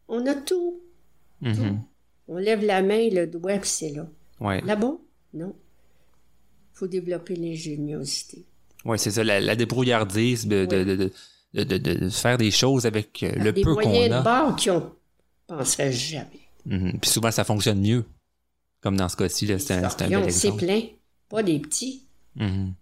On 0.08 0.26
a 0.26 0.36
tout. 0.36 0.82
Mhm. 1.42 1.82
On 2.28 2.38
lève 2.38 2.64
la 2.64 2.82
main, 2.82 3.10
le 3.10 3.26
doigt, 3.26 3.58
puis 3.58 3.70
c'est 3.70 3.90
là. 3.92 4.08
Ouais. 4.40 4.62
Là-bas? 4.62 4.94
Non. 5.34 5.56
faut 6.74 6.88
développer 6.88 7.36
l'ingéniosité. 7.36 8.46
Ouais, 8.86 8.98
c'est 8.98 9.12
ça, 9.12 9.24
la, 9.24 9.40
la 9.40 9.56
débrouillardise 9.56 10.48
de, 10.48 10.66
de, 10.66 10.84
de, 10.84 10.96
de, 10.96 11.12
de, 11.64 11.78
de- 11.78 11.94
de 12.06 12.10
faire 12.10 12.38
des 12.38 12.52
choses 12.52 12.86
avec 12.86 13.24
euh, 13.24 13.32
le 13.36 13.52
des 13.52 13.62
peu 13.62 13.74
moyens 13.74 14.06
qu'on 14.06 14.10
de 14.10 14.14
a. 14.14 14.22
bord 14.22 14.56
qui 14.56 14.70
on 14.70 14.92
penserait 15.48 15.92
jamais. 15.92 16.40
Mhm. 16.66 17.00
Puis 17.00 17.10
souvent, 17.10 17.32
ça 17.32 17.44
fonctionne 17.44 17.82
mieux. 17.82 18.06
Comme 18.82 18.96
dans 18.98 19.10
ce 19.10 19.18
cas-ci, 19.18 19.46
là, 19.46 19.60
c'est 19.60 19.74
un, 19.74 19.84
un 19.84 20.10
bel 20.22 20.32
c'est 20.32 20.54
plein. 20.56 20.82
Pas 21.28 21.44
des 21.44 21.60
petits. 21.60 22.06
Mhm. 22.36 22.74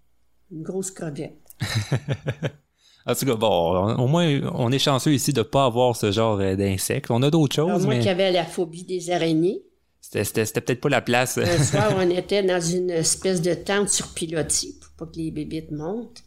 Une 0.51 0.63
grosse 0.63 0.91
crevette. 0.91 1.38
En 3.08 3.16
tout 3.16 3.26
cas, 3.26 3.36
bon, 3.36 3.47
on- 3.47 4.03
au 4.03 4.08
moins, 4.08 4.41
on 4.53 4.72
est 4.72 4.80
chanceux 4.80 5.14
ici 5.14 5.32
de 5.34 5.41
pas 5.41 5.66
avoir 5.66 5.95
ce 5.95 6.12
genre 6.12 6.39
euh, 6.39 6.55
d'insectes. 6.55 7.10
On 7.10 7.22
a 7.24 7.30
d'autres 7.32 7.55
choses, 7.55 7.86
moi 7.86 7.95
mais 7.95 8.01
qui 8.01 8.10
avais 8.10 8.32
la 8.32 8.43
phobie 8.45 8.84
des 8.84 9.10
araignées, 9.12 9.62
c'était- 10.01 10.43
peut-être 10.62 10.82
pas 10.82 10.89
la 10.89 11.01
place. 11.01 11.38
un 11.38 11.64
soir, 11.64 11.93
on 11.97 12.10
était 12.10 12.43
dans 12.43 12.60
une 12.62 12.89
espèce 12.89 13.41
de 13.41 13.53
tente 13.53 13.89
sur 13.89 14.14
pilotis 14.14 14.78
pour 14.82 14.91
pas 15.08 15.12
que 15.12 15.18
les 15.18 15.32
bébites 15.32 15.72
montent. 15.72 16.24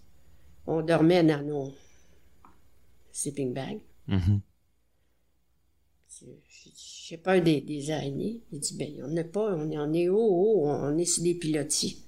On 0.67 0.81
dormait 0.83 1.23
dans 1.23 1.43
nos 1.43 1.73
sleeping 3.13 3.53
bags. 3.53 3.81
Mhm. 4.07 4.41
J'ai 6.09 6.27
dit, 6.71 7.05
J'ai 7.09 7.17
peur 7.17 7.43
des, 7.43 7.61
des 7.61 7.91
araignées. 7.91 8.41
Il 8.53 8.61
dit, 8.61 8.77
ben, 8.77 8.89
on 9.05 9.09
n'est 9.09 9.25
pas, 9.25 9.55
on 9.55 9.71
est, 9.71 9.79
on 9.79 9.93
est 9.93 10.09
haut, 10.09 10.17
haut, 10.19 10.63
on 10.69 10.97
est 10.97 11.05
sur 11.05 11.23
des 11.25 11.35
pilotis. 11.35 12.03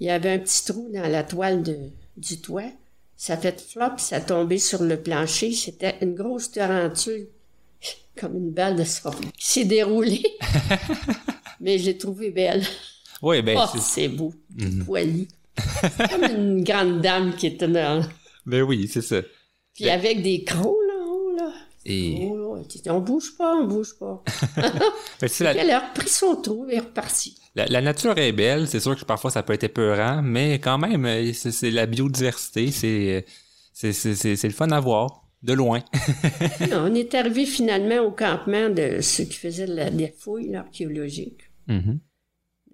Il 0.00 0.06
y 0.06 0.10
avait 0.10 0.30
un 0.32 0.38
petit 0.38 0.64
trou 0.64 0.88
dans 0.92 1.08
la 1.08 1.22
toile 1.24 1.62
de, 1.62 1.76
du 2.16 2.40
toit. 2.40 2.70
Ça 3.16 3.36
fait 3.36 3.60
flop, 3.60 3.98
ça 3.98 4.20
tombé 4.20 4.58
sur 4.58 4.82
le 4.82 5.00
plancher. 5.00 5.52
C'était 5.52 5.96
une 6.02 6.14
grosse 6.14 6.50
tarentule, 6.50 7.28
comme 8.20 8.36
une 8.36 8.50
balle 8.50 8.76
de 8.76 8.84
sport, 8.84 9.18
qui 9.38 9.46
s'est 9.46 9.64
déroulée. 9.64 10.24
Mais 11.60 11.78
je 11.78 11.86
l'ai 11.86 11.98
trouvée 11.98 12.30
belle. 12.30 12.62
Oui, 13.22 13.40
ben, 13.42 13.56
Oh, 13.58 13.78
c'est- 13.78 14.08
beau, 14.08 14.32
poilu. 14.84 15.28
C'est 15.96 16.08
comme 16.10 16.24
une 16.24 16.64
grande 16.64 17.00
dame 17.00 17.34
qui 17.36 17.46
était 17.46 17.68
dans... 17.68 18.04
ben 18.44 18.62
oui, 18.62 18.88
c'est 18.92 19.02
ça. 19.02 19.22
Puis 19.74 19.88
avec 19.88 20.22
des 20.22 20.44
crocs, 20.44 20.76
là, 20.88 20.94
en 21.02 21.06
haut, 21.08 21.36
là. 21.36 21.52
Et 21.86 22.28
Oh, 22.30 22.58
on 22.86 23.00
bouge 23.00 23.36
pas, 23.36 23.56
on 23.56 23.66
bouge 23.66 23.94
pas. 23.98 24.22
c'est 25.26 25.44
la, 25.44 25.54
Elle 25.56 25.70
a 25.70 25.80
repris 25.88 26.08
son 26.08 26.36
trou 26.36 26.66
et 26.70 26.76
est 26.76 26.80
repartie. 26.80 27.36
la, 27.54 27.66
la 27.66 27.82
nature 27.82 28.16
est 28.18 28.32
belle. 28.32 28.66
C'est 28.68 28.80
sûr 28.80 28.98
que 28.98 29.04
parfois 29.04 29.30
ça 29.30 29.42
peut 29.42 29.52
être 29.52 29.64
épeurant, 29.64 30.22
mais 30.22 30.58
quand 30.60 30.78
même, 30.78 31.04
euh, 31.04 31.32
c'est 31.34 31.70
la 31.70 31.86
biodiversité. 31.86 32.70
C'est 32.70 33.24
euh, 33.82 33.92
c'est- 33.92 34.44
le 34.44 34.50
fun 34.50 34.70
à 34.70 34.80
voir 34.80 35.24
de 35.42 35.52
loin. 35.52 35.82
On 36.72 36.94
est 36.94 37.14
arrivé 37.20 37.44
finalement 37.44 37.98
au 37.98 38.12
campement 38.12 38.70
de 38.70 39.00
ceux 39.02 39.24
qui 39.24 39.34
faisaient 39.36 39.66
la, 39.66 39.90
des 39.90 40.08
fouilles 40.16 40.54
archéologiques, 40.56 41.50
Mhm. 41.68 41.98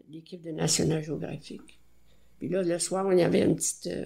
l'équipe 0.09 0.43
de 0.43 0.51
National 0.53 1.03
Geographic. 1.03 1.63
Puis 2.39 2.49
là, 2.49 2.63
le 2.63 2.79
soir, 2.79 3.07
on 3.07 3.13
y 3.17 3.23
avait 3.23 3.43
une 3.43 3.57
petite, 3.57 3.89
euh, 3.89 4.05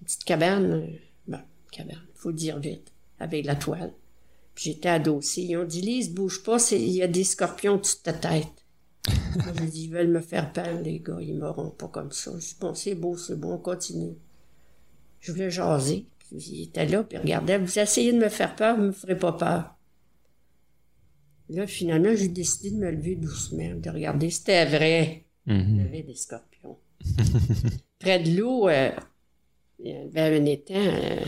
une 0.00 0.04
petite 0.06 0.24
cabane, 0.24 0.72
euh, 0.72 0.86
bon, 1.28 1.38
cabane, 1.70 2.00
faut 2.14 2.30
le 2.30 2.34
dire 2.36 2.58
vite, 2.58 2.92
avec 3.20 3.44
la 3.46 3.54
toile. 3.54 3.92
J'étais 4.62 4.90
adossée. 4.90 5.40
Ils 5.40 5.56
ont 5.56 5.64
dit, 5.64 5.80
Lise, 5.80 6.12
bouge 6.12 6.42
pas, 6.42 6.58
il 6.72 6.90
y 6.90 7.02
a 7.02 7.06
des 7.06 7.24
scorpions 7.24 7.76
au-dessus 7.76 7.96
de 7.96 8.02
ta 8.02 8.12
tête. 8.12 8.66
Moi, 9.36 9.54
j'ai 9.58 9.66
dit, 9.66 9.84
ils 9.84 9.90
veulent 9.90 10.10
me 10.10 10.20
faire 10.20 10.52
peur, 10.52 10.82
les 10.82 11.00
gars, 11.00 11.16
ils 11.18 11.34
m'auront 11.34 11.70
pas 11.70 11.88
comme 11.88 12.12
ça. 12.12 12.32
Je 12.34 12.44
dis, 12.44 12.56
bon, 12.60 12.74
c'est 12.74 12.94
beau, 12.94 13.16
c'est 13.16 13.40
bon, 13.40 13.54
on 13.54 13.58
continue. 13.58 14.18
Je 15.20 15.32
voulais 15.32 15.50
jaser. 15.50 16.04
Puis 16.18 16.36
il 16.36 16.62
était 16.64 16.84
là, 16.84 17.02
puis 17.02 17.16
il 17.16 17.22
regardait, 17.22 17.56
vous 17.56 17.78
essayez 17.78 18.12
de 18.12 18.18
me 18.18 18.28
faire 18.28 18.54
peur, 18.54 18.76
vous 18.76 18.82
me 18.82 18.92
ferez 18.92 19.18
pas 19.18 19.32
peur. 19.32 19.74
Là, 21.48 21.66
finalement, 21.66 22.14
j'ai 22.14 22.28
décidé 22.28 22.70
de 22.72 22.76
me 22.76 22.90
lever 22.90 23.16
doucement, 23.16 23.76
de 23.76 23.88
regarder. 23.88 24.28
C'était 24.28 24.66
vrai. 24.66 25.24
Il 25.46 25.78
y 25.78 25.80
avait 25.80 26.02
des 26.02 26.14
scorpions. 26.14 26.76
Près 27.98 28.20
de 28.22 28.38
l'eau, 28.38 28.68
euh, 28.68 28.90
il 29.78 29.90
y 29.90 30.18
avait 30.18 30.38
un 30.38 30.44
étang. 30.44 30.74
euh, 30.74 31.24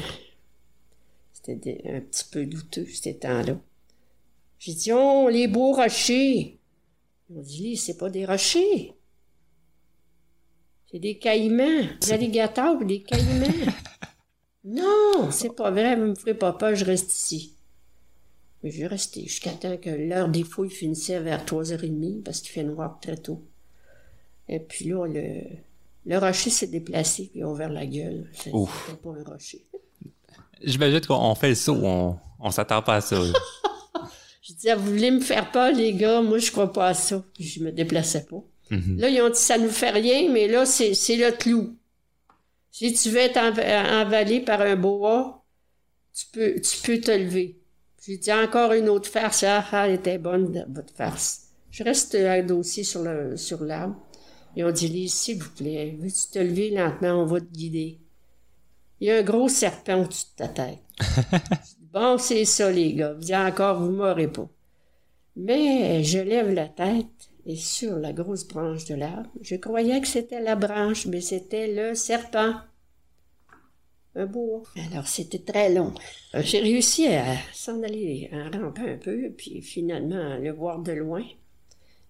c'était 1.43 1.83
un 1.87 2.01
petit 2.01 2.25
peu 2.31 2.47
douteux, 2.47 2.87
cet 2.87 3.07
étang-là. 3.07 3.59
J'ai 4.59 4.75
dit, 4.75 4.93
oh, 4.93 5.29
les 5.29 5.49
beaux 5.49 5.73
rochers. 5.73 6.59
Ils 7.29 7.37
m'ont 7.37 7.43
dit, 7.43 7.77
c'est 7.77 7.97
pas 7.97 8.11
des 8.11 8.25
rochers. 8.25 8.95
C'est 10.91 11.01
des 11.01 11.19
caïmans, 11.19 11.89
des 12.01 12.13
alligators, 12.13 12.85
des 12.85 13.03
caïmans. 13.03 13.73
non, 14.65 15.31
c'est 15.31 15.57
pas 15.57 15.71
vrai, 15.71 15.97
vous 15.97 16.07
me 16.07 16.15
ferez 16.15 16.35
pas 16.35 16.53
peur, 16.53 16.75
je 16.75 16.85
reste 16.85 17.13
ici. 17.13 17.57
Mais 18.63 18.71
j'ai 18.71 18.87
resté 18.87 19.23
jusqu'à 19.23 19.53
temps 19.53 19.77
que 19.77 19.91
l'heure 19.91 20.29
des 20.29 20.45
fouilles 20.45 20.71
finissait 20.71 21.19
vers 21.19 21.45
3h30 21.45 22.23
parce 22.23 22.41
qu'il 22.41 22.53
fait 22.53 22.63
noir 22.63 23.01
très 23.01 23.17
tôt. 23.17 23.43
Et 24.49 24.61
puis 24.61 24.85
là, 24.85 25.07
le, 25.07 25.41
le 26.07 26.19
rocher 26.19 26.51
s'est 26.51 26.69
déplacé 26.69 27.31
puis 27.33 27.43
a 27.43 27.49
ouvert 27.49 27.71
la 27.71 27.87
gueule. 27.87 28.31
C'était 28.33 28.51
pas 29.03 29.11
un 29.11 29.25
rocher. 29.25 29.67
J'imagine 30.65 31.01
qu'on 31.01 31.15
on 31.17 31.35
fait 31.35 31.51
le 31.51 31.55
saut, 31.55 31.79
on, 31.83 32.17
on 32.41 32.51
s'attend 32.51 32.83
pas 32.83 32.97
à 32.97 33.01
ça. 33.01 33.17
Je 34.43 34.55
disais, 34.55 34.75
vous 34.75 34.91
voulez 34.91 35.11
me 35.11 35.21
faire 35.21 35.51
peur, 35.53 35.73
les 35.73 35.93
gars? 35.95 36.21
Moi, 36.21 36.39
je 36.39 36.51
crois 36.51 36.73
pas 36.73 36.89
à 36.89 36.95
ça. 36.95 37.25
Puis 37.35 37.45
je 37.45 37.63
me 37.63 37.71
déplaçais 37.71 38.25
pas. 38.27 38.43
Mhm. 38.71 38.99
Là, 38.99 39.09
ils 39.09 39.21
ont 39.23 39.29
dit, 39.31 39.39
ça 39.39 39.57
nous 39.57 39.71
fait 39.71 39.91
rien, 39.91 40.31
mais 40.33 40.49
là, 40.49 40.67
c'est 40.67 40.95
c'est 40.95 41.17
le 41.17 41.31
clou. 41.31 41.77
Si 42.73 42.93
tu 42.95 43.11
veux 43.11 43.19
être 43.19 43.37
env- 43.37 43.61
envalé 44.03 44.41
par 44.41 44.61
un 44.63 44.75
boa, 44.77 45.45
tu 46.15 46.27
peux, 46.33 46.61
tu 46.61 46.79
peux 46.83 46.99
te 46.99 47.11
lever. 47.11 47.61
J'ai 48.05 48.17
dit 48.17 48.33
encore 48.33 48.73
une 48.73 48.89
autre 48.89 49.09
farce. 49.09 49.45
Ah, 49.45 49.65
ah, 49.71 49.87
elle 49.87 49.95
était 49.95 50.19
bonne, 50.19 50.67
votre 50.71 50.93
farce. 50.95 51.43
Je 51.71 51.85
reste 51.85 52.17
sur 52.83 53.03
le, 53.03 53.37
sur 53.37 53.63
l'arbre. 53.63 53.97
Ils 54.57 54.65
ont 54.65 54.71
dit, 54.73 54.89
Lise, 54.89 55.15
s'il 55.15 55.39
vous 55.39 55.51
plaît, 55.51 55.97
veux-tu 56.01 56.31
te 56.33 56.39
lever 56.41 56.71
lentement, 56.71 57.23
on 57.23 57.27
va 57.27 57.41
te 57.41 57.47
guider. 57.47 58.01
Il 59.03 59.07
y 59.07 59.11
a 59.11 59.17
un 59.17 59.23
gros 59.23 59.49
serpent 59.49 60.01
au-dessus 60.01 60.27
de 60.39 60.45
ta 60.45 60.49
tête. 60.49 60.79
Bon, 61.93 62.17
c'est 62.19 62.45
ça, 62.45 62.71
les 62.71 62.95
gars. 62.95 63.15
Vous 63.15 63.33
encore, 63.33 63.81
vous 63.81 63.91
m'aurez 63.91 64.29
pas. 64.29 64.49
Mais 65.35 66.05
je 66.05 66.21
lève 66.21 66.55
la 66.55 66.69
tête 66.69 67.31
et 67.45 67.57
sur 67.57 67.97
la 67.97 68.13
grosse 68.13 68.47
branche 68.47 68.85
de 68.85 68.95
l'arbre, 68.95 69.29
je 69.41 69.57
croyais 69.57 70.01
que 70.01 70.07
c'était 70.07 70.41
la 70.41 70.55
branche, 70.55 71.07
mais 71.07 71.21
c'était 71.21 71.67
le 71.67 71.97
serpent. 71.97 72.55
Un 74.15 74.27
boa. 74.27 74.63
Alors, 74.93 75.09
c'était 75.09 75.41
très 75.41 75.75
long. 75.75 75.93
Euh, 76.37 76.43
J'ai 76.43 76.61
réussi 76.61 77.09
à 77.09 77.35
s'en 77.53 77.83
aller 77.83 78.31
en 78.33 78.51
rampant 78.57 78.87
un 78.87 78.99
peu, 78.99 79.33
puis 79.37 79.63
finalement 79.63 80.31
à 80.35 80.39
le 80.39 80.53
voir 80.53 80.79
de 80.79 80.93
loin. 80.93 81.25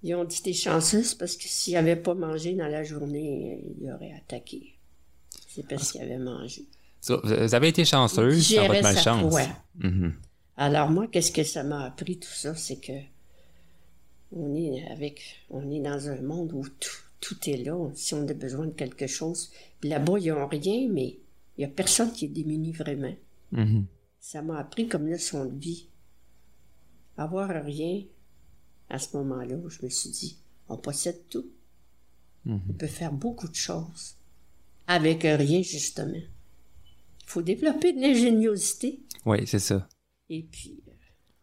Ils 0.02 0.14
ont 0.14 0.24
dit 0.24 0.42
t'es 0.42 0.52
chanceuse 0.52 1.14
parce 1.14 1.38
que 1.38 1.44
s'il 1.48 1.72
n'avait 1.72 1.96
pas 1.96 2.12
mangé 2.14 2.52
dans 2.52 2.68
la 2.68 2.84
journée, 2.84 3.64
il 3.80 3.90
aurait 3.90 4.12
attaqué. 4.12 4.74
C'est 5.48 5.66
parce 5.66 5.92
qu'il 5.92 6.02
avait 6.02 6.18
mangé. 6.18 6.66
Vous 7.08 7.54
avez 7.54 7.68
été 7.68 7.84
chanceuse 7.84 8.54
dans 8.54 8.66
votre 8.66 8.82
malchance. 8.82 9.34
Ouais. 9.34 9.48
Mhm. 9.78 10.14
Alors 10.56 10.90
moi, 10.90 11.06
qu'est-ce 11.08 11.32
que 11.32 11.42
ça 11.42 11.64
m'a 11.64 11.86
appris 11.86 12.18
tout 12.18 12.28
ça, 12.28 12.54
c'est 12.54 12.76
que 12.76 12.92
on 14.34 14.54
est 14.54 14.86
avec, 14.88 15.44
on 15.50 15.70
est 15.70 15.80
dans 15.80 16.08
un 16.08 16.20
monde 16.22 16.52
où 16.52 16.66
tout, 16.68 17.02
tout 17.20 17.36
est 17.50 17.58
là. 17.58 17.90
Si 17.94 18.14
on 18.14 18.26
a 18.26 18.34
besoin 18.34 18.66
de 18.66 18.72
quelque 18.72 19.06
chose, 19.06 19.50
là-bas 19.82 20.18
ils 20.20 20.32
n'ont 20.32 20.46
rien, 20.46 20.88
mais 20.90 21.18
il 21.58 21.62
y 21.62 21.64
a 21.64 21.68
personne 21.68 22.12
qui 22.12 22.26
est 22.26 22.28
démuni 22.28 22.72
vraiment. 22.72 23.14
Mhm. 23.50 23.86
Ça 24.20 24.40
m'a 24.42 24.58
appris 24.58 24.88
comme 24.88 25.08
leçon 25.08 25.44
de 25.46 25.58
vie. 25.58 25.88
Avoir 27.16 27.48
rien, 27.64 28.02
à 28.88 28.98
ce 28.98 29.16
moment-là, 29.16 29.56
je 29.68 29.84
me 29.84 29.90
suis 29.90 30.10
dit, 30.10 30.38
on 30.68 30.76
possède 30.76 31.28
tout. 31.28 31.46
Mhm. 32.44 32.60
On 32.70 32.72
peut 32.72 32.86
faire 32.86 33.12
beaucoup 33.12 33.48
de 33.48 33.54
choses 33.54 34.14
avec 34.86 35.22
rien, 35.22 35.62
justement. 35.62 36.20
Il 37.32 37.34
faut 37.34 37.42
développer 37.42 37.92
de 37.94 38.00
l'ingéniosité. 38.02 39.00
Oui, 39.24 39.38
c'est 39.46 39.58
ça. 39.58 39.88
Et 40.28 40.42
puis. 40.50 40.82
euh, 40.86 40.92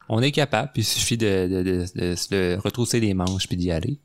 On 0.10 0.22
est 0.22 0.32
capable, 0.32 0.70
puis 0.74 0.84
il 0.84 0.86
suffit 0.86 1.18
de, 1.18 1.48
de, 1.48 1.64
de, 1.64 1.86
de 2.12 2.16
se 2.16 2.58
retrousser 2.60 3.00
les 3.00 3.14
manches 3.16 3.48
puis 3.48 3.58
d'y 3.58 3.72
aller. 3.72 4.00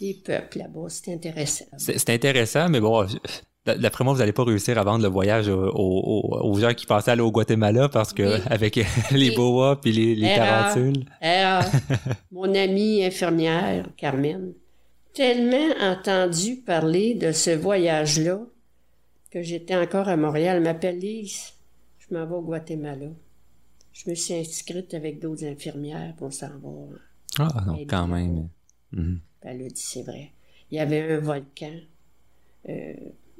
les 0.00 0.14
peuples 0.14 0.58
là-bas, 0.58 0.86
c'est 0.88 1.12
intéressant. 1.12 1.64
C'est 1.76 2.10
intéressant, 2.10 2.68
mais 2.68 2.80
bon, 2.80 3.06
je- 3.06 3.72
d'après 3.78 4.04
moi, 4.04 4.12
vous 4.14 4.20
n'allez 4.20 4.32
pas 4.32 4.44
réussir 4.44 4.78
à 4.78 4.84
vendre 4.84 5.02
le 5.02 5.10
voyage 5.10 5.48
aux, 5.48 5.70
aux- 5.74 6.38
aux 6.42 6.58
gens 6.60 6.72
qui 6.72 6.86
pensaient 6.86 7.10
aller 7.10 7.20
au 7.20 7.30
Guatemala 7.32 7.88
parce 7.88 8.12
que 8.12 8.36
Oui. 8.36 8.42
avec 8.50 8.76
les 8.76 8.84
Oui. 9.30 9.34
boas 9.36 9.80
puis 9.80 9.92
les, 9.92 10.14
les 10.14 10.26
Erreur. 10.28 10.46
tarentules. 10.72 11.04
Alors, 11.20 11.64
mon 12.32 12.54
amie 12.54 13.04
infirmière, 13.04 13.86
Carmen, 13.96 14.52
tellement 15.14 15.74
entendu 15.80 16.56
parler 16.56 17.14
de 17.14 17.32
ce 17.32 17.50
voyage-là 17.50 18.40
que 19.30 19.42
j'étais 19.42 19.76
encore 19.76 20.08
à 20.08 20.16
Montréal. 20.16 20.56
Elle 20.58 20.62
m'appelle 20.64 20.98
Lise, 20.98 21.52
je 21.98 22.14
m'en 22.14 22.26
vais 22.26 22.34
au 22.34 22.42
Guatemala. 22.42 23.06
Je 23.92 24.08
me 24.10 24.14
suis 24.14 24.34
inscrite 24.34 24.94
avec 24.94 25.20
d'autres 25.20 25.44
infirmières 25.44 26.14
pour 26.16 26.32
s'en 26.32 26.58
va. 26.58 26.70
Ah, 27.38 27.64
donc 27.66 27.80
Et 27.80 27.86
quand 27.86 28.06
même. 28.06 28.48
Puis 28.92 29.20
Elle 29.42 29.62
a 29.62 29.68
dit, 29.68 29.72
c'est 29.80 30.02
vrai. 30.02 30.30
Il 30.70 30.76
y 30.76 30.80
avait 30.80 31.12
un 31.12 31.18
volcan. 31.18 31.74
Euh, 32.68 32.94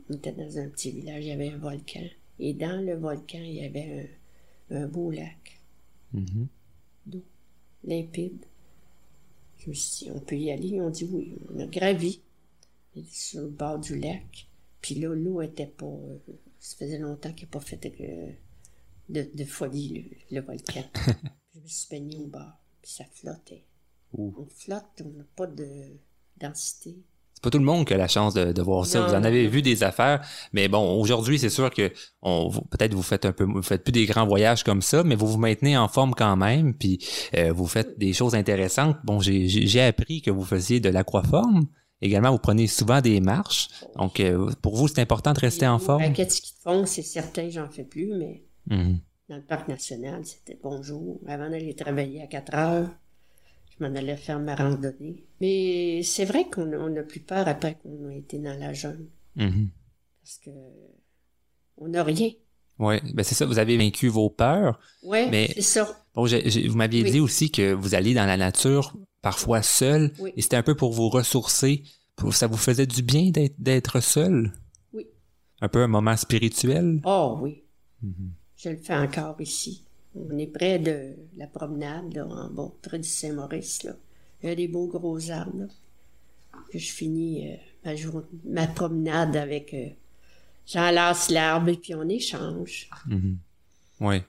on 0.09 0.15
était 0.15 0.33
dans 0.33 0.59
un 0.59 0.69
petit 0.69 0.91
village, 0.91 1.25
il 1.25 1.29
y 1.29 1.33
avait 1.33 1.51
un 1.51 1.59
volcan. 1.59 2.05
Et 2.39 2.55
dans 2.55 2.85
le 2.85 2.95
volcan, 2.97 3.39
il 3.39 3.55
y 3.55 3.65
avait 3.65 4.09
un, 4.71 4.77
un 4.83 4.87
beau 4.87 5.11
lac 5.11 5.59
Mhm. 6.13 6.49
limpide. 7.85 8.45
Je 9.59 9.69
me 9.69 9.75
suis 9.75 10.07
dit, 10.07 10.11
on 10.13 10.19
peut 10.21 10.37
y 10.37 10.51
aller? 10.51 10.69
Ils 10.69 10.81
ont 10.81 10.91
dit 10.91 11.05
oui. 11.11 11.35
On 11.55 11.61
a 11.61 11.67
gravi 11.67 12.21
sur 13.09 13.43
le 13.43 13.49
bord 13.49 13.79
du 13.79 13.99
lac. 13.99 14.47
Puis 14.81 14.95
là, 14.97 15.15
l'eau 15.15 15.41
était 15.43 15.67
pas. 15.67 15.87
euh, 15.87 16.19
ça 16.59 16.77
faisait 16.77 16.99
longtemps 16.99 17.33
qu'il 17.33 17.47
n'a 17.49 17.53
pas 17.53 17.61
fait 17.61 17.85
euh, 18.01 18.31
de, 19.09 19.29
de 19.35 19.45
folie, 19.45 20.17
le, 20.31 20.37
le 20.37 20.47
volcan. 20.47 20.85
je 21.55 21.61
me 21.61 21.67
suis 21.67 21.89
baigné 21.91 22.19
au 22.19 22.27
bord. 22.27 22.59
Puis 22.83 22.93
ça 22.93 23.05
flottait. 23.15 23.65
Ouh. 24.13 24.35
On 24.39 24.47
flotte, 24.47 25.03
on 25.05 25.11
n'a 25.11 25.25
pas 25.37 25.47
de 25.47 25.67
densité. 26.39 26.97
C'est 27.35 27.45
pas 27.45 27.51
tout 27.51 27.59
le 27.59 27.65
monde 27.65 27.87
qui 27.87 27.95
a 27.95 27.97
la 27.97 28.09
chance 28.09 28.35
de, 28.35 28.53
de 28.53 28.63
voir 28.63 28.85
ça. 28.85 29.07
Vous 29.07 29.15
en 29.15 29.23
avez 29.25 29.45
non. 29.45 29.51
vu 29.51 29.63
des 29.63 29.83
affaires, 29.83 30.27
mais 30.53 30.69
bon, 30.69 31.01
aujourd'hui, 31.01 31.39
c'est 31.39 31.49
sûr 31.49 31.71
que 31.71 31.91
on, 32.21 32.51
peut-être 32.51 32.93
vous 32.93 33.03
faites 33.03 33.25
un 33.25 33.33
peu, 33.33 33.45
vous 33.45 33.63
faites 33.63 33.83
plus 33.83 33.93
des 33.93 34.05
grands 34.05 34.27
voyages 34.27 34.63
comme 34.63 34.83
ça, 34.83 35.05
mais 35.05 35.15
vous 35.15 35.27
vous 35.27 35.39
maintenez 35.39 35.77
en 35.79 35.89
forme 35.89 36.15
quand 36.15 36.37
même, 36.37 36.75
puis 36.75 36.99
euh, 37.37 37.51
vous 37.53 37.67
faites 37.67 37.99
des 37.99 38.13
choses 38.13 38.35
intéressantes. 38.35 38.97
Bon, 39.05 39.21
j'ai 39.21 39.81
appris 39.81 40.21
que 40.21 40.31
vous 40.31 40.45
faisiez 40.45 40.81
de 40.81 40.91
l'aquaforme. 40.91 41.67
Également, 42.03 42.31
vous 42.33 42.39
prenez 42.39 42.67
souvent 42.67 43.01
des 43.01 43.21
marches. 43.21 43.69
Donc, 43.97 44.21
euh, 44.21 44.51
pour 44.63 44.77
vous, 44.77 44.89
c'est 44.89 45.01
important 45.01 45.33
de 45.33 45.41
rester 45.41 45.67
en 45.67 45.79
forme. 45.79 46.03
Ski 46.15 46.25
de 46.25 46.61
fond, 46.63 46.87
c'est 46.87 47.03
certain, 47.03 47.49
j'en 47.51 47.69
fais 47.69 47.85
plus, 47.85 48.15
mais 48.15 48.43
Mhm. 48.69 48.99
dans 49.29 49.37
le 49.37 49.43
parc 49.43 49.69
national, 49.69 50.25
c'était 50.25 50.59
bonjour. 50.63 51.21
Avant 51.27 51.51
d'aller 51.51 51.75
travailler 51.75 52.23
à 52.23 52.27
4 52.27 52.55
heures, 52.55 52.89
je 53.79 53.85
m'en 53.85 53.95
allais 53.95 54.17
faire 54.17 54.39
ma 54.41 54.55
randonnée. 54.55 55.25
Mais 55.41 56.03
c'est 56.03 56.25
vrai 56.25 56.49
qu'on 56.49 56.73
a, 56.73 56.77
on 56.79 56.97
a 56.97 57.03
plus 57.03 57.21
peur 57.21 57.47
après 57.49 57.77
qu'on 57.83 58.09
a 58.09 58.15
été 58.15 58.39
dans 58.39 58.59
la 58.59 58.73
jungle. 58.73 59.09
Mhm. 59.37 59.69
Parce 60.23 60.39
que 60.39 60.51
on 61.77 61.89
n'a 61.89 62.03
rien. 62.03 62.31
Oui, 62.79 62.97
ben 63.15 63.23
c'est 63.23 63.35
ça, 63.35 63.45
vous 63.45 63.59
avez 63.59 63.77
vaincu 63.77 64.09
vos 64.09 64.31
peurs. 64.31 64.79
Mais- 65.05 65.51
c'est 65.55 65.61
ça. 65.63 66.05
Bon, 66.15 66.25
vous 66.27 66.77
m'aviez 66.77 67.03
Oui. 67.03 67.11
dit 67.11 67.21
aussi 67.21 67.51
que 67.51 67.73
vous 67.75 67.95
alliez 67.95 68.15
dans 68.15 68.25
la 68.27 68.37
nature 68.39 68.97
parfois 69.23 69.63
seul, 69.63 70.13
Oui. 70.19 70.33
et 70.37 70.43
c'était 70.43 70.57
un 70.57 70.63
peu 70.63 70.75
pour 70.75 70.93
vous 70.93 71.09
ressourcer. 71.09 71.83
Pour- 72.17 72.35
Ça 72.35 72.47
vous 72.47 72.57
faisait 72.57 72.87
du 72.87 73.03
bien 73.03 73.31
d'être 73.59 74.01
seul? 74.01 74.53
Oui. 74.93 75.07
Un 75.61 75.69
peu 75.69 75.83
un 75.83 75.89
moment 75.89 76.17
spirituel? 76.17 77.01
Oh 77.05 77.39
oui. 77.41 77.63
Je 78.57 78.69
le 78.71 78.77
fais 78.77 78.95
encore 78.97 79.41
ici. 79.41 79.85
On 80.15 80.37
est 80.39 80.47
près 80.47 80.79
de 80.79 81.15
la 81.37 81.47
promenade, 81.47 82.13
là, 82.15 82.27
en 82.27 82.51
bas, 82.51 82.73
près 82.83 82.99
du 82.99 83.09
Saint-Maurice, 83.09 83.85
là. 83.85 83.93
Il 84.43 84.49
y 84.49 84.53
a 84.53 84.55
des 84.55 84.69
beaux 84.69 84.89
gros 84.89 85.31
arbres, 85.31 85.57
là. 85.61 85.67
Je 86.75 86.79
finis 86.79 87.49
euh, 87.53 87.57
ma, 87.85 87.95
jour- 87.97 88.23
ma 88.45 88.67
promenade 88.67 89.37
avec... 89.37 89.73
euh, 89.75 89.89
J'enlace 90.67 91.31
l'arbre 91.31 91.69
et 91.71 91.77
puis 91.77 91.95
on 91.95 92.09
échange. 92.09 92.89
Mhm. 93.07 93.39
Oui. 94.01 94.23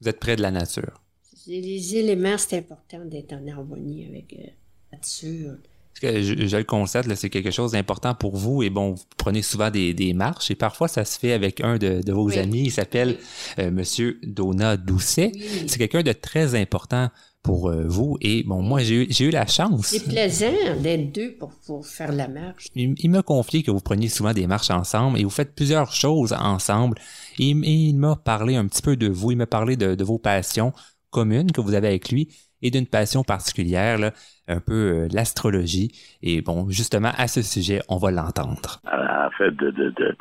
Vous 0.00 0.08
êtes 0.08 0.20
près 0.20 0.36
de 0.36 0.42
la 0.42 0.50
nature. 0.50 1.02
Les, 1.48 1.60
les 1.60 1.96
éléments, 1.96 2.36
c'est 2.38 2.58
important 2.58 3.04
d'être 3.04 3.32
en 3.32 3.46
harmonie 3.48 4.06
avec 4.08 4.34
euh, 4.38 4.46
nature. 4.92 5.54
Parce 6.00 6.12
que 6.14 6.22
je, 6.22 6.46
je 6.46 6.56
le 6.56 6.64
constate, 6.64 7.12
c'est 7.16 7.30
quelque 7.30 7.50
chose 7.50 7.72
d'important 7.72 8.14
pour 8.14 8.36
vous. 8.36 8.62
Et 8.62 8.70
bon, 8.70 8.92
vous 8.92 9.02
prenez 9.16 9.42
souvent 9.42 9.70
des, 9.70 9.94
des 9.94 10.12
marches 10.12 10.50
et 10.50 10.54
parfois 10.54 10.86
ça 10.86 11.04
se 11.04 11.18
fait 11.18 11.32
avec 11.32 11.60
un 11.60 11.76
de, 11.78 12.02
de 12.02 12.12
vos 12.12 12.26
Oui. 12.28 12.38
amis. 12.38 12.64
Il 12.66 12.70
s'appelle 12.70 13.16
euh, 13.58 13.70
Monsieur 13.70 14.20
Dona 14.22 14.76
Doucet. 14.76 15.32
Oui. 15.34 15.40
C'est 15.66 15.78
quelqu'un 15.78 16.02
de 16.02 16.12
très 16.12 16.54
important 16.54 17.08
pour 17.42 17.70
euh, 17.70 17.84
vous. 17.88 18.16
Et 18.20 18.42
bon, 18.44 18.62
moi, 18.62 18.80
j'ai 18.82 19.24
eu, 19.24 19.30
la 19.30 19.46
chance. 19.46 19.86
C'est 19.86 20.04
plaisant 20.04 20.52
d'être 20.82 21.12
deux 21.12 21.32
pour, 21.32 21.50
pour 21.66 21.86
faire 21.86 22.12
la 22.12 22.28
marche. 22.28 22.66
Il, 22.76 22.94
il 22.98 23.10
m'a 23.10 23.22
confié 23.22 23.62
que 23.62 23.70
vous 23.70 23.80
preniez 23.80 24.08
souvent 24.08 24.34
des 24.34 24.46
marches 24.46 24.70
ensemble 24.70 25.18
et 25.18 25.24
vous 25.24 25.30
faites 25.30 25.54
plusieurs 25.54 25.92
choses 25.92 26.32
ensemble. 26.38 26.98
Et, 27.38 27.46
il- 27.50 27.64
et 27.64 27.70
il 27.72 27.94
m'a 27.96 28.14
parlé 28.16 28.54
un 28.56 28.66
petit 28.66 28.82
peu 28.82 28.96
de 28.96 29.08
vous. 29.08 29.32
Il 29.32 29.38
m'a 29.38 29.46
parlé 29.46 29.76
de, 29.76 29.94
de 29.96 30.04
vos 30.04 30.18
passions 30.18 30.72
communes 31.10 31.52
que 31.52 31.60
vous 31.60 31.74
avez 31.74 31.88
avec 31.88 32.10
lui 32.10 32.28
et 32.62 32.70
d'une 32.70 32.86
passion 32.86 33.22
particulière, 33.22 33.98
là, 33.98 34.12
un 34.48 34.60
peu 34.60 34.72
euh, 34.74 35.08
l'astrologie. 35.12 35.92
Et 36.22 36.42
bon, 36.42 36.68
justement, 36.70 37.12
à 37.16 37.28
ce 37.28 37.42
sujet, 37.42 37.80
on 37.88 37.98
va 37.98 38.10
l'entendre. 38.10 38.80
Elle 38.92 39.30
fait 39.36 39.50
de, 39.56 39.70
de, 39.70 39.90
de, 39.90 40.14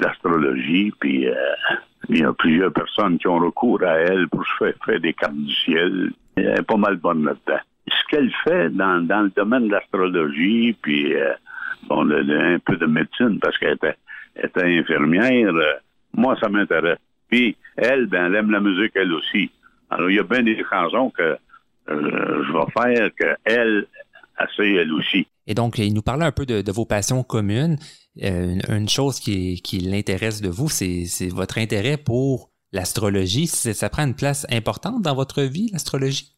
l'astrologie, 0.00 0.92
puis 1.00 1.28
euh, 1.28 1.34
il 2.08 2.18
y 2.18 2.24
a 2.24 2.32
plusieurs 2.32 2.72
personnes 2.72 3.18
qui 3.18 3.28
ont 3.28 3.38
recours 3.38 3.82
à 3.82 3.98
elle 3.98 4.28
pour 4.28 4.44
faire, 4.58 4.74
faire 4.84 5.00
des 5.00 5.12
cartes 5.12 5.36
du 5.36 5.54
ciel. 5.54 6.12
Elle 6.36 6.58
est 6.58 6.62
pas 6.62 6.76
mal 6.76 6.96
bonne 6.96 7.24
là-dedans. 7.24 7.60
Ce 7.88 8.10
qu'elle 8.10 8.32
fait 8.44 8.70
dans, 8.70 9.06
dans 9.06 9.22
le 9.22 9.30
domaine 9.30 9.68
de 9.68 9.72
l'astrologie, 9.72 10.76
puis 10.82 11.14
euh, 11.14 11.34
bon, 11.88 12.10
un 12.10 12.58
peu 12.58 12.76
de 12.76 12.86
médecine, 12.86 13.38
parce 13.40 13.56
qu'elle 13.58 13.74
était, 13.74 13.96
était 14.42 14.78
infirmière, 14.78 15.52
moi, 16.14 16.36
ça 16.40 16.48
m'intéresse. 16.48 16.98
Puis 17.30 17.56
elle, 17.76 18.06
ben, 18.06 18.26
elle 18.26 18.36
aime 18.36 18.50
la 18.50 18.60
musique, 18.60 18.92
elle 18.94 19.12
aussi. 19.12 19.50
Alors, 19.90 20.10
il 20.10 20.16
y 20.16 20.18
a 20.18 20.24
bien 20.24 20.42
des 20.42 20.62
chansons 20.68 21.10
que 21.10 21.22
euh, 21.22 21.36
je 21.88 22.52
vais 22.52 22.72
faire 22.72 23.10
qu'elle, 23.14 23.86
elle 24.38 24.48
sait 24.56 24.72
elle 24.74 24.92
aussi. 24.92 25.26
Et 25.46 25.54
donc, 25.54 25.78
il 25.78 25.94
nous 25.94 26.02
parlait 26.02 26.24
un 26.24 26.32
peu 26.32 26.44
de, 26.46 26.60
de 26.62 26.72
vos 26.72 26.84
passions 26.84 27.22
communes. 27.22 27.78
Euh, 28.22 28.54
une, 28.54 28.62
une 28.68 28.88
chose 28.88 29.20
qui, 29.20 29.60
qui 29.62 29.78
l'intéresse 29.78 30.40
de 30.40 30.48
vous, 30.48 30.68
c'est 30.68 31.06
votre 31.30 31.58
intérêt 31.58 31.96
pour 31.96 32.50
l'astrologie. 32.72 33.46
Ça 33.46 33.88
prend 33.88 34.04
une 34.04 34.14
place 34.16 34.46
importante 34.50 35.02
dans 35.02 35.14
votre 35.14 35.42
vie, 35.42 35.70
l'astrologie? 35.72 36.32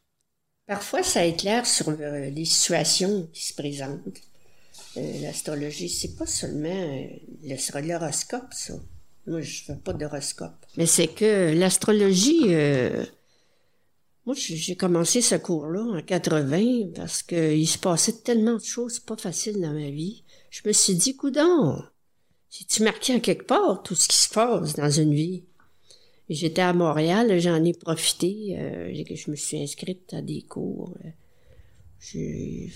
Parfois, 0.67 1.01
ça 1.01 1.25
éclaire 1.25 1.65
sur 1.65 1.89
euh, 1.89 2.29
les 2.29 2.45
situations 2.45 3.27
qui 3.33 3.47
se 3.47 3.55
présentent. 3.55 4.21
Euh, 4.97 5.21
L'astrologie, 5.23 5.89
c'est 5.89 6.15
pas 6.15 6.27
seulement 6.27 6.69
euh, 6.69 7.07
le- 7.43 7.87
l'horoscope, 7.87 8.51
ça. 8.51 8.73
Moi, 9.25 9.41
je 9.41 9.63
fais 9.63 9.75
pas 9.75 9.93
d'horoscope. 9.93 10.65
Mais 10.77 10.85
c'est 10.85 11.07
que 11.07 11.53
l'astrologie, 11.57 12.53
euh, 12.53 13.03
moi, 14.29 14.35
j'ai 14.37 14.75
commencé 14.75 15.21
ce 15.23 15.33
cours-là 15.33 15.81
en 15.81 16.03
80 16.03 16.91
parce 16.93 17.23
qu'il 17.23 17.67
se 17.67 17.79
passait 17.79 18.21
tellement 18.21 18.57
de 18.57 18.63
choses 18.63 18.99
pas 18.99 19.17
faciles 19.17 19.59
dans 19.59 19.73
ma 19.73 19.89
vie. 19.89 20.23
Je 20.51 20.61
me 20.67 20.71
suis 20.71 20.93
dit, 20.93 21.15
coudon, 21.15 21.81
j'ai-tu 22.51 22.83
marqué 22.83 23.15
en 23.15 23.19
quelque 23.19 23.47
part 23.47 23.81
tout 23.81 23.95
ce 23.95 24.07
qui 24.07 24.17
se 24.17 24.29
passe 24.29 24.75
dans 24.75 24.91
une 24.91 25.15
vie? 25.15 25.45
J'étais 26.29 26.61
à 26.61 26.73
Montréal, 26.73 27.39
j'en 27.39 27.63
ai 27.63 27.73
profité. 27.73 28.55
euh, 28.59 28.93
je 28.93 29.31
me 29.31 29.35
suis 29.35 29.63
inscrite 29.63 30.13
à 30.13 30.21
des 30.21 30.43
cours. 30.43 30.95
euh, 31.03 31.09
J'ai 31.99 32.71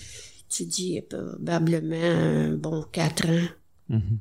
étudié 0.50 1.02
probablement 1.02 1.94
un 1.94 2.54
bon 2.54 2.82
quatre 2.90 3.28
ans. 3.28 3.48
Mhm. 3.90 4.18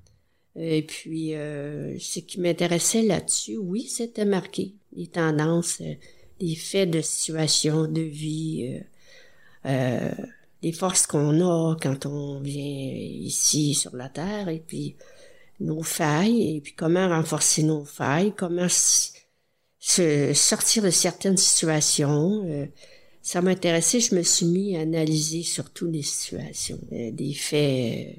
Et 0.56 0.84
puis, 0.84 1.34
euh, 1.34 1.98
ce 1.98 2.20
qui 2.20 2.40
m'intéressait 2.40 3.02
là-dessus, 3.02 3.58
oui, 3.58 3.88
c'était 3.88 4.24
marqué. 4.24 4.76
Les 4.96 5.08
tendances, 5.08 5.82
euh, 6.44 6.48
les 6.48 6.56
faits 6.56 6.90
de 6.90 7.02
situation, 7.02 7.88
de 7.88 8.02
vie, 8.02 8.76
euh, 8.76 8.84
euh, 9.66 10.12
des 10.62 10.72
forces 10.72 11.08
qu'on 11.08 11.42
a 11.42 11.76
quand 11.82 12.06
on 12.06 12.40
vient 12.40 12.64
ici 12.64 13.74
sur 13.74 13.96
la 13.96 14.10
Terre 14.10 14.50
et 14.50 14.64
puis 14.66 14.96
nos 15.60 15.84
failles 15.84 16.56
et 16.56 16.62
puis 16.62 16.74
comment 16.74 17.10
renforcer 17.10 17.64
nos 17.64 17.86
failles, 17.86 18.34
comment 18.36 18.68
se 19.80 20.34
sortir 20.34 20.84
de 20.84 20.90
certaines 20.90 21.38
situations. 21.38 22.46
Euh, 22.46 22.66
ça 23.22 23.42
m'intéressait, 23.42 24.02
je 24.02 24.16
me 24.16 24.24
suis 24.24 24.46
mis 24.46 24.76
à 24.78 24.82
analyser 24.82 25.44
surtout 25.44 25.88
les 25.88 26.02
situations, 26.02 26.80
euh, 26.92 27.12
des 27.12 27.34
faits 27.34 28.16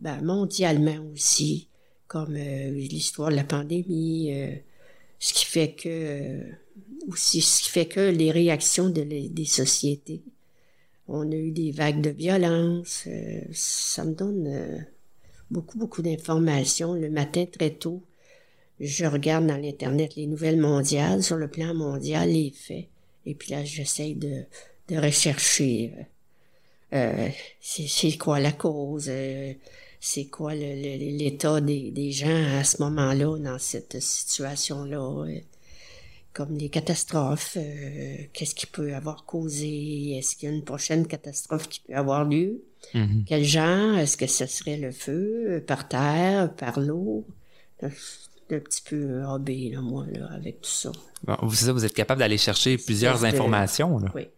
ben, 0.00 0.20
mondialement 0.22 0.98
aussi, 1.12 1.68
comme 2.06 2.34
l'histoire 2.34 3.30
de 3.30 3.36
la 3.36 3.44
pandémie, 3.44 4.34
ce 5.22 5.32
qui 5.32 5.44
fait 5.44 5.72
que 5.72 6.42
aussi 7.06 7.40
ce 7.40 7.62
qui 7.62 7.70
fait 7.70 7.86
que 7.86 8.00
les 8.00 8.32
réactions 8.32 8.88
des 8.88 9.44
sociétés. 9.44 10.22
On 11.06 11.30
a 11.30 11.36
eu 11.36 11.52
des 11.52 11.70
vagues 11.70 12.00
de 12.00 12.10
violence. 12.10 13.04
Euh, 13.06 13.40
ça 13.52 14.04
me 14.04 14.14
donne 14.14 14.46
euh, 14.48 14.78
beaucoup, 15.50 15.78
beaucoup 15.78 16.02
d'informations. 16.02 16.94
Le 16.94 17.08
matin, 17.10 17.44
très 17.44 17.70
tôt, 17.70 18.02
je 18.80 19.04
regarde 19.04 19.46
dans 19.46 19.56
l'Internet 19.56 20.16
les 20.16 20.26
nouvelles 20.26 20.60
mondiales, 20.60 21.22
sur 21.22 21.36
le 21.36 21.48
plan 21.48 21.72
mondial, 21.72 22.30
les 22.30 22.50
faits. 22.50 22.86
Et 23.24 23.34
puis 23.34 23.52
là, 23.52 23.64
j'essaie 23.64 24.14
de, 24.14 24.42
de 24.88 24.96
rechercher 24.96 25.92
euh, 26.92 27.28
c'est 27.60 28.18
quoi 28.18 28.40
la 28.40 28.52
cause, 28.52 29.10
c'est 30.04 30.26
quoi 30.26 30.52
l'état 30.52 31.60
des, 31.60 31.92
des 31.92 32.10
gens 32.10 32.58
à 32.58 32.64
ce 32.64 32.82
moment-là, 32.82 33.38
dans 33.38 33.58
cette 33.60 34.02
situation-là 34.02 35.26
comme 36.32 36.56
les 36.56 36.70
catastrophes, 36.70 37.56
euh, 37.56 38.16
qu'est-ce 38.32 38.54
qui 38.54 38.66
peut 38.66 38.94
avoir 38.94 39.24
causé, 39.26 40.16
est-ce 40.16 40.34
qu'il 40.34 40.48
y 40.48 40.52
a 40.52 40.54
une 40.54 40.64
prochaine 40.64 41.06
catastrophe 41.06 41.68
qui 41.68 41.80
peut 41.80 41.94
avoir 41.94 42.24
lieu, 42.24 42.62
mhm. 42.94 43.24
quel 43.26 43.44
genre, 43.44 43.98
est-ce 43.98 44.16
que 44.16 44.26
ce 44.26 44.46
serait 44.46 44.78
le 44.78 44.92
feu, 44.92 45.44
euh, 45.48 45.60
par 45.60 45.88
terre, 45.88 46.52
par 46.54 46.80
l'eau, 46.80 47.26
un 47.82 47.90
petit 48.48 48.82
peu 48.82 49.22
hobby, 49.24 49.70
là, 49.70 49.82
moi, 49.82 50.06
là, 50.12 50.26
avec 50.32 50.62
tout 50.62 50.70
ça. 50.70 50.90
Bon, 51.24 51.36
vous, 51.42 51.54
ça, 51.54 51.72
vous 51.72 51.84
êtes 51.84 51.94
capable 51.94 52.20
d'aller 52.20 52.38
chercher 52.38 52.76
plusieurs 52.76 53.24
informations, 53.24 53.98
là. 53.98 54.10
Oui. 54.14 54.28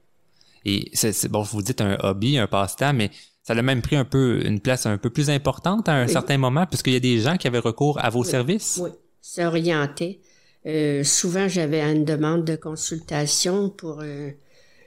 Et 0.67 0.91
c'est, 0.95 1.29
bon, 1.29 1.43
vous 1.43 1.63
dites 1.63 1.81
un 1.81 1.97
hobby, 2.01 2.39
un 2.39 2.47
passe-temps, 2.47 2.95
mais 2.95 3.11
ça 3.45 3.53
a 3.53 3.63
même 3.63 3.83
pris 3.83 3.95
un 3.95 4.07
peu 4.07 4.45
une 4.45 4.59
place 4.59 4.87
un 4.87 4.97
peu 4.97 5.11
plus 5.11 5.29
importante 5.29 5.89
à 5.89 5.95
un 5.95 6.09
certain 6.09 6.39
moment, 6.39 6.67
puisqu'il 6.67 6.95
y 6.95 6.97
a 6.97 7.01
des 7.01 7.21
gens 7.21 7.37
qui 7.37 7.47
avaient 7.47 7.59
recours 7.59 8.03
à 8.03 8.09
vos 8.09 8.25
services. 8.25 8.81
Oui, 8.83 8.91
c'est 9.21 9.45
orienté. 9.45 10.21
Euh, 10.67 11.05
souvent, 11.05 11.47
j'avais 11.47 11.83
une 11.83 12.07
demande 12.07 12.47
de 12.47 12.57
consultation 12.57 13.69
pour 13.69 14.01
euh, 14.01 14.31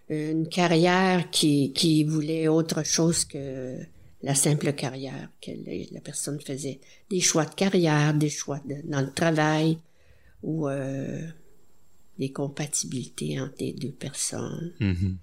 une 0.10 0.50
carrière 0.50 1.30
qui, 1.30 1.72
qui 1.74 2.04
voulait 2.04 2.48
autre 2.48 2.84
chose 2.84 3.26
que 3.26 3.78
la 4.24 4.34
simple 4.34 4.74
carrière 4.74 5.30
que 5.40 5.52
la 5.92 6.02
personne 6.02 6.42
faisait. 6.42 6.80
Des 7.12 7.22
choix 7.22 7.46
de 7.46 7.54
carrière, 7.54 8.16
des 8.16 8.30
choix 8.30 8.60
dans 8.86 9.02
le 9.02 9.14
travail 9.14 9.78
ou 10.42 10.68
euh, 10.68 11.28
des 12.18 12.32
compatibilités 12.32 13.40
entre 13.40 13.58
les 13.60 13.74
deux 13.74 13.92
personnes. 13.92 14.74
Mm-hmm. 14.80 15.16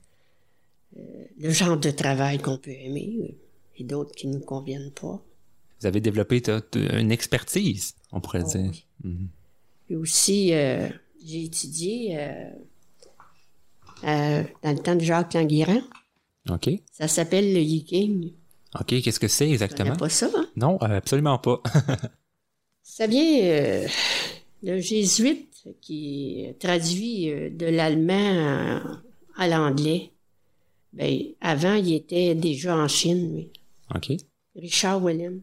Le 1.38 1.50
genre 1.50 1.76
de 1.76 1.90
travail 1.90 2.38
qu'on 2.38 2.58
peut 2.58 2.70
aimer 2.70 3.36
et 3.76 3.84
d'autres 3.84 4.14
qui 4.14 4.26
ne 4.26 4.34
nous 4.34 4.44
conviennent 4.44 4.92
pas. 4.92 5.20
Vous 5.80 5.86
avez 5.86 6.00
développé 6.00 6.42
une 6.74 7.12
expertise, 7.12 7.94
on 8.12 8.20
pourrait 8.20 8.44
oh 8.44 8.50
dire. 8.50 8.72
Mm-hmm. 9.04 9.26
Puis 9.86 9.96
aussi, 9.96 10.54
euh, 10.54 10.88
j'ai 11.24 11.44
étudié 11.44 12.18
euh, 12.18 12.50
euh, 14.04 14.42
dans 14.62 14.72
le 14.72 14.78
temps 14.78 14.94
de 14.94 15.00
Jacques 15.00 15.34
Languirand. 15.34 15.82
OK. 16.50 16.70
Ça 16.92 17.08
s'appelle 17.08 17.52
le 17.52 17.60
Yiking. 17.60 18.32
OK, 18.80 18.86
qu'est-ce 18.86 19.20
que 19.20 19.28
c'est 19.28 19.50
exactement? 19.50 19.96
pas 19.96 20.08
ça, 20.08 20.30
hein? 20.34 20.46
Non, 20.56 20.78
absolument 20.78 21.38
pas. 21.38 21.62
ça 22.82 23.06
vient 23.06 23.86
le 24.62 24.80
jésuite 24.80 25.68
qui 25.80 26.46
traduit 26.58 27.50
de 27.50 27.66
l'allemand 27.66 28.80
à 29.36 29.48
l'anglais. 29.48 30.10
Ben, 30.94 31.18
avant, 31.40 31.74
il 31.74 31.92
était 31.92 32.34
déjà 32.34 32.76
en 32.76 32.88
Chine, 32.88 33.34
lui. 33.34 33.50
OK. 33.94 34.12
Richard 34.56 35.02
William. 35.02 35.40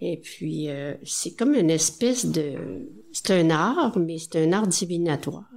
Et 0.00 0.16
puis, 0.16 0.68
c'est 1.04 1.34
comme 1.36 1.54
une 1.54 1.70
espèce 1.70 2.24
de 2.24 2.86
c'est 3.12 3.30
un 3.32 3.50
art, 3.50 3.98
mais 3.98 4.18
c'est 4.18 4.36
un 4.36 4.52
art 4.52 4.66
divinatoire. 4.66 5.50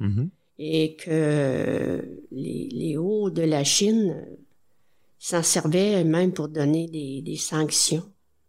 Mm-hmm. 0.00 0.28
Et 0.58 0.96
que 0.96 2.22
les, 2.32 2.96
hauts 2.96 3.30
de 3.30 3.42
la 3.42 3.62
Chine 3.62 4.26
s'en 5.18 5.42
servaient 5.42 6.02
même 6.04 6.32
pour 6.32 6.48
donner 6.48 6.88
des, 6.88 7.36
sanctions 7.36 8.04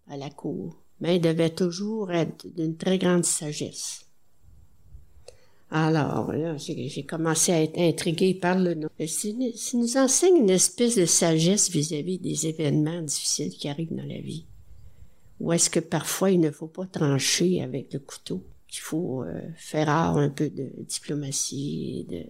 à 0.08 0.18
la 0.18 0.30
cour. 0.30 0.82
Mais 1.00 1.18
ils 1.18 1.22
devaient 1.22 1.54
toujours 1.54 2.12
être 2.12 2.48
d'une 2.48 2.78
très 2.78 2.98
grande 2.98 3.26
sagesse. 3.26 4.07
Alors, 5.70 6.32
là, 6.32 6.56
j'ai 6.58 7.04
commencé 7.04 7.52
à 7.52 7.62
être 7.62 7.78
intrigué 7.78 8.34
par 8.34 8.58
le 8.58 8.74
nom. 8.74 8.88
Ça 9.06 9.28
nous 9.74 9.98
enseigne 9.98 10.38
une 10.38 10.50
espèce 10.50 10.96
de 10.96 11.06
sagesse 11.06 11.70
vis-à-vis 11.70 12.20
des 12.20 12.48
événements 12.48 13.02
difficiles 13.02 13.52
qui 13.52 13.68
arrivent 13.68 13.94
dans 13.94 14.06
la 14.06 14.22
vie. 14.22 14.46
Ou 15.40 15.52
est-ce 15.52 15.70
que 15.70 15.82
parfois 15.82 16.32
il 16.32 16.40
ne 16.40 16.52
faut 16.52 16.68
pas 16.68 16.86
trancher 16.86 17.62
avec 17.62 17.94
le 17.94 18.00
couteau, 18.00 18.44
qu'il 18.68 18.82
faut 18.82 19.24
euh, 19.24 19.42
faire 19.56 19.90
art 19.90 20.18
un 20.18 20.30
peu 20.30 20.50
de 20.50 20.72
diplomatie 20.88 22.00
et 22.00 22.14
de... 22.16 22.26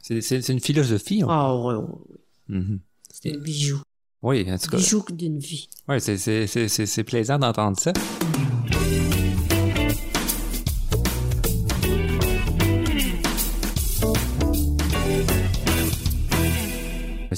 C'est 0.00 0.48
une 0.48 0.60
philosophie. 0.60 1.22
Ah 1.26 1.56
oui, 1.56 1.74
oui, 1.76 1.84
oui. 2.08 2.56
Mm-hmm. 2.56 2.78
C'est 3.12 3.36
un 3.36 3.38
bijou. 3.38 3.80
Oui, 4.22 4.44
en 4.50 4.58
tout 4.58 4.70
cas. 4.70 4.76
Bijou 4.76 5.04
d'une 5.12 5.38
vie. 5.38 5.68
Oui, 5.88 6.00
c'est 6.00 7.04
plaisant 7.04 7.38
d'entendre 7.38 7.78
ça. 7.78 7.92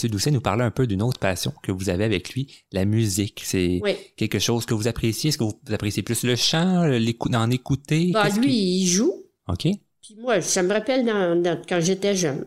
Doucet 0.09 0.31
nous 0.31 0.41
parlait 0.41 0.65
un 0.65 0.71
peu 0.71 0.87
d'une 0.87 1.03
autre 1.03 1.19
passion 1.19 1.53
que 1.63 1.73
vous 1.73 1.89
avez 1.89 2.05
avec 2.05 2.31
lui, 2.31 2.65
la 2.73 2.85
musique. 2.85 3.43
C'est 3.45 3.81
quelque 4.17 4.39
chose 4.39 4.67
que 4.67 4.75
vous 4.75 4.89
appréciez? 4.89 5.29
Est-ce 5.29 5.39
que 5.39 5.45
vous 5.45 5.59
appréciez 5.73 6.03
plus 6.03 6.25
le 6.25 6.37
chant, 6.37 6.87
d'en 7.31 7.51
écouter? 7.51 8.11
Bah, 8.13 8.29
lui, 8.31 8.55
il 8.55 8.87
joue. 8.87 9.13
OK. 9.49 9.63
Puis 10.03 10.17
moi, 10.19 10.41
ça 10.41 10.63
me 10.63 10.73
rappelle 10.73 11.05
quand 11.69 11.81
j'étais 11.81 12.15
jeune. 12.15 12.47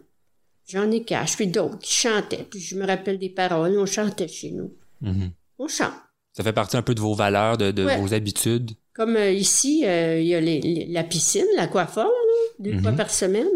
J'en 0.67 0.91
ai 0.91 1.03
cache, 1.03 1.37
puis 1.37 1.47
d'autres 1.47 1.79
qui 1.79 1.93
chantaient. 1.93 2.45
Puis 2.49 2.59
je 2.59 2.75
me 2.75 2.85
rappelle 2.85 3.17
des 3.19 3.29
paroles. 3.29 3.77
On 3.79 3.85
chantait 3.85 4.27
chez 4.27 4.51
nous. 4.51 4.73
Mm-hmm. 5.01 5.31
On 5.59 5.67
chante. 5.67 5.93
Ça 6.33 6.43
fait 6.43 6.53
partie 6.53 6.77
un 6.77 6.81
peu 6.81 6.93
de 6.93 6.99
vos 6.99 7.15
valeurs, 7.15 7.57
de, 7.57 7.97
vos 7.99 8.13
habitudes? 8.13 8.71
Comme 8.93 9.15
euh, 9.15 9.31
ici, 9.31 9.83
euh, 9.85 10.19
il 10.19 10.27
y 10.27 10.35
a 10.35 10.41
la 10.91 11.03
piscine, 11.03 11.45
la 11.55 11.67
coiffeur, 11.67 12.09
deux 12.59 12.77
fois 12.79 12.91
mm-hmm. 12.91 12.95
par 12.95 13.09
semaine. 13.09 13.47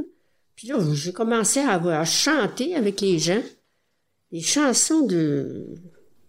Puis 0.55 0.69
là, 0.69 0.77
j'ai 0.93 1.13
commencé 1.13 1.59
à, 1.59 1.75
à 1.75 2.05
chanter 2.05 2.75
avec 2.75 3.01
les 3.01 3.19
gens 3.19 3.41
les 4.31 4.41
chansons 4.41 5.05
de 5.05 5.67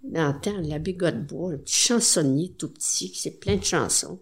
d'antan, 0.02 0.54
l'abbé 0.62 0.94
Godebois, 0.94 1.52
un 1.52 1.58
petit 1.58 1.78
chansonnier 1.78 2.52
tout 2.58 2.68
petit, 2.68 3.12
c'est 3.14 3.38
plein 3.38 3.56
de 3.56 3.64
chansons. 3.64 4.18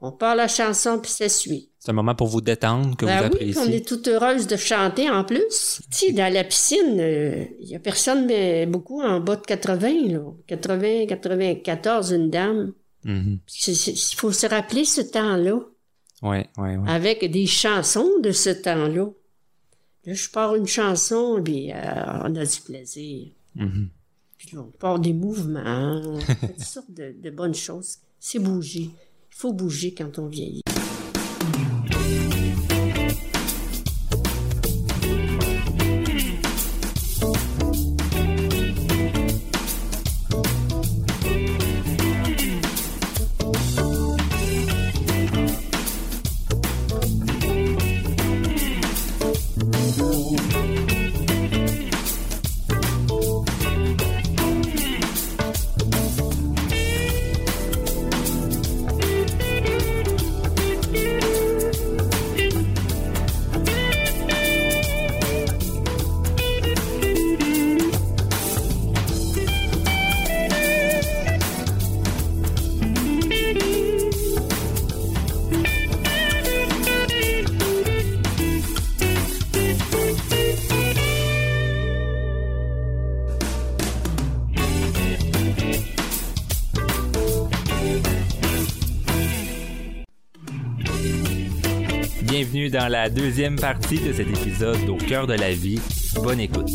On 0.00 0.10
parle 0.10 0.38
la 0.38 0.48
chanson 0.48 0.98
puis 0.98 1.10
ça 1.10 1.28
suit. 1.28 1.70
C'est 1.78 1.90
un 1.90 1.94
moment 1.94 2.14
pour 2.14 2.26
vous 2.26 2.40
détendre 2.40 2.96
que 2.96 3.06
ben 3.06 3.18
vous 3.18 3.24
appréciez. 3.26 3.56
Oui, 3.56 3.68
on 3.68 3.70
est 3.70 3.86
toute 3.86 4.08
heureuse 4.08 4.48
de 4.48 4.56
chanter 4.56 5.08
en 5.08 5.24
plus. 5.24 5.80
Tu 5.90 6.12
dans 6.12 6.32
la 6.32 6.42
piscine, 6.42 6.94
il 6.94 7.00
euh, 7.00 7.44
y 7.60 7.76
a 7.76 7.78
personne 7.78 8.26
mais 8.26 8.66
beaucoup 8.66 9.00
en 9.02 9.20
bas 9.20 9.36
de 9.36 9.42
80 9.42 10.08
là, 10.08 10.20
80, 10.48 11.06
94 11.06 12.12
une 12.12 12.30
dame. 12.30 12.72
Mm-hmm. 13.04 13.38
Il 13.66 14.16
faut 14.16 14.32
se 14.32 14.46
rappeler 14.46 14.84
ce 14.84 15.02
temps-là. 15.02 15.60
Oui, 16.22 16.38
oui, 16.56 16.76
oui. 16.76 16.88
Avec 16.88 17.30
des 17.30 17.46
chansons 17.46 18.10
de 18.22 18.32
ce 18.32 18.50
temps-là. 18.50 19.06
Là, 20.04 20.14
je 20.14 20.28
pars 20.28 20.54
une 20.56 20.66
chanson, 20.66 21.40
puis 21.44 21.72
euh, 21.72 21.76
on 22.24 22.34
a 22.34 22.44
du 22.44 22.60
plaisir. 22.60 23.28
Puis 24.38 24.50
là, 24.52 24.62
on 24.62 24.70
part 24.78 24.98
des 24.98 25.12
mouvements, 25.12 26.18
toutes 26.40 26.60
sortes 26.60 26.90
de, 26.90 27.14
de 27.16 27.30
bonnes 27.30 27.54
choses. 27.54 27.98
C'est 28.18 28.40
bouger. 28.40 28.90
Il 28.90 29.36
faut 29.36 29.52
bouger 29.52 29.94
quand 29.94 30.18
on 30.18 30.26
vieillit. 30.26 30.62
Bienvenue 92.42 92.70
dans 92.70 92.88
la 92.88 93.08
deuxième 93.08 93.54
partie 93.54 94.00
de 94.00 94.12
cet 94.12 94.26
épisode 94.26 94.88
au 94.88 94.96
cœur 94.96 95.28
de 95.28 95.34
la 95.34 95.52
vie. 95.52 95.78
Bonne 96.24 96.40
écoute. 96.40 96.70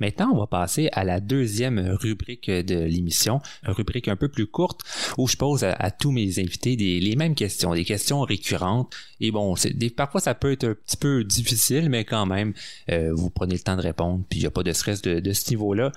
Maintenant, 0.00 0.30
on 0.32 0.38
va 0.38 0.46
passer 0.46 0.88
à 0.92 1.02
la 1.02 1.18
deuxième 1.18 1.80
rubrique 2.00 2.48
de 2.48 2.78
l'émission, 2.84 3.40
une 3.66 3.72
rubrique 3.72 4.06
un 4.06 4.14
peu 4.14 4.28
plus 4.28 4.46
courte 4.46 4.82
où 5.18 5.26
je 5.26 5.36
pose 5.36 5.64
à, 5.64 5.90
tous 5.90 6.12
mes 6.12 6.38
invités 6.38 6.76
les 6.76 7.16
mêmes 7.16 7.34
questions, 7.34 7.74
des 7.74 7.84
questions 7.84 8.20
récurrentes. 8.20 8.94
Et 9.18 9.32
bon, 9.32 9.56
parfois 9.96 10.20
ça 10.20 10.36
peut 10.36 10.52
être 10.52 10.64
un 10.64 10.74
petit 10.74 10.96
peu 10.96 11.24
difficile, 11.24 11.90
mais 11.90 12.04
quand 12.04 12.26
même, 12.26 12.52
euh, 12.92 13.12
vous 13.12 13.28
prenez 13.28 13.54
le 13.54 13.60
temps 13.60 13.76
de 13.76 13.82
répondre, 13.82 14.22
puis 14.30 14.38
il 14.38 14.42
n'y 14.42 14.46
a 14.46 14.52
pas 14.52 14.62
de 14.62 14.72
stress 14.72 15.02
de, 15.02 15.18
de 15.18 15.32
ce 15.32 15.50
niveau-là. 15.50 15.90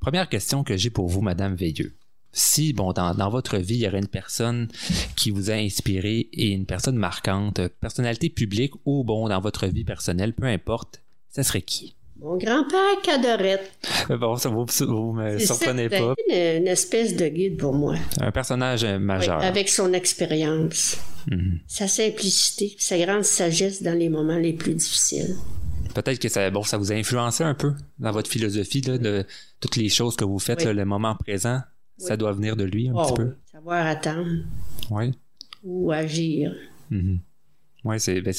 Première 0.00 0.28
question 0.28 0.64
que 0.64 0.76
j'ai 0.76 0.90
pour 0.90 1.06
vous, 1.06 1.20
Madame 1.20 1.54
Veilleux 1.54 1.94
si, 2.34 2.72
bon, 2.72 2.92
dans, 2.92 3.14
dans, 3.14 3.30
votre 3.30 3.56
vie, 3.58 3.76
il 3.76 3.80
y 3.80 3.88
aurait 3.88 4.00
une 4.00 4.08
personne 4.08 4.68
qui 5.16 5.30
vous 5.30 5.50
a 5.50 5.54
inspiré 5.54 6.28
et 6.32 6.48
une 6.48 6.66
personne 6.66 6.96
marquante, 6.96 7.60
personnalité 7.80 8.28
publique 8.28 8.74
ou, 8.84 9.04
bon, 9.04 9.28
dans 9.28 9.40
votre 9.40 9.66
vie 9.66 9.84
personnelle, 9.84 10.34
peu 10.34 10.46
importe, 10.46 11.00
ça 11.30 11.42
serait 11.42 11.62
qui? 11.62 11.94
Mon 12.20 12.36
grand-père 12.36 13.00
Cadorette. 13.02 13.72
Euh, 14.10 14.16
bon, 14.18 14.36
ça 14.36 14.48
vous, 14.48 14.66
vous 14.80 15.12
me 15.12 15.38
surprenez 15.38 15.88
pas. 15.88 16.14
Une, 16.28 16.62
une 16.62 16.68
espèce 16.68 17.16
de 17.16 17.28
guide 17.28 17.56
pour 17.56 17.72
moi. 17.72 17.96
Un 18.20 18.30
personnage 18.30 18.84
majeur. 18.84 19.42
avec 19.42 19.68
son 19.68 19.92
expérience, 19.92 20.96
mhm. 21.30 21.60
sa 21.66 21.86
simplicité, 21.86 22.74
sa 22.78 22.98
grande 22.98 23.24
sagesse 23.24 23.82
dans 23.82 23.98
les 23.98 24.08
moments 24.08 24.38
les 24.38 24.52
plus 24.52 24.74
difficiles. 24.74 25.36
Peut-être 25.94 26.18
que 26.18 26.28
ça, 26.28 26.50
bon, 26.50 26.62
ça 26.62 26.78
vous 26.78 26.92
a 26.92 26.94
influencé 26.94 27.44
un 27.44 27.54
peu 27.54 27.72
dans 27.98 28.10
votre 28.10 28.30
philosophie 28.30 28.80
là, 28.80 28.98
de 28.98 29.24
toutes 29.60 29.76
les 29.76 29.88
choses 29.88 30.16
que 30.16 30.24
vous 30.24 30.38
faites, 30.40 30.64
le 30.64 30.84
moment 30.84 31.14
présent. 31.14 31.60
Ça 31.96 32.16
doit 32.16 32.32
venir 32.32 32.56
de 32.56 32.64
lui 32.64 32.88
un 32.88 32.92
petit 32.94 33.12
oh, 33.12 33.14
peu. 33.14 33.34
Savoir 33.50 33.86
attendre. 33.86 34.42
Oui. 34.90 35.12
Ou 35.62 35.92
agir. 35.92 36.54
Mhm. 36.90 37.20
Oui, 37.84 38.00
c'est 38.00 38.22
ben 38.22 38.32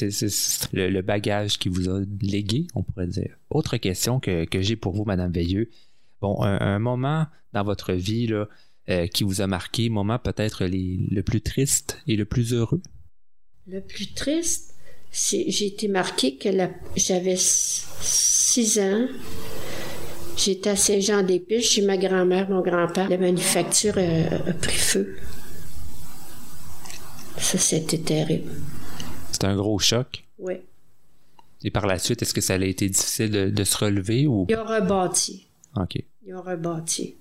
le, 0.73 1.01
bagage 1.01 1.59
qui 1.59 1.69
vous 1.69 1.87
a 1.89 2.01
légué, 2.21 2.65
on 2.73 2.81
pourrait 2.81 3.07
dire. 3.07 3.37
Autre 3.51 3.77
question 3.77 4.19
que, 4.19 4.47
j'ai 4.51 4.75
pour 4.75 4.93
vous, 4.93 5.05
Madame 5.05 5.31
Veilleux. 5.31 5.69
Bon, 6.19 6.41
un, 6.41 6.79
moment 6.79 7.27
dans 7.53 7.63
votre 7.63 7.93
vie 7.93 8.25
là, 8.25 8.47
euh, 8.89 9.05
qui 9.05 9.23
vous 9.23 9.41
a 9.41 9.47
marqué, 9.47 9.89
moment 9.89 10.17
peut-être 10.17 10.65
le 10.65 11.21
plus 11.21 11.41
triste 11.41 12.01
et 12.07 12.15
le 12.15 12.25
plus 12.25 12.53
heureux? 12.53 12.81
Le 13.67 13.81
plus 13.81 14.13
triste, 14.13 14.75
c'est 15.11 15.49
j'ai 15.49 15.67
été 15.67 15.87
marqué 15.87 16.37
que 16.37 16.49
j'avais 16.95 17.37
six 17.37 18.79
ans. 18.79 19.07
J'étais 20.37 20.71
à 20.71 20.75
Saint-Jean-des-Piches 20.75 21.69
chez 21.69 21.81
ma 21.81 21.97
grand-mère, 21.97 22.49
mon 22.49 22.61
grand-père. 22.61 23.09
La 23.09 23.17
manufacture 23.17 23.93
euh, 23.97 24.49
a 24.49 24.53
pris 24.53 24.77
feu. 24.77 25.15
Ça, 27.37 27.57
c'était 27.57 27.99
terrible. 27.99 28.51
C'était 29.31 29.47
un 29.47 29.55
gros 29.55 29.79
choc. 29.79 30.25
Oui. 30.39 30.55
Et 31.63 31.71
par 31.71 31.87
la 31.87 31.99
suite, 31.99 32.21
est-ce 32.21 32.33
que 32.33 32.41
ça 32.41 32.55
a 32.55 32.57
été 32.57 32.87
difficile 32.89 33.53
de, 33.53 33.63
se 33.63 33.77
relever 33.77 34.27
ou? 34.27 34.45
Ils 34.49 34.55
ont 34.55 34.65
rebâti. 34.65 35.47
OK. 35.75 35.97
Ils 36.25 36.35
ont 36.35 36.41
rebâti. 36.41 37.15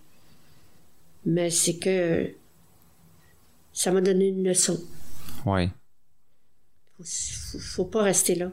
Mais 1.25 1.51
c'est 1.51 1.79
que 1.79 2.31
ça 3.73 3.91
m'a 3.91 4.01
donné 4.01 4.29
une 4.29 4.47
leçon. 4.47 4.79
Oui. 5.47 5.69
Faut, 6.99 7.59
faut, 7.59 7.85
pas 7.85 8.03
rester 8.03 8.35
là. 8.35 8.51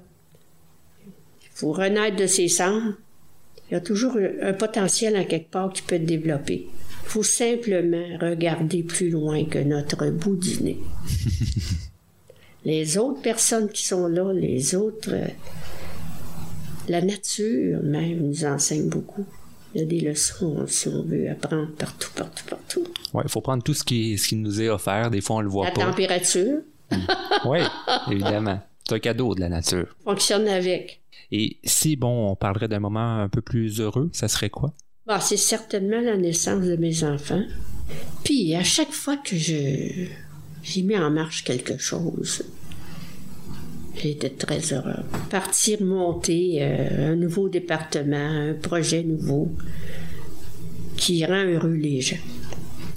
Il 1.06 1.50
faut 1.54 1.72
renaître 1.72 2.16
de 2.16 2.28
ses 2.28 2.48
cendres. 2.48 2.96
Il 3.72 3.76
y 3.76 3.78
a 3.78 3.82
toujours 3.82 4.18
un 4.42 4.52
potentiel 4.52 5.16
en 5.16 5.24
quelque 5.24 5.50
part 5.50 5.72
qui 5.72 5.82
peut 5.82 5.96
être 5.96 6.06
développé. 6.06 6.68
Il 7.04 7.10
faut 7.10 7.24
simplement 7.24 8.18
regarder 8.20 8.84
plus 8.84 9.10
loin 9.10 9.46
que 9.46 9.60
notre 9.60 10.10
bout 10.10 10.36
du 10.36 10.62
nez. 10.62 10.78
les 12.66 12.98
autres 12.98 13.22
personnes 13.22 13.70
qui 13.70 13.88
sont 13.88 14.08
là, 14.08 14.34
les 14.34 14.76
autres, 14.76 15.14
euh, 15.14 15.28
la 16.90 17.02
nature 17.02 17.82
même 17.82 18.28
nous 18.28 18.44
enseigne 18.44 18.90
beaucoup. 18.90 19.26
Il 19.74 19.80
y 19.80 19.84
a 19.84 19.88
des 19.88 20.02
leçons, 20.02 20.66
si 20.68 20.90
on 20.90 21.04
veut, 21.04 21.30
apprendre 21.30 21.72
partout, 21.78 22.10
partout, 22.14 22.44
partout. 22.50 22.84
Oui, 23.14 23.24
il 23.24 23.30
faut 23.30 23.40
prendre 23.40 23.64
tout 23.64 23.74
ce 23.74 23.86
qui, 23.86 24.18
ce 24.18 24.28
qui 24.28 24.36
nous 24.36 24.62
est 24.62 24.68
offert. 24.68 25.10
Des 25.10 25.22
fois, 25.22 25.38
on 25.38 25.42
le 25.42 25.50
voit 25.50 25.72
pas. 25.72 25.80
La 25.80 25.92
température. 25.92 26.60
oui, 27.46 27.60
évidemment. 28.12 28.60
C'est 28.86 28.96
un 28.96 29.00
cadeau 29.00 29.34
de 29.34 29.40
la 29.40 29.48
nature. 29.48 29.96
Fonctionne 30.04 30.50
avec. 30.50 31.01
Et 31.32 31.60
si, 31.64 31.96
bon, 31.96 32.32
on 32.32 32.36
parlerait 32.36 32.68
d'un 32.68 32.80
moment 32.80 33.20
un 33.20 33.30
peu 33.30 33.42
plus 33.42 33.80
heureux, 33.80 34.10
ça 34.14 34.28
serait 34.28 34.50
quoi? 34.50 34.74
Bah, 35.06 35.20
c'est 35.20 35.38
certainement 35.38 36.00
la 36.00 36.18
naissance 36.18 36.64
de 36.64 36.76
mes 36.76 37.04
enfants. 37.04 37.44
Puis, 38.24 38.56
à 38.56 38.64
chaque 38.64 38.92
fois 38.92 39.18
que 39.18 39.36
je, 39.36 40.08
j'ai 40.64 40.82
mis 40.84 40.98
en 40.98 41.10
marche 41.10 41.44
quelque 41.44 41.78
chose. 41.78 42.44
Été 44.04 44.32
très 44.32 44.74
heureux. 44.74 45.04
Partir 45.30 45.82
monter 45.84 46.60
euh, 46.62 47.12
un 47.12 47.16
nouveau 47.16 47.50
département, 47.50 48.16
un 48.16 48.54
projet 48.54 49.04
nouveau 49.04 49.52
qui 50.98 51.26
rend 51.26 51.44
heureux 51.46 51.74
les 51.74 52.02
gens. 52.02 52.18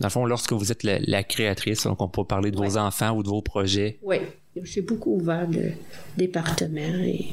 Dans 0.01 0.07
le 0.07 0.11
fond, 0.11 0.25
lorsque 0.25 0.53
vous 0.53 0.73
êtes 0.73 0.83
la, 0.83 1.23
créatrice, 1.25 1.85
donc 1.85 2.01
on 2.01 2.09
peut 2.09 2.25
parler 2.25 2.51
de 2.51 2.57
vos 2.57 2.77
enfants 2.77 3.17
ou 3.17 3.23
de 3.23 3.29
vos 3.29 3.43
projets. 3.43 3.99
Oui, 4.03 4.19
j'ai 4.63 4.83
beaucoup 4.83 5.17
ouvert 5.17 5.49
de 5.49 5.71
départements 6.17 6.81
et 6.81 7.27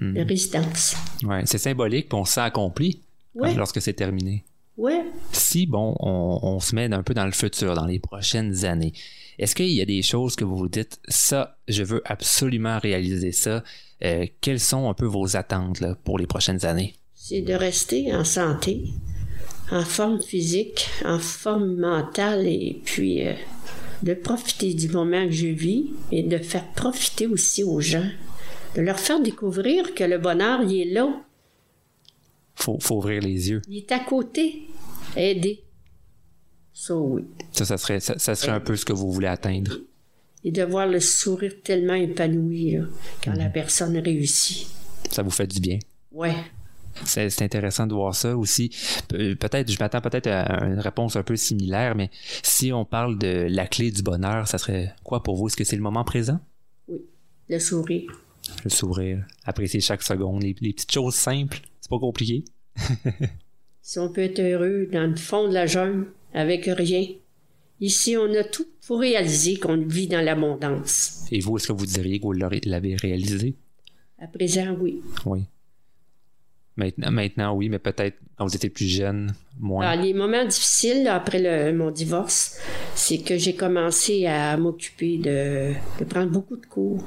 de 0.00 0.22
hmm. 0.22 0.26
résidences. 0.28 0.96
Oui, 1.22 1.36
c'est 1.44 1.58
symbolique, 1.58 2.08
puis 2.08 2.18
on 2.18 2.24
s'est 2.24 2.40
accompli 2.40 3.00
lorsque 3.34 3.80
c'est 3.80 3.94
terminé. 3.94 4.44
Oui. 4.76 4.92
Si, 5.32 5.66
bon, 5.66 5.94
on, 6.00 6.40
on, 6.42 6.60
se 6.60 6.74
met 6.74 6.92
un 6.92 7.02
peu 7.02 7.14
dans 7.14 7.26
le 7.26 7.32
futur, 7.32 7.74
dans 7.74 7.86
les 7.86 8.00
prochaines 8.00 8.64
années, 8.64 8.92
est-ce 9.38 9.54
qu'il 9.54 9.70
y 9.70 9.80
a 9.80 9.84
des 9.84 10.02
choses 10.02 10.36
que 10.36 10.44
vous 10.44 10.56
vous 10.56 10.68
dites, 10.68 11.00
ça, 11.08 11.58
je 11.68 11.82
veux 11.82 12.02
absolument 12.04 12.78
réaliser 12.78 13.32
ça? 13.32 13.62
Euh, 14.02 14.26
quelles 14.40 14.60
sont 14.60 14.88
un 14.88 14.94
peu 14.94 15.06
vos 15.06 15.36
attentes 15.36 15.82
pour 16.04 16.18
les 16.18 16.26
prochaines 16.26 16.64
années? 16.64 16.94
C'est 17.14 17.40
de 17.40 17.54
rester 17.54 18.14
en 18.14 18.24
santé, 18.24 18.84
en 19.70 19.82
forme 19.82 20.20
physique, 20.20 20.88
en 21.04 21.18
forme 21.18 21.76
mentale 21.76 22.46
et 22.46 22.80
puis 22.84 23.26
euh, 23.26 23.32
de 24.02 24.14
profiter 24.14 24.74
du 24.74 24.88
moment 24.88 25.24
que 25.24 25.32
je 25.32 25.46
vis 25.46 25.90
et 26.12 26.22
de 26.22 26.38
faire 26.38 26.66
profiter 26.72 27.26
aussi 27.26 27.64
aux 27.64 27.80
gens, 27.80 28.08
de 28.74 28.82
leur 28.82 28.98
faire 28.98 29.20
découvrir 29.20 29.94
que 29.94 30.04
le 30.04 30.18
bonheur, 30.18 30.62
il 30.62 30.80
est 30.80 30.92
là. 30.92 31.08
Faut, 32.56 32.78
faut 32.80 32.96
ouvrir 32.96 33.22
les 33.22 33.50
yeux. 33.50 33.62
Il 33.68 33.78
est 33.78 33.92
à 33.92 34.00
côté. 34.00 34.68
Aider. 35.16 35.62
Ça, 36.72 36.96
oui. 36.96 37.24
Ça, 37.52 37.64
ça 37.64 37.78
serait, 37.78 38.00
ça, 38.00 38.34
serait 38.34 38.52
un 38.52 38.60
peu 38.60 38.76
ce 38.76 38.84
que 38.84 38.92
vous 38.92 39.12
voulez 39.12 39.28
atteindre. 39.28 39.78
Et 40.42 40.50
de 40.50 40.62
voir 40.62 40.86
le 40.86 41.00
sourire 41.00 41.54
tellement 41.62 41.94
épanoui 41.94 42.78
quand 43.24 43.32
la 43.32 43.46
mhm. 43.46 43.52
personne 43.52 43.96
réussit. 43.96 44.66
Ça 45.10 45.22
vous 45.22 45.30
fait 45.30 45.46
du 45.46 45.60
bien. 45.60 45.78
Ouais. 46.12 46.34
C'est 47.04 47.42
intéressant 47.42 47.86
de 47.86 47.94
voir 47.94 48.14
ça 48.14 48.36
aussi. 48.36 48.70
Peut-être, 49.08 49.70
je 49.70 49.78
m'attends 49.78 50.00
peut-être 50.00 50.28
à 50.28 50.64
une 50.64 50.78
réponse 50.78 51.16
un 51.16 51.22
peu 51.22 51.34
similaire, 51.34 51.96
mais 51.96 52.10
si 52.42 52.72
on 52.72 52.84
parle 52.84 53.18
de 53.18 53.46
la 53.48 53.66
clé 53.66 53.90
du 53.90 54.02
bonheur, 54.02 54.46
ça 54.46 54.58
serait 54.58 54.94
quoi 55.02 55.22
pour 55.22 55.36
vous? 55.36 55.48
Est-ce 55.48 55.56
que 55.56 55.64
c'est 55.64 55.76
le 55.76 55.82
moment 55.82 56.04
présent? 56.04 56.38
Oui, 56.86 57.00
le 57.48 57.58
sourire. 57.58 58.12
Le 58.64 58.70
sourire, 58.70 59.24
apprécier 59.44 59.80
chaque 59.80 60.02
seconde, 60.02 60.42
les, 60.42 60.54
les 60.60 60.72
petites 60.72 60.92
choses 60.92 61.14
simples, 61.14 61.60
c'est 61.80 61.90
pas 61.90 61.98
compliqué. 61.98 62.44
si 63.82 63.98
on 63.98 64.10
peut 64.10 64.22
être 64.22 64.40
heureux 64.40 64.88
dans 64.92 65.10
le 65.10 65.16
fond 65.16 65.48
de 65.48 65.54
la 65.54 65.66
jungle, 65.66 66.06
avec 66.32 66.64
rien. 66.66 67.06
Ici, 67.80 68.16
on 68.16 68.32
a 68.34 68.44
tout 68.44 68.66
pour 68.86 69.00
réaliser 69.00 69.56
qu'on 69.56 69.76
vit 69.76 70.06
dans 70.06 70.24
l'abondance. 70.24 71.26
Et 71.30 71.40
vous, 71.40 71.56
est-ce 71.56 71.68
que 71.68 71.72
vous 71.72 71.86
diriez 71.86 72.18
que 72.18 72.24
vous 72.24 72.32
l'avez 72.32 72.96
réalisé? 72.96 73.54
À 74.18 74.26
présent, 74.26 74.76
oui. 74.80 75.00
Oui. 75.26 75.44
Maintenant, 76.76 77.10
maintenant 77.12 77.54
oui, 77.54 77.68
mais 77.68 77.78
peut-être 77.78 78.16
quand 78.36 78.46
vous 78.46 78.56
étiez 78.56 78.70
plus 78.70 78.86
jeune, 78.86 79.32
moins. 79.60 79.86
Alors, 79.86 80.00
ah, 80.00 80.04
les 80.04 80.12
moments 80.12 80.44
difficiles 80.44 81.06
après 81.06 81.72
mon 81.72 81.90
divorce, 81.90 82.58
c'est 82.96 83.18
que 83.18 83.38
j'ai 83.38 83.54
commencé 83.54 84.26
à 84.26 84.56
m'occuper 84.56 85.18
de, 85.18 85.72
prendre 86.04 86.32
beaucoup 86.32 86.56
de 86.56 86.66
cours. 86.66 87.04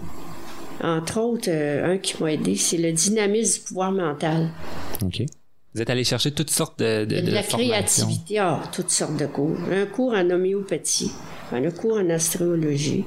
Entre 0.82 1.20
autres, 1.20 1.50
euh, 1.50 1.94
un 1.94 1.98
qui 1.98 2.22
m'a 2.22 2.34
aidé, 2.34 2.56
c'est 2.56 2.78
le 2.78 2.92
dynamisme 2.92 3.60
du 3.60 3.68
pouvoir 3.68 3.92
mental. 3.92 4.50
OK. 5.04 5.24
Vous 5.74 5.82
êtes 5.82 5.90
allé 5.90 6.04
chercher 6.04 6.32
toutes 6.32 6.50
sortes 6.50 6.80
de, 6.80 7.06
de, 7.06 7.22
de, 7.22 7.32
la 7.32 7.44
créativité, 7.44 8.40
ah, 8.40 8.64
toutes 8.72 8.90
sortes 8.90 9.18
de 9.18 9.28
cours. 9.28 9.58
Un 9.72 9.86
cours 9.86 10.14
en 10.14 10.30
homéopathie, 10.30 11.12
un 11.52 11.70
cours 11.70 11.98
en 11.98 12.10
astrologie. 12.10 13.06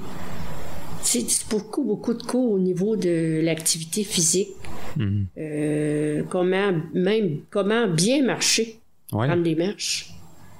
C'est 1.03 1.27
beaucoup, 1.51 1.83
beaucoup 1.83 2.15
de 2.15 2.23
cours 2.23 2.53
au 2.53 2.59
niveau 2.59 2.97
de 2.97 3.41
l'activité 3.43 4.05
physique. 4.05 4.51
Mhm. 4.97 5.27
Euh, 5.39 6.23
comment, 6.29 6.73
même, 6.95 7.41
comment 7.51 7.89
bien 7.89 8.25
marcher, 8.25 8.79
prendre 9.09 9.43
des 9.43 9.55
marches. 9.55 10.13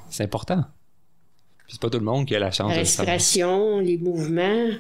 C'est 0.09 0.25
important. 0.25 0.65
C'est 1.69 1.81
pas 1.81 1.91
tout 1.91 1.99
le 1.99 2.05
monde 2.05 2.27
qui 2.27 2.35
a 2.35 2.41
la 2.41 2.51
chance 2.51 2.71
la 2.71 2.79
respiration, 2.79 3.79
les 3.79 3.99
mouvements. 3.99 4.71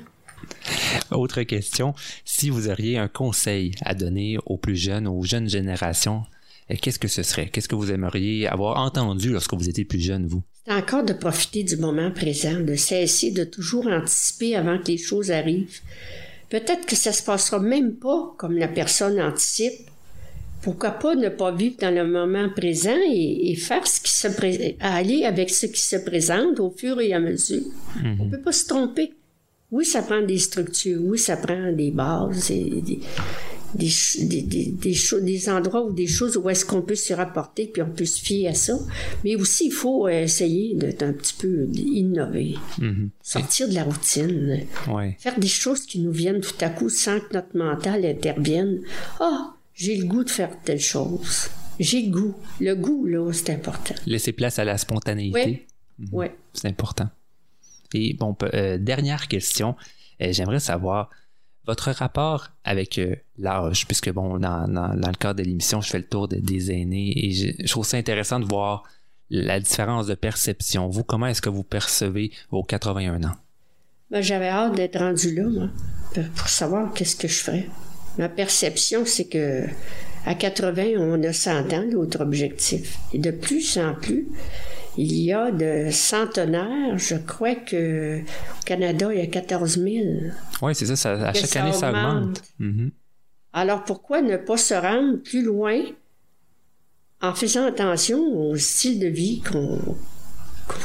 Autre 1.10 1.42
question, 1.42 1.94
si 2.24 2.50
vous 2.50 2.68
auriez 2.68 2.98
un 2.98 3.08
conseil 3.08 3.72
à 3.82 3.94
donner 3.94 4.38
aux 4.46 4.58
plus 4.58 4.76
jeunes, 4.76 5.06
aux 5.06 5.22
jeunes 5.22 5.48
générations 5.48 6.22
qu'est-ce 6.76 6.98
que 6.98 7.08
ce 7.08 7.22
serait? 7.22 7.48
Qu'est-ce 7.48 7.68
que 7.68 7.74
vous 7.74 7.90
aimeriez 7.90 8.46
avoir 8.46 8.78
entendu 8.78 9.32
lorsque 9.32 9.54
vous 9.54 9.68
étiez 9.68 9.84
plus 9.84 10.00
jeune, 10.00 10.26
vous? 10.26 10.42
C'est 10.66 10.72
encore 10.72 11.04
de 11.04 11.12
profiter 11.12 11.64
du 11.64 11.76
moment 11.76 12.10
présent, 12.10 12.60
de 12.60 12.74
cesser 12.74 13.30
de 13.30 13.44
toujours 13.44 13.86
anticiper 13.86 14.54
avant 14.56 14.78
que 14.78 14.88
les 14.88 14.98
choses 14.98 15.30
arrivent. 15.30 15.80
Peut-être 16.48 16.86
que 16.86 16.96
ça 16.96 17.12
se 17.12 17.22
passera 17.22 17.58
même 17.58 17.94
pas 17.94 18.34
comme 18.36 18.56
la 18.56 18.68
personne 18.68 19.20
anticipe. 19.20 19.88
Pourquoi 20.62 20.90
pas 20.90 21.14
ne 21.14 21.30
pas 21.30 21.52
vivre 21.52 21.76
dans 21.80 21.94
le 21.94 22.06
moment 22.06 22.50
présent 22.50 22.98
et, 23.10 23.56
faire 23.56 23.86
ce 23.86 24.00
qui 24.00 24.12
se 24.12 24.28
présente, 24.28 24.74
aller 24.80 25.24
avec 25.24 25.48
ce 25.48 25.64
qui 25.66 25.80
se 25.80 25.96
présente 25.96 26.60
au 26.60 26.70
fur 26.70 27.00
et 27.00 27.14
à 27.14 27.20
mesure. 27.20 27.64
On 28.20 28.28
peut 28.28 28.42
pas 28.42 28.52
se 28.52 28.66
tromper. 28.66 29.14
Oui, 29.72 29.84
ça 29.84 30.02
prend 30.02 30.20
des 30.22 30.38
structures, 30.38 31.00
oui, 31.02 31.18
ça 31.18 31.36
prend 31.36 31.72
des 31.72 31.90
bases, 31.92 32.50
et 32.50 32.64
des, 32.82 33.00
des, 33.74 33.88
des, 34.26 34.42
des, 34.72 35.20
des 35.22 35.48
endroits 35.48 35.84
ou 35.84 35.92
des 35.92 36.08
choses 36.08 36.36
où 36.36 36.50
est-ce 36.50 36.64
qu'on 36.64 36.82
peut 36.82 36.96
se 36.96 37.12
rapporter 37.14 37.66
puis 37.72 37.82
on 37.82 37.90
peut 37.90 38.04
se 38.04 38.20
fier 38.20 38.48
à 38.48 38.54
ça. 38.54 38.76
Mais 39.24 39.36
aussi, 39.36 39.66
il 39.66 39.72
faut 39.72 40.08
essayer 40.08 40.74
d'être 40.74 41.04
un 41.04 41.12
petit 41.12 41.34
peu 41.38 41.68
innover, 41.74 42.56
Mhm. 42.78 43.10
sortir 43.22 43.68
de 43.68 43.74
la 43.74 43.84
routine, 43.84 44.60
Ouais. 44.88 45.16
faire 45.20 45.38
des 45.38 45.46
choses 45.46 45.82
qui 45.86 46.00
nous 46.00 46.10
viennent 46.12 46.40
tout 46.40 46.54
à 46.62 46.68
coup 46.70 46.88
sans 46.88 47.20
que 47.20 47.32
notre 47.34 47.56
mental 47.56 48.04
intervienne. 48.04 48.80
Ah, 49.20 49.54
j'ai 49.74 49.96
le 49.96 50.06
goût 50.06 50.24
de 50.24 50.30
faire 50.30 50.50
telle 50.64 50.80
chose. 50.80 51.48
J'ai 51.78 52.02
le 52.02 52.10
goût. 52.10 52.34
Le 52.60 52.74
goût, 52.74 53.06
là, 53.06 53.30
c'est 53.32 53.50
important. 53.50 53.94
Laisser 54.04 54.32
place 54.32 54.58
à 54.58 54.64
la 54.64 54.76
spontanéité. 54.78 55.66
Oui. 56.00 56.06
Oui. 56.12 56.26
C'est 56.54 56.66
important. 56.68 57.08
Et 57.94 58.14
bon, 58.14 58.36
euh, 58.54 58.78
dernière 58.78 59.28
question. 59.28 59.76
Euh, 60.22 60.32
J'aimerais 60.32 60.60
savoir 60.60 61.10
votre 61.66 61.90
rapport 61.90 62.48
avec 62.64 62.98
euh, 62.98 63.14
l'âge, 63.38 63.86
puisque 63.86 64.10
bon, 64.10 64.38
dans, 64.38 64.66
le 64.66 65.16
cadre 65.16 65.38
de 65.38 65.44
l'émission, 65.44 65.80
je 65.80 65.90
fais 65.90 65.98
le 65.98 66.06
tour 66.08 66.28
de- 66.28 66.36
des 66.36 66.72
aînés 66.72 67.12
et 67.16 67.32
je, 67.32 67.66
trouve 67.68 67.84
ça 67.86 67.96
intéressant 67.96 68.40
de 68.40 68.44
voir 68.46 68.84
la 69.28 69.60
différence 69.60 70.06
de 70.06 70.14
perception. 70.14 70.88
Vous, 70.88 71.04
comment 71.04 71.26
est-ce 71.26 71.42
que 71.42 71.48
vous 71.50 71.62
percevez 71.62 72.32
vos 72.50 72.62
81 72.62 73.22
ans? 73.24 73.36
Ben, 74.10 74.20
j'avais 74.22 74.48
hâte 74.48 74.74
d'être 74.74 74.98
rendu 74.98 75.34
là, 75.34 75.44
moi, 75.44 75.68
pour- 76.14 76.24
pour 76.30 76.48
savoir 76.48 76.92
qu'est-ce 76.94 77.14
que 77.16 77.28
je 77.28 77.38
ferais. 77.42 77.66
Ma 78.18 78.28
perception, 78.28 79.02
c'est 79.06 79.28
que 79.28 79.64
à 80.26 80.34
80, 80.34 80.94
on 80.98 81.22
a 81.22 81.32
100 81.32 81.72
ans, 81.72 81.84
l'autre 81.90 82.20
objectif. 82.20 82.98
Et 83.12 83.18
de 83.18 83.30
plus 83.30 83.78
en 83.78 83.94
plus, 83.94 84.26
il 85.02 85.20
y 85.22 85.32
a 85.32 85.50
de 85.50 85.90
centenaires. 85.90 86.96
Je 86.98 87.14
crois 87.16 87.54
que 87.54 88.20
au 88.20 88.64
Canada, 88.64 89.08
il 89.12 89.18
y 89.18 89.22
a 89.22 89.26
14 89.26 89.78
000. 89.78 90.04
Oui, 90.62 90.74
c'est 90.74 90.86
ça, 90.86 90.96
ça- 90.96 91.12
à 91.28 91.32
Que 91.32 91.38
chaque 91.38 91.48
ça 91.50 91.62
année, 91.62 91.72
ça 91.72 91.90
augmente. 91.90 92.42
Mhm. 92.58 92.90
Alors 93.52 93.84
pourquoi 93.84 94.22
ne 94.22 94.36
pas 94.36 94.56
se 94.56 94.74
rendre 94.74 95.16
plus 95.22 95.42
loin 95.42 95.80
en 97.22 97.34
faisant 97.34 97.66
attention 97.66 98.18
au 98.50 98.56
style 98.56 98.98
de 99.00 99.08
vie 99.08 99.40
qu'on 99.42 99.78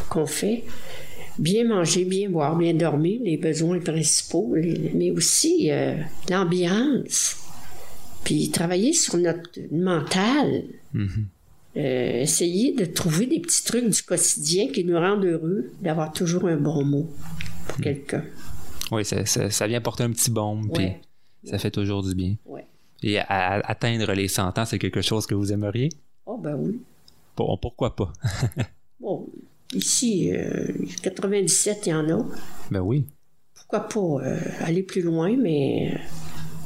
qu'on 0.10 0.26
fait? 0.26 0.64
Bien 1.38 1.66
manger, 1.66 2.06
bien 2.06 2.30
boire, 2.30 2.56
bien 2.56 2.74
dormir, 2.74 3.20
les 3.24 3.38
besoins 3.38 3.80
principaux, 3.80 4.56
les- 4.56 4.92
mais 4.96 5.12
aussi 5.12 5.70
euh, 5.72 5.96
l'ambiance. 6.30 7.38
Puis 8.24 8.50
travailler 8.50 8.94
sur 8.94 9.18
notre 9.18 9.50
mental. 9.72 10.64
Mhm. 10.94 11.28
Euh, 11.78 12.22
essayer 12.22 12.74
de 12.74 12.86
trouver 12.86 13.26
des 13.26 13.40
petits 13.42 13.64
trucs 13.64 13.90
du 13.90 14.02
quotidien 14.04 14.70
qui 14.70 14.86
nous 14.86 14.98
rendent 14.98 15.26
heureux, 15.26 15.72
d'avoir 15.82 16.14
toujours 16.14 16.48
un 16.48 16.56
bon 16.56 16.86
mot 16.86 17.10
pour 17.68 17.78
quelqu'un. 17.80 18.24
Oui, 18.92 19.04
ça, 19.04 19.26
ça- 19.26 19.50
ça 19.50 19.68
vient 19.68 19.82
porter 19.82 20.04
un 20.04 20.12
petit 20.12 20.32
baume, 20.32 20.70
puis 20.74 20.88
ça 21.44 21.58
fait 21.60 21.72
toujours 21.72 22.02
du 22.02 22.16
bien. 22.16 22.36
Ouais. 22.46 22.66
Et 23.04 23.20
à- 23.20 23.26
à- 23.28 23.72
atteindre 23.72 24.14
les 24.14 24.28
100 24.30 24.58
ans, 24.58 24.66
c'est 24.66 24.80
quelque 24.80 25.02
chose 25.02 25.26
que 25.28 25.36
vous 25.36 25.52
aimeriez? 25.52 25.90
Oh 26.26 26.38
ben 26.38 26.56
oui. 26.58 26.80
Bon, 27.36 27.58
pourquoi 27.58 27.96
pas? 27.96 28.14
Bon, 29.02 29.28
ici, 29.74 30.32
euh, 30.34 30.68
97, 31.04 31.88
il 31.88 31.90
y 31.90 31.94
en 31.94 32.10
a. 32.10 32.26
ben 32.72 32.80
oui. 32.80 33.06
Pourquoi 33.54 33.82
pas 33.90 34.26
euh, 34.26 34.40
aller 34.62 34.82
plus 34.84 35.02
loin, 35.02 35.36
mais 35.36 35.92
euh, 35.94 35.98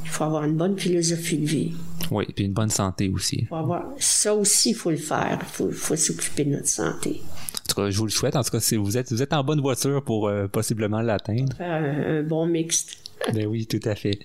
il 0.04 0.08
faut 0.08 0.22
avoir 0.24 0.44
une 0.44 0.56
bonne 0.56 0.78
philosophie 0.78 1.38
de 1.38 1.46
vie. 1.46 1.72
Oui, 2.10 2.26
puis 2.34 2.44
une 2.44 2.52
bonne 2.52 2.70
santé 2.70 3.08
aussi. 3.08 3.44
Faut 3.46 3.56
avoir... 3.56 3.84
Ça 3.98 4.34
aussi, 4.34 4.70
il 4.70 4.74
faut 4.74 4.90
le 4.90 4.96
faire. 4.96 5.38
Il 5.40 5.46
faut, 5.46 5.70
faut 5.70 5.96
s'occuper 5.96 6.44
de 6.44 6.50
notre 6.50 6.66
santé. 6.68 7.20
En 7.22 7.68
tout 7.68 7.74
cas, 7.82 7.90
je 7.90 7.98
vous 7.98 8.06
le 8.06 8.10
souhaite. 8.10 8.36
En 8.36 8.42
tout 8.42 8.50
cas, 8.50 8.60
si 8.60 8.76
vous 8.76 8.96
êtes, 8.98 9.12
vous 9.12 9.22
êtes 9.22 9.32
en 9.32 9.44
bonne 9.44 9.60
voiture 9.60 10.02
pour 10.04 10.28
euh, 10.28 10.48
possiblement 10.48 11.00
l'atteindre. 11.02 11.54
Un, 11.60 12.18
un 12.18 12.22
bon 12.22 12.46
mixte. 12.46 12.96
ben 13.34 13.46
oui, 13.46 13.66
tout 13.66 13.80
à 13.84 13.94
fait. 13.94 14.18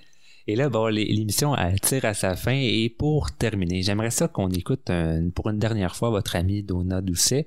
Et 0.48 0.54
là, 0.56 0.68
bon, 0.68 0.86
l'é- 0.86 1.04
l'émission 1.12 1.56
elle 1.56 1.80
tire 1.80 2.04
à 2.04 2.14
sa 2.14 2.34
fin. 2.36 2.52
Et 2.56 2.88
pour 2.88 3.30
terminer, 3.32 3.82
j'aimerais 3.82 4.10
ça 4.10 4.28
qu'on 4.28 4.48
écoute 4.50 4.90
un- 4.90 5.30
pour 5.30 5.48
une 5.50 5.58
dernière 5.58 5.94
fois 5.96 6.10
votre 6.10 6.34
ami 6.36 6.62
Donna 6.62 7.00
Doucet. 7.00 7.46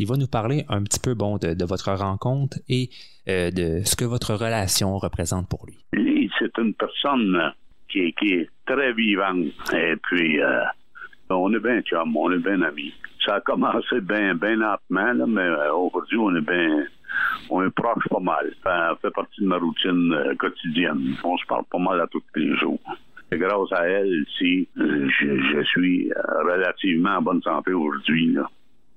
Il 0.00 0.06
va 0.08 0.16
nous 0.16 0.26
parler 0.26 0.64
un 0.68 0.82
petit 0.82 0.98
peu 0.98 1.14
bon 1.14 1.36
de, 1.38 1.54
de 1.54 1.64
votre 1.64 1.92
rencontre 1.92 2.58
et 2.68 2.90
euh, 3.28 3.52
de 3.52 3.82
ce 3.84 3.94
que 3.94 4.04
votre 4.04 4.34
relation 4.34 4.98
représente 4.98 5.48
pour 5.48 5.66
lui. 5.66 5.78
Lui, 5.92 6.28
c'est 6.38 6.50
une 6.58 6.74
personne 6.74 7.36
euh, 7.36 7.48
qui 7.88 8.14
est, 8.20 8.50
très 8.66 8.92
vivante. 8.92 9.46
Et 9.74 9.96
puis, 10.02 10.40
euh, 10.40 10.62
on 11.30 11.52
est 11.54 11.60
bien 11.60 11.80
chum, 11.82 12.16
on 12.16 12.30
est 12.32 12.38
bien 12.38 12.60
amis. 12.62 12.92
Ça 13.24 13.36
a 13.36 13.40
commencé 13.40 14.00
bien 14.00 14.34
bien 14.34 14.56
lentement, 14.56 15.26
mais 15.26 15.40
euh, 15.40 15.72
aujourd'hui, 15.72 16.18
on 16.18 16.34
est 16.36 16.46
bien... 16.46 16.84
On 17.50 17.64
est 17.64 17.70
proche 17.70 18.06
pas 18.10 18.20
mal. 18.20 18.52
Ça 18.62 18.96
fait 19.00 19.10
partie 19.10 19.40
de 19.40 19.46
ma 19.46 19.56
routine 19.56 20.12
euh, 20.12 20.34
quotidienne. 20.36 21.16
On 21.24 21.36
se 21.38 21.46
parle 21.46 21.64
pas 21.70 21.78
mal 21.78 22.00
à 22.00 22.06
tous 22.06 22.22
les 22.36 22.54
jours. 22.56 22.78
Et 23.32 23.38
grâce 23.38 23.72
à 23.72 23.88
elle, 23.88 24.24
si 24.38 24.68
je, 24.76 25.62
suis 25.64 26.10
relativement 26.44 27.16
en 27.16 27.22
bonne 27.22 27.42
santé 27.42 27.72
aujourd'hui, 27.72 28.36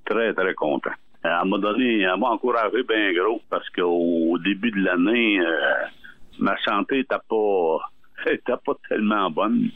très, 0.06 0.34
très 0.34 0.54
content. 0.54 0.92
Elle 1.24 1.50
m'a 1.50 1.58
donné, 1.58 2.02
elle 2.02 2.20
m'a 2.20 2.30
encouragé 2.30 2.84
bien 2.84 3.14
gros 3.14 3.42
parce 3.50 3.70
qu'au 3.70 4.38
début 4.40 4.72
de 4.72 4.84
l'année, 4.84 5.40
ma 6.40 6.58
santé 6.64 6.98
n'était 6.98 7.16
pas, 7.30 7.78
était 8.32 8.54
pas 8.66 8.74
tellement 8.90 9.30
bonne. 9.32 9.70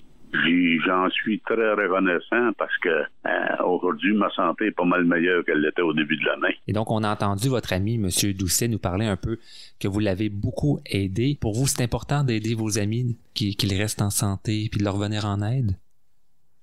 J'en 0.85 1.09
suis 1.11 1.39
très 1.41 1.73
reconnaissant 1.75 2.51
parce 2.57 2.75
que 2.79 2.89
euh, 2.89 3.63
aujourd'hui, 3.65 4.13
ma 4.13 4.29
santé 4.31 4.65
est 4.65 4.71
pas 4.71 4.83
mal 4.83 5.05
meilleure 5.05 5.45
qu'elle 5.45 5.61
l'était 5.61 5.81
au 5.81 5.93
début 5.93 6.17
de 6.17 6.25
l'année. 6.25 6.57
Et 6.67 6.73
donc, 6.73 6.91
on 6.91 7.03
a 7.05 7.13
entendu 7.13 7.47
votre 7.47 7.71
ami, 7.71 7.95
M. 7.95 8.09
Doucet, 8.33 8.67
nous 8.67 8.79
parler 8.79 9.05
un 9.05 9.15
peu 9.15 9.39
que 9.79 9.87
vous 9.87 10.01
l'avez 10.01 10.27
beaucoup 10.27 10.81
aidé. 10.87 11.37
Pour 11.39 11.53
vous, 11.53 11.67
c'est 11.67 11.83
important 11.83 12.25
d'aider 12.25 12.53
vos 12.53 12.77
amis, 12.77 13.17
qui- 13.33 13.55
qu'ils 13.55 13.73
restent 13.79 14.01
en 14.01 14.09
santé, 14.09 14.67
puis 14.69 14.79
de 14.79 14.83
leur 14.83 14.97
venir 14.97 15.23
en 15.25 15.41
aide? 15.41 15.77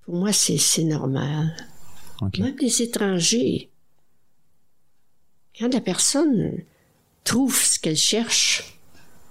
Pour 0.05 0.17
moi, 0.17 0.33
c'est 0.33 0.85
normal. 0.85 1.55
Même 2.39 2.57
les 2.61 2.83
étrangers. 2.83 3.71
Quand 5.59 5.73
la 5.73 5.81
personne 5.81 6.59
trouve 7.25 7.55
ce 7.55 7.79
qu'elle 7.81 7.97
cherche, 7.97 8.65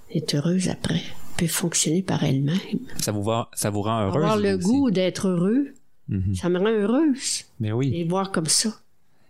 est 0.09 0.33
heureuse 0.33 0.69
après, 0.69 1.01
peut 1.41 1.47
fonctionner 1.47 2.01
par 2.03 2.23
elle-même. 2.23 2.79
Ça 2.97 3.11
vous, 3.11 3.23
va, 3.23 3.49
ça 3.53 3.69
vous 3.69 3.81
rend 3.81 4.01
heureuse? 4.01 4.15
Avoir 4.23 4.37
le 4.37 4.53
aussi? 4.55 4.65
goût 4.65 4.91
d'être 4.91 5.27
heureux, 5.27 5.67
Mhm. 6.09 6.35
ça 6.35 6.49
me 6.49 6.59
rend 6.59 6.67
heureuse. 6.69 7.43
Mais 7.59 7.71
oui. 7.71 7.89
Les 7.91 8.03
voir 8.03 8.31
comme 8.31 8.47
ça. 8.47 8.69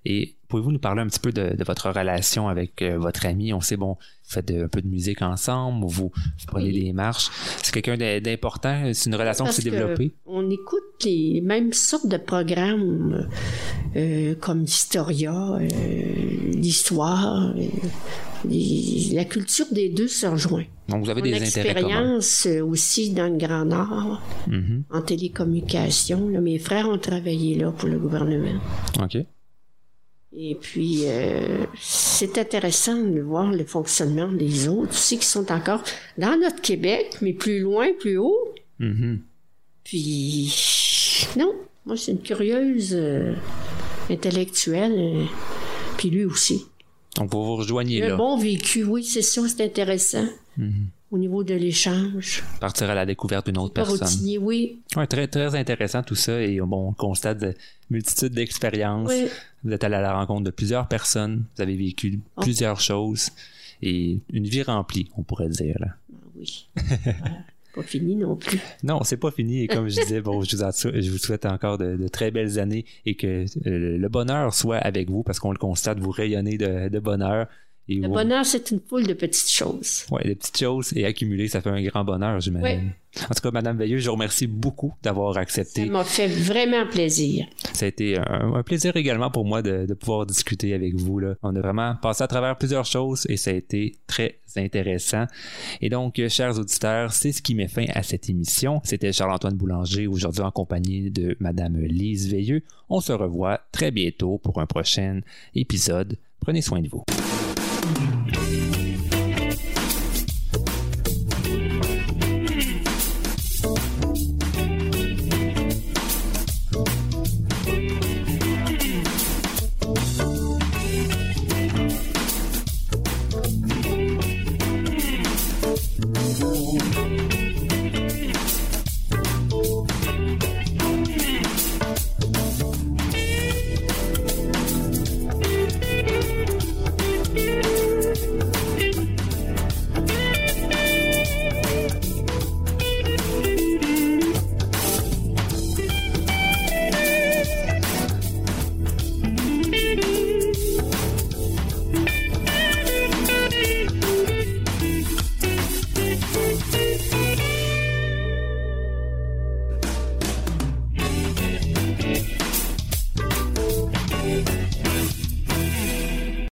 Et 0.03 0.33
pouvez-vous 0.47 0.71
nous 0.71 0.79
parler 0.79 1.01
un 1.03 1.07
petit 1.07 1.19
peu 1.19 1.31
de, 1.31 1.55
de 1.55 1.63
votre 1.63 1.91
relation 1.91 2.47
avec 2.47 2.81
euh, 2.81 2.97
votre 2.97 3.23
ami? 3.27 3.53
On 3.53 3.61
sait, 3.61 3.77
bon, 3.77 3.91
vous 3.93 4.31
faites 4.33 4.47
de- 4.47 4.63
un 4.63 4.67
peu 4.67 4.81
de 4.81 4.87
musique 4.87 5.21
ensemble, 5.21 5.85
vous, 5.85 6.11
vous 6.11 6.11
prenez 6.47 6.71
Oui. 6.71 6.85
des 6.85 6.91
marches. 6.93 7.29
C'est 7.61 7.71
quelqu'un 7.71 7.97
d'im- 7.97 8.19
d'important? 8.19 8.89
C'est 8.93 9.09
une 9.11 9.15
relation 9.15 9.45
qui 9.45 9.49
Parce 9.49 9.57
s'est 9.57 9.69
que 9.69 9.75
développée? 9.75 10.11
On 10.25 10.49
écoute 10.49 11.05
les 11.05 11.41
mêmes 11.41 11.71
sortes 11.71 12.07
de 12.07 12.17
programmes 12.17 13.27
euh, 13.95 14.33
comme 14.41 14.61
l'Historia, 14.61 15.35
euh, 15.61 15.67
l'histoire. 16.55 17.53
La 18.45 19.25
culture 19.25 19.65
des 19.71 19.89
deux 19.89 20.07
se 20.07 20.25
rejoint. 20.27 20.65
Donc, 20.89 21.03
vous 21.03 21.09
avez 21.09 21.21
Mon 21.21 21.27
des 21.27 21.43
expérience 21.43 22.45
euh, 22.47 22.61
aussi 22.65 23.11
dans 23.11 23.31
le 23.31 23.37
Grand 23.37 23.65
Nord, 23.65 24.21
Mhm. 24.47 24.83
en 24.89 25.01
télécommunication. 25.01 26.27
là, 26.29 26.41
mes 26.41 26.59
frères 26.59 26.89
ont 26.89 26.97
travaillé 26.97 27.55
là 27.55 27.71
pour 27.71 27.87
le 27.89 27.97
gouvernement. 27.99 28.59
OK. 29.01 29.17
Et 30.33 30.55
puis, 30.55 31.01
euh, 31.07 31.65
c'est 31.79 32.37
intéressant 32.37 32.95
de 32.95 33.19
voir 33.19 33.51
le 33.51 33.65
fonctionnement 33.65 34.31
des 34.31 34.67
autres 34.69 34.91
aussi 34.91 35.17
qui 35.17 35.25
sont 35.25 35.51
encore 35.51 35.83
dans 36.17 36.39
notre 36.39 36.61
Québec, 36.61 37.17
mais 37.21 37.33
plus 37.33 37.59
loin, 37.59 37.87
plus 37.99 38.17
haut. 38.17 38.53
Mhm. 38.79 39.19
Puis, 39.83 40.53
non, 41.37 41.53
moi, 41.85 41.97
c'est 41.97 42.11
une 42.13 42.21
curieuse 42.21 42.93
euh, 42.97 43.33
intellectuelle. 44.09 44.93
euh, 44.97 45.25
puis 45.97 46.09
lui 46.09 46.23
aussi. 46.25 46.65
Donc, 47.17 47.31
vous 47.31 47.43
vous 47.43 47.55
rejoignez 47.57 47.99
là. 48.01 48.13
un 48.13 48.17
bon 48.17 48.37
vécu, 48.37 48.83
oui, 48.83 49.03
c'est 49.03 49.21
ça, 49.21 49.41
c'est 49.47 49.63
intéressant. 49.65 50.25
Mhm. 50.57 50.87
Au 51.11 51.17
niveau 51.17 51.43
de 51.43 51.53
l'échange. 51.53 52.41
Partir 52.61 52.89
à 52.89 52.95
la 52.95 53.05
découverte 53.05 53.47
d'une 53.47 53.57
autre 53.57 53.73
personne. 53.73 53.97
routinier, 53.99 54.37
oui. 54.37 54.79
Ouais, 54.95 55.07
très, 55.07 55.27
très 55.27 55.53
intéressant 55.55 56.03
tout 56.03 56.15
ça. 56.15 56.41
Et 56.41 56.61
bon, 56.61 56.87
on 56.89 56.93
constate 56.93 57.37
de 57.39 57.53
multitude 57.89 58.33
d'expériences. 58.33 59.09
Oui. 59.11 59.25
Vous 59.65 59.71
êtes 59.73 59.83
allé 59.83 59.95
à 59.95 60.01
la 60.01 60.13
rencontre 60.13 60.45
de 60.45 60.51
plusieurs 60.51 60.87
personnes. 60.87 61.43
Vous 61.57 61.61
avez 61.61 61.75
vécu 61.75 62.21
Oh. 62.37 62.41
plusieurs 62.41 62.79
choses. 62.79 63.29
Et 63.81 64.19
une 64.31 64.45
vie 64.45 64.63
remplie, 64.63 65.09
on 65.17 65.23
pourrait 65.23 65.49
dire. 65.49 65.75
Là. 65.81 65.87
Ah 66.13 66.15
oui. 66.37 66.67
Pas 67.73 67.83
fini 67.83 68.15
non 68.15 68.35
plus. 68.35 68.59
Non, 68.83 69.03
c'est 69.03 69.17
pas 69.17 69.31
fini. 69.31 69.63
Et 69.63 69.67
comme 69.67 69.87
je 69.87 70.01
disais, 70.01 70.21
bon, 70.21 70.41
je 70.41 71.09
vous, 71.09 71.17
souhaite 71.17 71.45
encore 71.45 71.77
de, 71.77 72.07
très 72.07 72.31
belles 72.31 72.59
années 72.59 72.85
et 73.05 73.15
que 73.15 73.45
euh, 73.67 73.97
le 73.97 74.09
bonheur 74.09 74.53
soit 74.53 74.77
avec 74.77 75.09
vous 75.09 75.23
parce 75.23 75.39
qu'on 75.39 75.51
le 75.51 75.57
constate, 75.57 75.99
vous 75.99 76.11
rayonnez 76.11 76.57
de, 76.57 76.99
bonheur. 76.99 77.47
Le 77.87 78.07
bonheur, 78.07 78.45
c'est 78.45 78.71
une 78.71 78.79
foule 78.79 79.05
de 79.07 79.13
petites 79.13 79.51
choses. 79.51 80.05
Oui, 80.11 80.21
des 80.23 80.35
petites 80.35 80.57
choses 80.57 80.93
et 80.95 81.05
accumuler, 81.05 81.47
ça 81.47 81.61
fait 81.61 81.69
un 81.69 81.81
grand 81.81 82.03
bonheur, 82.03 82.39
j'imagine. 82.39 82.93
En 83.19 83.33
tout 83.33 83.41
cas, 83.43 83.51
Madame 83.51 83.77
Veilleux, 83.77 83.97
je 83.97 84.05
vous 84.05 84.13
remercie 84.13 84.47
beaucoup 84.47 84.93
d'avoir 85.03 85.37
accepté. 85.37 85.85
Ça 85.85 85.91
m'a 85.91 86.03
fait 86.05 86.27
vraiment 86.27 86.87
plaisir. 86.87 87.45
Ça 87.73 87.85
a 87.85 87.89
été 87.89 88.17
un, 88.17 88.63
plaisir 88.63 88.95
également 88.95 89.29
pour 89.29 89.43
moi 89.43 89.61
de, 89.61 89.93
pouvoir 89.93 90.25
discuter 90.25 90.73
avec 90.73 90.95
vous. 90.95 91.19
Là. 91.19 91.35
On 91.43 91.53
a 91.55 91.59
vraiment 91.59 91.95
passé 92.01 92.23
à 92.23 92.27
travers 92.27 92.57
plusieurs 92.57 92.85
choses 92.85 93.25
et 93.27 93.35
ça 93.35 93.51
a 93.51 93.53
été 93.53 93.97
très 94.07 94.39
intéressant. 94.55 95.25
Et 95.81 95.89
donc, 95.89 96.19
euh, 96.19 96.29
chers 96.29 96.57
auditeurs, 96.57 97.11
c'est 97.11 97.33
ce 97.33 97.41
qui 97.41 97.53
met 97.53 97.67
fin 97.67 97.85
à 97.93 98.01
cette 98.01 98.29
émission. 98.29 98.79
C'était 98.85 99.11
Charles-Antoine 99.11 99.55
Boulanger, 99.55 100.07
aujourd'hui 100.07 100.43
en 100.43 100.51
compagnie 100.51 101.11
de 101.11 101.35
Madame 101.39 101.77
Lise 101.81 102.31
Veilleux. 102.31 102.63
On 102.89 103.01
se 103.01 103.11
revoit 103.11 103.59
très 103.73 103.91
bientôt 103.91 104.37
pour 104.37 104.61
un 104.61 104.65
prochain 104.65 105.19
épisode. 105.53 106.17
Prenez 106.39 106.61
soin 106.61 106.81
de 106.81 106.87
vous. 106.87 107.03
Música 107.83 109.20